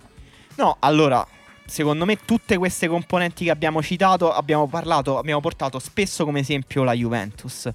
No, 0.57 0.77
allora, 0.81 1.27
secondo 1.67 2.05
me 2.05 2.19
tutte 2.25 2.57
queste 2.57 2.89
componenti 2.89 3.45
che 3.45 3.51
abbiamo 3.51 3.83
citato 3.83 4.33
abbiamo 4.33 4.67
parlato, 4.67 5.19
abbiamo 5.19 5.41
portato 5.41 5.79
spesso 5.79 6.25
come 6.25 6.41
esempio 6.41 6.83
la 6.85 6.93
Juventus, 6.93 7.69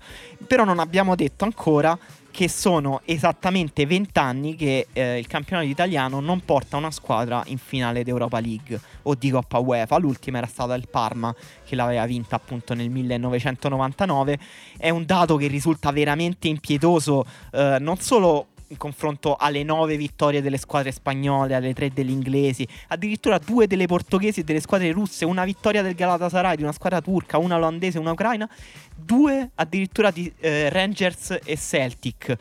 però 0.48 0.64
non 0.64 0.80
abbiamo 0.80 1.16
detto 1.16 1.46
ancora 1.46 1.98
che 2.36 2.50
sono 2.50 3.00
esattamente 3.06 3.86
20 3.86 4.20
anni 4.20 4.56
che 4.56 4.88
eh, 4.92 5.18
il 5.18 5.26
campionato 5.26 5.70
italiano 5.70 6.20
non 6.20 6.42
porta 6.42 6.76
una 6.76 6.92
squadra 6.92 7.42
in 7.46 7.58
finale 7.58 8.04
d'Europa 8.04 8.42
League 8.42 8.78
o 9.04 9.16
di 9.16 9.30
Coppa 9.30 9.60
UEFA. 9.60 9.98
L'ultima 10.00 10.40
era 10.40 10.48
stata 10.48 10.74
il 10.74 10.90
Parma 10.90 11.34
che 11.64 11.78
l'aveva 11.78 12.06
vinta 12.06 12.36
appunto 12.36 12.74
nel 12.74 12.90
1999. 12.90 14.38
È 14.78 14.90
un 14.90 15.06
dato 15.06 15.38
che 15.38 15.48
risulta 15.48 15.92
veramente 15.92 16.50
impietoso 16.50 17.26
eh, 17.54 17.78
non 17.80 18.00
solo 18.00 18.48
in 18.68 18.78
confronto 18.78 19.36
alle 19.36 19.64
nove 19.64 19.98
vittorie 19.98 20.42
delle 20.42 20.58
squadre 20.58 20.92
spagnole, 20.92 21.56
alle 21.56 21.74
tre 21.74 21.92
delle 21.94 22.12
inglesi, 22.12 22.68
addirittura 22.88 23.38
due 23.38 23.68
delle 23.68 23.86
portoghesi 23.86 24.42
e 24.42 24.44
delle 24.44 24.62
squadre 24.62 24.92
russe, 24.92 25.26
una 25.26 25.46
vittoria 25.46 25.82
del 25.82 25.96
Galatasaray, 25.96 26.56
di 26.56 26.64
una 26.64 26.72
squadra 26.72 27.02
turca, 27.02 27.38
una 27.38 27.56
olandese 27.56 27.98
e 27.98 28.02
una 28.02 28.12
ucraina, 28.12 28.50
due 28.96 29.52
addirittura 29.56 30.12
di 30.12 30.32
eh, 30.40 30.70
Rangers 30.70 31.40
e 31.44 31.58
Celtic. 31.58 32.38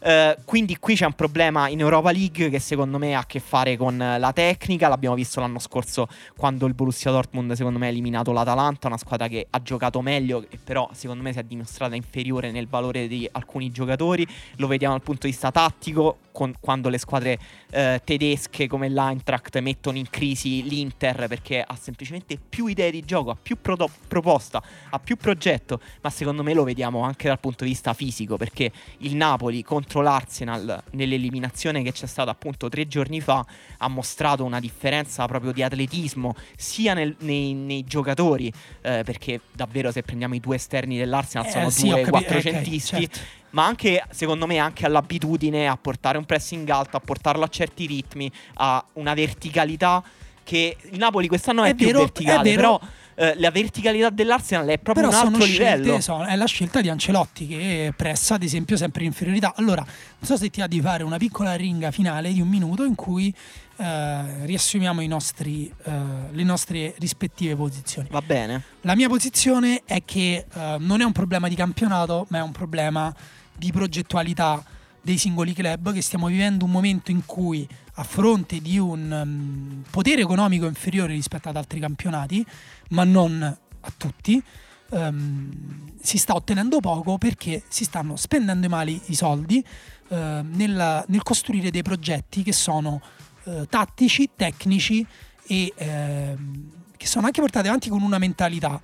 Uh, 0.00 0.40
quindi 0.44 0.78
qui 0.78 0.94
c'è 0.94 1.06
un 1.06 1.14
problema 1.14 1.68
in 1.68 1.80
Europa 1.80 2.12
League 2.12 2.50
che 2.50 2.60
secondo 2.60 2.98
me 2.98 3.16
ha 3.16 3.18
a 3.18 3.26
che 3.26 3.40
fare 3.40 3.76
con 3.76 3.98
la 3.98 4.32
tecnica. 4.32 4.86
L'abbiamo 4.86 5.16
visto 5.16 5.40
l'anno 5.40 5.58
scorso 5.58 6.06
quando 6.36 6.66
il 6.66 6.74
Borussia 6.74 7.10
Dortmund 7.10 7.52
secondo 7.52 7.80
me 7.80 7.86
ha 7.86 7.90
eliminato 7.90 8.30
l'Atalanta, 8.30 8.86
una 8.86 8.96
squadra 8.96 9.26
che 9.26 9.48
ha 9.50 9.60
giocato 9.60 10.00
meglio 10.00 10.44
e 10.48 10.58
però 10.62 10.88
secondo 10.92 11.24
me 11.24 11.32
si 11.32 11.40
è 11.40 11.42
dimostrata 11.42 11.96
inferiore 11.96 12.52
nel 12.52 12.68
valore 12.68 13.08
di 13.08 13.28
alcuni 13.32 13.72
giocatori. 13.72 14.24
Lo 14.56 14.68
vediamo 14.68 14.94
dal 14.94 15.02
punto 15.02 15.26
di 15.26 15.32
vista 15.32 15.50
tattico 15.50 16.18
con, 16.30 16.54
quando 16.60 16.88
le 16.88 16.98
squadre 16.98 17.36
uh, 17.72 17.98
tedesche 18.04 18.68
come 18.68 18.88
l'Eintracht 18.88 19.58
mettono 19.58 19.98
in 19.98 20.08
crisi 20.08 20.62
l'Inter 20.62 21.26
perché 21.26 21.60
ha 21.60 21.74
semplicemente 21.74 22.38
più 22.38 22.66
idee 22.66 22.92
di 22.92 23.02
gioco, 23.04 23.30
ha 23.30 23.36
più 23.40 23.56
pro- 23.60 23.90
proposta, 24.06 24.62
ha 24.90 24.98
più 25.00 25.16
progetto, 25.16 25.80
ma 26.02 26.10
secondo 26.10 26.44
me 26.44 26.54
lo 26.54 26.62
vediamo 26.62 27.02
anche 27.02 27.26
dal 27.26 27.40
punto 27.40 27.64
di 27.64 27.70
vista 27.70 27.94
fisico 27.94 28.36
perché 28.36 28.70
il 28.98 29.16
Napoli 29.16 29.64
contro 29.64 29.86
contro 29.88 30.02
l'Arsenal 30.02 30.82
nell'eliminazione 30.90 31.82
che 31.82 31.92
c'è 31.92 32.06
stata 32.06 32.30
appunto 32.30 32.68
tre 32.68 32.86
giorni 32.86 33.22
fa 33.22 33.44
ha 33.78 33.88
mostrato 33.88 34.44
una 34.44 34.60
differenza 34.60 35.24
proprio 35.24 35.52
di 35.52 35.62
atletismo 35.62 36.34
sia 36.56 36.92
nel, 36.92 37.16
nei, 37.20 37.54
nei, 37.54 37.84
giocatori 37.84 38.52
eh, 38.82 39.02
perché 39.02 39.40
davvero 39.52 39.90
se 39.90 40.02
prendiamo 40.02 40.34
i 40.34 40.40
due 40.40 40.56
esterni 40.56 40.98
dell'Arsenal 40.98 41.46
eh, 41.46 41.50
sono 41.50 41.70
sì, 41.70 41.88
due 41.88 42.06
quattrocentisti 42.06 42.94
okay, 42.96 43.08
certo. 43.08 43.28
ma 43.50 43.64
anche 43.64 44.04
secondo 44.10 44.46
me 44.46 44.58
anche 44.58 44.84
all'abitudine 44.84 45.66
a 45.66 45.78
portare 45.78 46.18
un 46.18 46.26
pressing 46.26 46.68
alto 46.68 46.98
a 46.98 47.00
portarlo 47.00 47.44
a 47.44 47.48
certi 47.48 47.86
ritmi 47.86 48.30
a 48.54 48.84
una 48.94 49.14
verticalità 49.14 50.04
che 50.44 50.76
il 50.90 50.98
Napoli 50.98 51.28
quest'anno 51.28 51.64
è, 51.64 51.70
è 51.70 51.74
più 51.74 51.86
vero, 51.86 52.00
verticale 52.00 52.52
è 52.52 52.54
però 52.54 52.78
eh, 53.20 53.34
la 53.38 53.50
verticalità 53.50 54.10
dell'Arsenal 54.10 54.68
è 54.68 54.78
proprio 54.78 55.08
Però 55.08 55.20
un 55.20 55.26
altro 55.26 55.44
livello. 55.44 55.82
Scelte, 55.82 56.00
sono, 56.00 56.24
è 56.24 56.36
la 56.36 56.46
scelta 56.46 56.80
di 56.80 56.88
Ancelotti 56.88 57.48
che 57.48 57.92
pressa 57.96 58.34
ad 58.34 58.44
esempio 58.44 58.76
sempre 58.76 59.02
inferiorità. 59.02 59.54
Allora, 59.56 59.82
non 59.82 60.22
so 60.22 60.36
se 60.36 60.50
ti 60.50 60.60
ha 60.60 60.68
di 60.68 60.80
fare 60.80 61.02
una 61.02 61.16
piccola 61.16 61.54
ringa 61.54 61.90
finale 61.90 62.32
di 62.32 62.40
un 62.40 62.46
minuto 62.46 62.84
in 62.84 62.94
cui 62.94 63.34
eh, 63.76 64.46
riassumiamo 64.46 65.04
nostri, 65.08 65.72
eh, 65.84 65.92
le 66.30 66.44
nostre 66.44 66.94
rispettive 66.98 67.56
posizioni. 67.56 68.06
Va 68.08 68.22
bene. 68.22 68.62
La 68.82 68.94
mia 68.94 69.08
posizione 69.08 69.82
è 69.84 70.04
che 70.04 70.46
eh, 70.52 70.76
non 70.78 71.00
è 71.00 71.04
un 71.04 71.12
problema 71.12 71.48
di 71.48 71.56
campionato, 71.56 72.24
ma 72.28 72.38
è 72.38 72.42
un 72.42 72.52
problema 72.52 73.12
di 73.52 73.72
progettualità 73.72 74.62
dei 75.02 75.18
singoli 75.18 75.52
club, 75.52 75.92
che 75.92 76.02
stiamo 76.02 76.26
vivendo 76.26 76.64
un 76.64 76.70
momento 76.70 77.10
in 77.10 77.24
cui 77.24 77.66
a 77.94 78.04
fronte 78.04 78.60
di 78.60 78.78
un 78.78 79.10
um, 79.10 79.82
potere 79.90 80.22
economico 80.22 80.66
inferiore 80.66 81.12
rispetto 81.12 81.48
ad 81.48 81.56
altri 81.56 81.80
campionati, 81.80 82.44
ma 82.90 83.04
non 83.04 83.42
a 83.42 83.92
tutti, 83.96 84.42
um, 84.90 85.92
si 86.00 86.18
sta 86.18 86.34
ottenendo 86.34 86.80
poco 86.80 87.18
perché 87.18 87.62
si 87.68 87.84
stanno 87.84 88.16
spendendo 88.16 88.68
male 88.68 88.98
i 89.06 89.14
soldi 89.14 89.64
uh, 90.08 90.16
nel, 90.16 91.04
nel, 91.06 91.22
costruire 91.22 91.70
dei 91.70 91.82
progetti 91.82 92.42
che 92.42 92.52
sono 92.52 93.00
uh, 93.44 93.66
tattici, 93.66 94.30
tecnici 94.36 95.04
e 95.46 95.72
uh, 95.76 96.66
che 96.96 97.06
sono 97.06 97.26
anche 97.26 97.40
portati 97.40 97.68
avanti 97.68 97.88
con 97.88 98.02
una 98.02 98.18
mentalità 98.18 98.80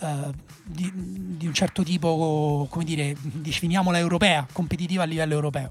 uh, 0.00 0.32
di, 0.64 0.92
di, 0.94 1.46
un 1.46 1.54
certo 1.54 1.82
tipo, 1.82 2.66
come 2.70 2.84
dire, 2.84 3.16
definiamola 3.20 3.98
europea, 3.98 4.46
competitiva 4.52 5.02
a 5.02 5.06
livello 5.06 5.34
europeo. 5.34 5.70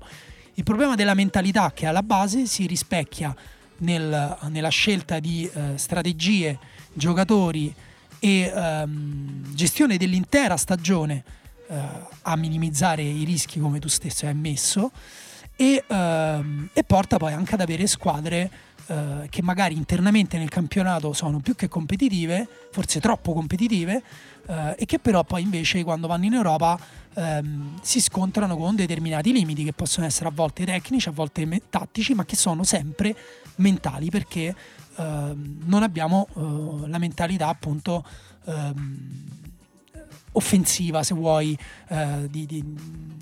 Il 0.56 0.64
problema 0.64 0.96
della 0.96 1.14
mentalità 1.14 1.72
che 1.72 1.86
è 1.86 1.88
alla 1.88 2.04
base 2.04 2.46
si 2.46 2.66
rispecchia 2.66 3.34
nel, 3.78 4.38
nella 4.50 4.70
scelta 4.70 5.20
di 5.20 5.50
uh, 5.52 5.78
strategie, 5.78 6.58
giocatori 6.94 7.74
e 8.20 8.52
um, 8.54 9.54
gestione 9.54 9.98
dell'intera 9.98 10.58
stagione 10.58 11.24
uh, 11.68 11.76
a 12.24 12.36
minimizzare 12.36 13.02
i 13.02 13.24
rischi 13.24 13.60
come 13.60 13.80
tu 13.80 13.88
stesso 13.88 14.26
hai 14.26 14.32
ammesso 14.32 14.92
e, 15.56 15.84
uh, 15.88 16.68
e 16.74 16.84
porta 16.84 17.18
poi 17.18 17.34
anche 17.34 17.54
ad 17.54 17.62
avere 17.62 17.88
squadre 17.88 18.52
uh, 18.90 19.28
che 19.30 19.42
magari 19.42 19.76
internamente 19.76 20.38
nel 20.38 20.50
campionato 20.50 21.14
sono 21.14 21.40
più 21.40 21.56
che 21.56 21.68
competitive, 21.68 22.48
forse 22.72 23.00
troppo 23.00 23.34
competitive, 23.34 24.04
uh, 24.48 24.74
e 24.76 24.86
che 24.86 25.00
però 25.00 25.24
poi 25.24 25.44
invece 25.44 25.84
quando 25.84 26.08
vanno 26.08 26.26
in 26.26 26.34
Europa 26.34 26.78
um, 27.16 27.80
si 27.82 28.02
scontrano 28.02 28.58
con 28.58 28.76
determinati 28.76 29.32
limiti 29.32 29.64
che 29.64 29.74
possono 29.74 30.06
essere 30.06 30.30
a 30.30 30.32
volte 30.34 30.66
tecnici, 30.66 31.08
a 31.10 31.12
volte 31.12 31.46
me- 31.46 31.62
tattici, 31.70 32.14
ma 32.14 32.26
che 32.26 32.36
sono 32.36 32.64
sempre 32.64 33.16
mentali 33.56 34.10
perché 34.10 34.56
uh, 34.96 35.04
non 35.66 35.84
abbiamo 35.84 36.28
la 36.88 36.98
mentalità 36.98 37.48
appunto 37.48 38.04
ehm, 38.46 39.38
offensiva, 40.34 41.04
se 41.04 41.14
vuoi, 41.14 41.58
eh, 41.90 42.28
di, 42.30 42.46
di, 42.46 42.64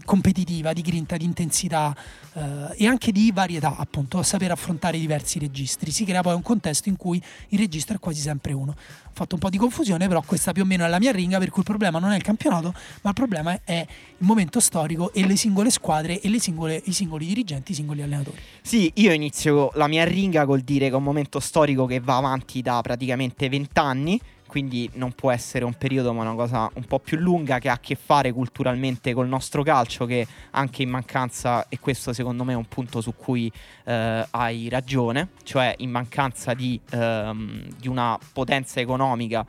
competitiva, 0.03 0.73
di 0.73 0.81
grinta, 0.81 1.17
di 1.17 1.25
intensità 1.25 1.95
eh, 2.37 2.83
e 2.83 2.87
anche 2.87 3.11
di 3.11 3.31
varietà, 3.33 3.75
appunto, 3.77 4.19
a 4.19 4.23
saper 4.23 4.51
affrontare 4.51 4.99
diversi 4.99 5.39
registri. 5.39 5.91
Si 5.91 6.05
crea 6.05 6.21
poi 6.21 6.35
un 6.35 6.43
contesto 6.43 6.87
in 6.87 6.95
cui 6.95 7.21
il 7.49 7.57
registro 7.57 7.95
è 7.95 7.99
quasi 7.99 8.21
sempre 8.21 8.53
uno. 8.53 8.71
Ho 8.71 9.11
fatto 9.11 9.33
un 9.33 9.41
po' 9.41 9.49
di 9.49 9.57
confusione, 9.57 10.07
però 10.07 10.21
questa 10.21 10.51
più 10.51 10.61
o 10.61 10.65
meno 10.65 10.85
è 10.85 10.87
la 10.87 10.99
mia 10.99 11.11
ringa, 11.11 11.39
per 11.39 11.49
cui 11.49 11.59
il 11.59 11.67
problema 11.67 11.97
non 11.97 12.11
è 12.11 12.15
il 12.15 12.21
campionato, 12.21 12.73
ma 13.01 13.09
il 13.09 13.15
problema 13.15 13.59
è 13.63 13.79
il 13.79 14.25
momento 14.25 14.59
storico 14.59 15.11
e 15.13 15.25
le 15.25 15.35
singole 15.35 15.71
squadre 15.71 16.21
e 16.21 16.39
singole, 16.39 16.79
i 16.85 16.91
singoli 16.91 17.25
dirigenti, 17.25 17.71
i 17.71 17.75
singoli 17.75 18.03
allenatori. 18.03 18.37
Sì, 18.61 18.91
io 18.95 19.11
inizio 19.11 19.71
la 19.73 19.87
mia 19.87 20.05
ringa 20.05 20.45
col 20.45 20.61
dire 20.61 20.87
che 20.87 20.93
è 20.93 20.97
un 20.97 21.03
momento 21.03 21.39
storico 21.39 21.87
che 21.87 21.99
va 21.99 22.17
avanti 22.17 22.61
da 22.61 22.79
praticamente 22.81 23.49
vent'anni 23.49 24.21
quindi 24.47 24.89
non 24.93 25.11
può 25.11 25.29
essere 25.29 25.65
un 25.65 25.73
periodo 25.73 26.13
ma 26.13 26.21
una 26.21 26.33
cosa 26.33 26.69
un 26.73 26.85
po' 26.85 26.99
più 26.99 27.17
lunga 27.17 27.59
che 27.59 27.69
ha 27.69 27.73
a 27.73 27.79
che 27.79 27.95
fare 27.95 28.31
culturalmente 28.31 29.13
col 29.13 29.27
nostro 29.27 29.61
calcio 29.61 30.05
che 30.05 30.25
anche 30.51 30.81
in 30.81 30.89
mancanza, 30.89 31.67
e 31.69 31.79
questo 31.79 32.13
secondo 32.13 32.26
me 32.26 32.26
è 32.31 32.55
un 32.55 32.65
punto 32.67 33.01
su 33.01 33.13
cui 33.15 33.51
eh, 33.85 34.25
hai 34.29 34.69
ragione, 34.69 35.29
cioè 35.43 35.75
in 35.77 35.91
mancanza 35.91 36.53
di, 36.53 36.79
ehm, 36.91 37.63
di 37.77 37.87
una 37.87 38.17
potenza 38.33 38.79
economica 38.79 39.45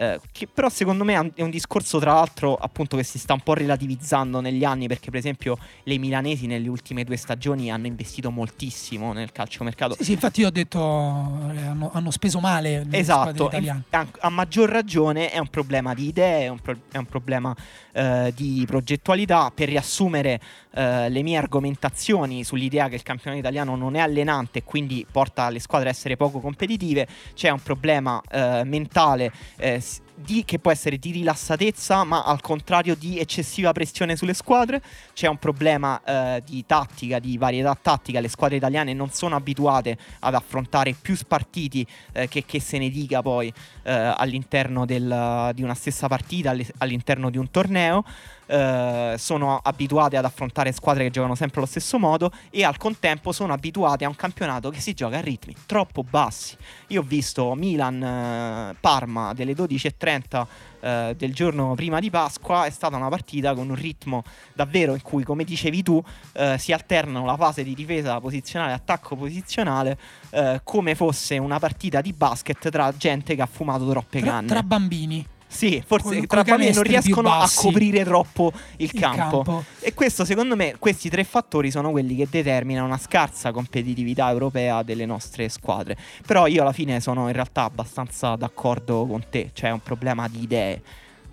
eh, 0.00 0.20
che 0.32 0.46
però 0.46 0.68
secondo 0.68 1.04
me 1.04 1.32
è 1.34 1.42
un 1.42 1.50
discorso 1.50 1.98
tra 1.98 2.14
l'altro 2.14 2.54
appunto 2.54 2.96
che 2.96 3.02
si 3.02 3.18
sta 3.18 3.34
un 3.34 3.40
po' 3.40 3.54
relativizzando 3.54 4.40
negli 4.40 4.64
anni 4.64 4.86
perché 4.86 5.10
per 5.10 5.18
esempio 5.18 5.58
le 5.82 5.98
milanesi 5.98 6.46
nelle 6.46 6.68
ultime 6.68 7.04
due 7.04 7.16
stagioni 7.16 7.70
hanno 7.70 7.86
investito 7.86 8.30
moltissimo 8.30 9.12
nel 9.12 9.32
calciomercato. 9.32 9.94
Sì, 9.96 10.04
sì 10.04 10.12
infatti 10.12 10.40
io 10.40 10.46
ho 10.46 10.50
detto 10.50 10.78
eh, 10.78 11.62
hanno, 11.66 11.90
hanno 11.92 12.10
speso 12.10 12.40
male 12.40 12.86
esatto, 12.92 13.48
a, 13.48 14.06
a, 14.20 14.28
maggior 14.30 14.70
ragione 14.70 15.30
è 15.30 15.38
un 15.38 15.48
problema 15.48 15.92
di 15.92 16.06
idee, 16.06 16.44
è 16.44 16.48
un, 16.48 16.60
pro, 16.60 16.76
è 16.90 16.96
un 16.96 17.06
problema 17.06 17.54
eh, 17.92 18.32
di 18.34 18.64
progettualità. 18.66 19.50
Per 19.52 19.68
riassumere 19.68 20.40
eh, 20.72 21.08
le 21.08 21.22
mie 21.22 21.36
argomentazioni 21.36 22.44
sull'idea 22.44 22.88
che 22.88 22.94
il 22.94 23.02
campionato 23.02 23.40
italiano 23.40 23.76
non 23.76 23.96
è 23.96 24.00
allenante 24.00 24.60
e 24.60 24.64
quindi 24.64 25.04
porta 25.10 25.48
le 25.50 25.60
squadre 25.60 25.88
a 25.88 25.92
essere 25.92 26.16
poco 26.16 26.40
competitive, 26.40 27.06
c'è 27.34 27.50
un 27.50 27.60
problema 27.60 28.20
eh, 28.30 28.62
mentale 28.64 29.32
eh, 29.56 29.82
di, 30.22 30.44
che 30.44 30.58
può 30.58 30.70
essere 30.70 30.98
di 30.98 31.10
rilassatezza, 31.12 32.04
ma 32.04 32.24
al 32.24 32.40
contrario 32.40 32.94
di 32.94 33.18
eccessiva 33.18 33.72
pressione 33.72 34.16
sulle 34.16 34.34
squadre. 34.34 34.82
C'è 35.12 35.26
un 35.26 35.38
problema 35.38 36.00
eh, 36.04 36.42
di 36.44 36.64
tattica, 36.66 37.18
di 37.18 37.38
varietà 37.38 37.76
tattica. 37.80 38.20
Le 38.20 38.28
squadre 38.28 38.56
italiane 38.56 38.92
non 38.92 39.10
sono 39.10 39.36
abituate 39.36 39.96
ad 40.20 40.34
affrontare 40.34 40.94
più 41.00 41.16
spartiti 41.16 41.86
eh, 42.12 42.28
che, 42.28 42.44
che, 42.44 42.60
se 42.60 42.78
ne 42.78 42.90
dica 42.90 43.22
poi 43.22 43.52
eh, 43.82 43.92
all'interno 43.92 44.84
del, 44.84 45.50
di 45.54 45.62
una 45.62 45.74
stessa 45.74 46.06
partita, 46.08 46.54
all'interno 46.78 47.30
di 47.30 47.38
un 47.38 47.50
torneo. 47.50 48.04
Eh, 48.50 49.14
sono 49.16 49.60
abituate 49.62 50.16
ad 50.16 50.24
affrontare 50.24 50.72
squadre 50.72 51.04
che 51.04 51.10
giocano 51.10 51.36
sempre 51.36 51.60
allo 51.60 51.68
stesso 51.68 52.00
modo 52.00 52.32
e 52.50 52.64
al 52.64 52.78
contempo 52.78 53.30
sono 53.30 53.52
abituate 53.52 54.04
a 54.04 54.08
un 54.08 54.16
campionato 54.16 54.70
che 54.70 54.80
si 54.80 54.92
gioca 54.92 55.18
a 55.18 55.20
ritmi 55.20 55.54
troppo 55.66 56.02
bassi. 56.02 56.56
Io 56.88 57.00
ho 57.00 57.04
visto 57.04 57.54
Milan-Parma 57.54 59.32
delle 59.34 59.52
12.30 59.52 60.46
eh, 60.80 61.14
del 61.16 61.32
giorno 61.32 61.74
prima 61.74 62.00
di 62.00 62.10
Pasqua, 62.10 62.64
è 62.64 62.70
stata 62.70 62.96
una 62.96 63.08
partita 63.08 63.54
con 63.54 63.68
un 63.68 63.76
ritmo 63.76 64.24
davvero 64.52 64.94
in 64.94 65.02
cui, 65.02 65.22
come 65.22 65.44
dicevi 65.44 65.82
tu, 65.84 66.02
eh, 66.32 66.58
si 66.58 66.72
alternano 66.72 67.24
la 67.24 67.36
fase 67.36 67.62
di 67.62 67.74
difesa 67.74 68.18
posizionale 68.18 68.72
e 68.72 68.74
attacco 68.74 69.14
posizionale 69.14 69.96
eh, 70.30 70.60
come 70.64 70.96
fosse 70.96 71.38
una 71.38 71.60
partita 71.60 72.00
di 72.00 72.12
basket 72.12 72.68
tra 72.68 72.92
gente 72.96 73.36
che 73.36 73.42
ha 73.42 73.46
fumato 73.46 73.88
troppe 73.88 74.20
canne. 74.20 74.46
Tra, 74.46 74.56
tra 74.56 74.62
bambini. 74.64 75.24
Sì, 75.52 75.82
forse 75.84 76.26
tra 76.28 76.44
bambini 76.44 76.72
non 76.72 76.84
riescono 76.84 77.32
a 77.32 77.50
coprire 77.52 78.04
troppo 78.04 78.52
il, 78.76 78.88
il 78.92 78.92
campo. 78.92 79.42
campo. 79.42 79.64
E 79.80 79.92
questo, 79.94 80.24
secondo 80.24 80.54
me, 80.54 80.76
questi 80.78 81.10
tre 81.10 81.24
fattori 81.24 81.72
sono 81.72 81.90
quelli 81.90 82.14
che 82.14 82.28
determinano 82.30 82.86
una 82.86 82.98
scarsa 82.98 83.50
competitività 83.50 84.30
europea 84.30 84.84
delle 84.84 85.04
nostre 85.06 85.48
squadre. 85.48 85.96
Però 86.24 86.46
io 86.46 86.62
alla 86.62 86.72
fine 86.72 87.00
sono 87.00 87.26
in 87.26 87.32
realtà 87.32 87.64
abbastanza 87.64 88.36
d'accordo 88.36 89.04
con 89.06 89.24
te, 89.28 89.50
cioè 89.52 89.70
è 89.70 89.72
un 89.72 89.82
problema 89.82 90.28
di 90.28 90.42
idee. 90.42 90.82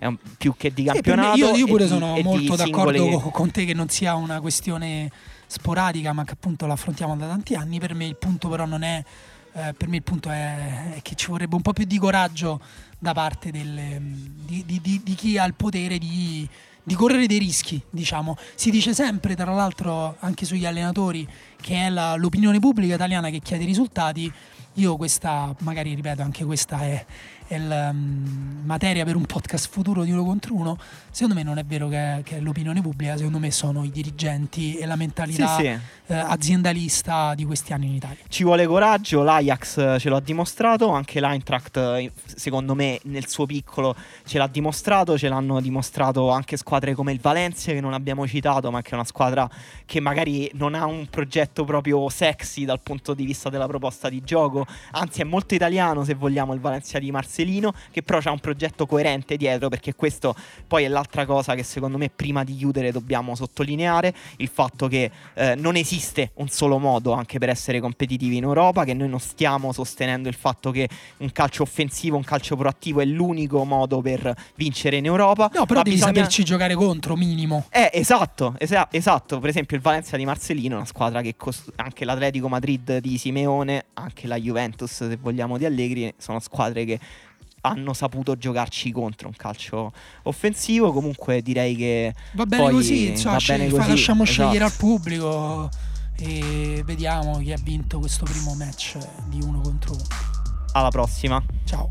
Un, 0.00 0.16
più 0.36 0.54
che 0.56 0.72
di 0.74 0.84
campionato. 0.84 1.34
Sì, 1.34 1.40
io, 1.40 1.54
io, 1.54 1.66
pure 1.66 1.86
sono 1.86 2.14
di, 2.14 2.22
molto 2.22 2.56
d'accordo 2.56 2.98
singole... 2.98 3.30
con 3.30 3.50
te 3.52 3.64
che 3.64 3.74
non 3.74 3.88
sia 3.88 4.16
una 4.16 4.40
questione 4.40 5.10
sporadica, 5.46 6.12
ma 6.12 6.24
che 6.24 6.32
appunto 6.32 6.66
l'affrontiamo 6.66 7.16
da 7.16 7.28
tanti 7.28 7.54
anni. 7.54 7.78
Per 7.78 7.94
me 7.94 8.06
il 8.06 8.16
punto 8.16 8.48
però 8.48 8.66
non 8.66 8.82
è 8.82 9.02
eh, 9.58 9.74
per 9.74 9.88
me 9.88 9.96
il 9.96 10.02
punto 10.02 10.30
è, 10.30 10.94
è, 10.94 11.02
che 11.02 11.14
ci 11.14 11.26
vorrebbe 11.26 11.56
un 11.56 11.62
po' 11.62 11.72
più 11.72 11.84
di 11.84 11.98
coraggio 11.98 12.60
da 12.98 13.12
parte 13.12 13.50
del, 13.50 14.00
di, 14.00 14.64
di, 14.66 14.80
di, 14.80 15.00
di, 15.04 15.14
chi 15.14 15.38
ha 15.38 15.44
il 15.44 15.54
potere 15.54 15.98
di, 15.98 16.48
correre 16.94 17.26
dei 17.26 17.38
rischi, 17.38 17.80
diciamo. 17.90 18.36
Si 18.54 18.70
dice 18.70 18.92
sempre, 18.94 19.36
tra 19.36 19.52
l'altro, 19.52 20.16
anche 20.18 20.44
sugli 20.44 20.66
allenatori, 20.66 21.26
che 21.60 21.86
è 21.86 21.88
la, 21.90 22.16
l'opinione 22.16 22.58
pubblica 22.58 22.94
italiana 22.94 23.30
che 23.30 23.40
chiede 23.40 23.64
risultati. 23.64 24.30
Io 24.74 24.96
questa, 24.96 25.54
magari 25.60 25.94
ripeto, 25.94 26.22
anche 26.22 26.44
questa 26.44 26.80
è 26.80 27.04
la 27.56 27.88
um, 27.88 28.60
materia 28.64 29.04
per 29.04 29.16
un 29.16 29.24
podcast 29.24 29.70
futuro 29.70 30.04
di 30.04 30.10
uno 30.10 30.22
contro 30.24 30.54
uno, 30.54 30.78
secondo 31.10 31.34
me 31.34 31.42
non 31.42 31.56
è 31.56 31.64
vero 31.64 31.88
che, 31.88 32.20
che 32.22 32.36
è 32.36 32.40
l'opinione 32.40 32.82
pubblica, 32.82 33.16
secondo 33.16 33.38
me 33.38 33.50
sono 33.50 33.84
i 33.84 33.90
dirigenti 33.90 34.76
e 34.76 34.84
la 34.84 34.96
mentalità 34.96 35.56
sì, 35.56 35.62
sì. 35.62 35.66
Eh, 35.66 36.14
aziendalista 36.14 37.34
di 37.34 37.46
questi 37.46 37.72
anni 37.72 37.86
in 37.86 37.94
Italia. 37.94 38.18
Ci 38.28 38.44
vuole 38.44 38.66
coraggio, 38.66 39.22
l'Ajax 39.22 39.96
ce 39.98 40.08
l'ha 40.10 40.20
dimostrato, 40.20 40.90
anche 40.90 41.20
l'Eintracht 41.20 41.76
eh, 41.78 42.12
secondo 42.26 42.74
me 42.74 43.00
nel 43.04 43.26
suo 43.26 43.46
piccolo 43.46 43.96
ce 44.26 44.36
l'ha 44.36 44.46
dimostrato, 44.46 45.16
ce 45.16 45.28
l'hanno 45.28 45.60
dimostrato 45.60 46.28
anche 46.28 46.58
squadre 46.58 46.94
come 46.94 47.12
il 47.12 47.20
Valencia 47.20 47.72
che 47.72 47.80
non 47.80 47.94
abbiamo 47.94 48.26
citato, 48.26 48.70
ma 48.70 48.82
che 48.82 48.90
è 48.90 48.94
una 48.94 49.04
squadra 49.04 49.48
che 49.86 50.00
magari 50.00 50.50
non 50.54 50.74
ha 50.74 50.84
un 50.84 51.06
progetto 51.08 51.64
proprio 51.64 52.08
sexy 52.10 52.66
dal 52.66 52.80
punto 52.82 53.14
di 53.14 53.24
vista 53.24 53.48
della 53.48 53.66
proposta 53.66 54.10
di 54.10 54.22
gioco, 54.22 54.66
anzi 54.90 55.22
è 55.22 55.24
molto 55.24 55.54
italiano 55.54 56.04
se 56.04 56.12
vogliamo 56.12 56.52
il 56.52 56.60
Valencia 56.60 56.98
di 56.98 57.10
Marseille 57.10 57.36
Marcelino, 57.38 57.72
che 57.90 58.02
però 58.02 58.18
ha 58.22 58.30
un 58.32 58.40
progetto 58.40 58.86
coerente 58.86 59.36
dietro, 59.36 59.68
perché 59.68 59.94
questo 59.94 60.34
poi 60.66 60.84
è 60.84 60.88
l'altra 60.88 61.24
cosa 61.24 61.54
che 61.54 61.62
secondo 61.62 61.98
me 61.98 62.10
prima 62.10 62.44
di 62.44 62.56
chiudere 62.56 62.90
dobbiamo 62.90 63.34
sottolineare, 63.34 64.14
il 64.38 64.48
fatto 64.48 64.88
che 64.88 65.10
eh, 65.34 65.54
non 65.54 65.76
esiste 65.76 66.32
un 66.34 66.48
solo 66.48 66.78
modo 66.78 67.12
anche 67.12 67.38
per 67.38 67.48
essere 67.48 67.80
competitivi 67.80 68.36
in 68.36 68.42
Europa, 68.42 68.84
che 68.84 68.94
noi 68.94 69.08
non 69.08 69.20
stiamo 69.20 69.72
sostenendo 69.72 70.28
il 70.28 70.34
fatto 70.34 70.70
che 70.70 70.88
un 71.18 71.30
calcio 71.32 71.62
offensivo, 71.62 72.16
un 72.16 72.24
calcio 72.24 72.56
proattivo 72.56 73.00
è 73.00 73.04
l'unico 73.04 73.64
modo 73.64 74.00
per 74.00 74.34
vincere 74.56 74.96
in 74.96 75.04
Europa. 75.04 75.50
No, 75.54 75.66
però 75.66 75.82
devi 75.82 75.96
bisogna... 75.96 76.14
saperci 76.14 76.44
giocare 76.44 76.74
contro, 76.74 77.16
minimo. 77.16 77.66
Eh, 77.70 77.90
esatto, 77.92 78.54
es- 78.58 78.86
esatto, 78.90 79.38
per 79.38 79.50
esempio 79.50 79.76
il 79.76 79.82
Valencia 79.82 80.16
di 80.16 80.24
Marcelino 80.24 80.76
una 80.76 80.84
squadra 80.84 81.20
che 81.22 81.36
cost- 81.36 81.72
anche 81.76 82.04
l'Atletico 82.04 82.48
Madrid 82.48 82.98
di 82.98 83.18
Simeone, 83.18 83.86
anche 83.94 84.26
la 84.26 84.36
Juventus 84.36 85.06
se 85.06 85.16
vogliamo 85.16 85.58
di 85.58 85.64
Allegri, 85.64 86.12
sono 86.16 86.40
squadre 86.40 86.84
che 86.84 86.98
hanno 87.62 87.92
saputo 87.92 88.36
giocarci 88.36 88.90
contro 88.92 89.28
un 89.28 89.34
calcio 89.36 89.92
offensivo. 90.24 90.92
Comunque 90.92 91.42
direi 91.42 91.76
che 91.76 92.14
va 92.32 92.46
bene 92.46 92.62
poi 92.64 92.72
così, 92.72 93.08
insomma, 93.08 93.36
va 93.38 93.44
bene 93.46 93.68
così. 93.68 93.88
lasciamo 93.88 94.22
esatto. 94.22 94.42
scegliere 94.42 94.64
al 94.64 94.72
pubblico 94.76 95.68
e 96.16 96.82
vediamo 96.84 97.38
chi 97.38 97.52
ha 97.52 97.58
vinto 97.62 97.98
questo 97.98 98.24
primo 98.24 98.54
match 98.54 98.98
di 99.26 99.40
uno 99.42 99.60
contro 99.60 99.92
uno. 99.92 100.04
Alla 100.72 100.90
prossima. 100.90 101.42
Ciao. 101.64 101.90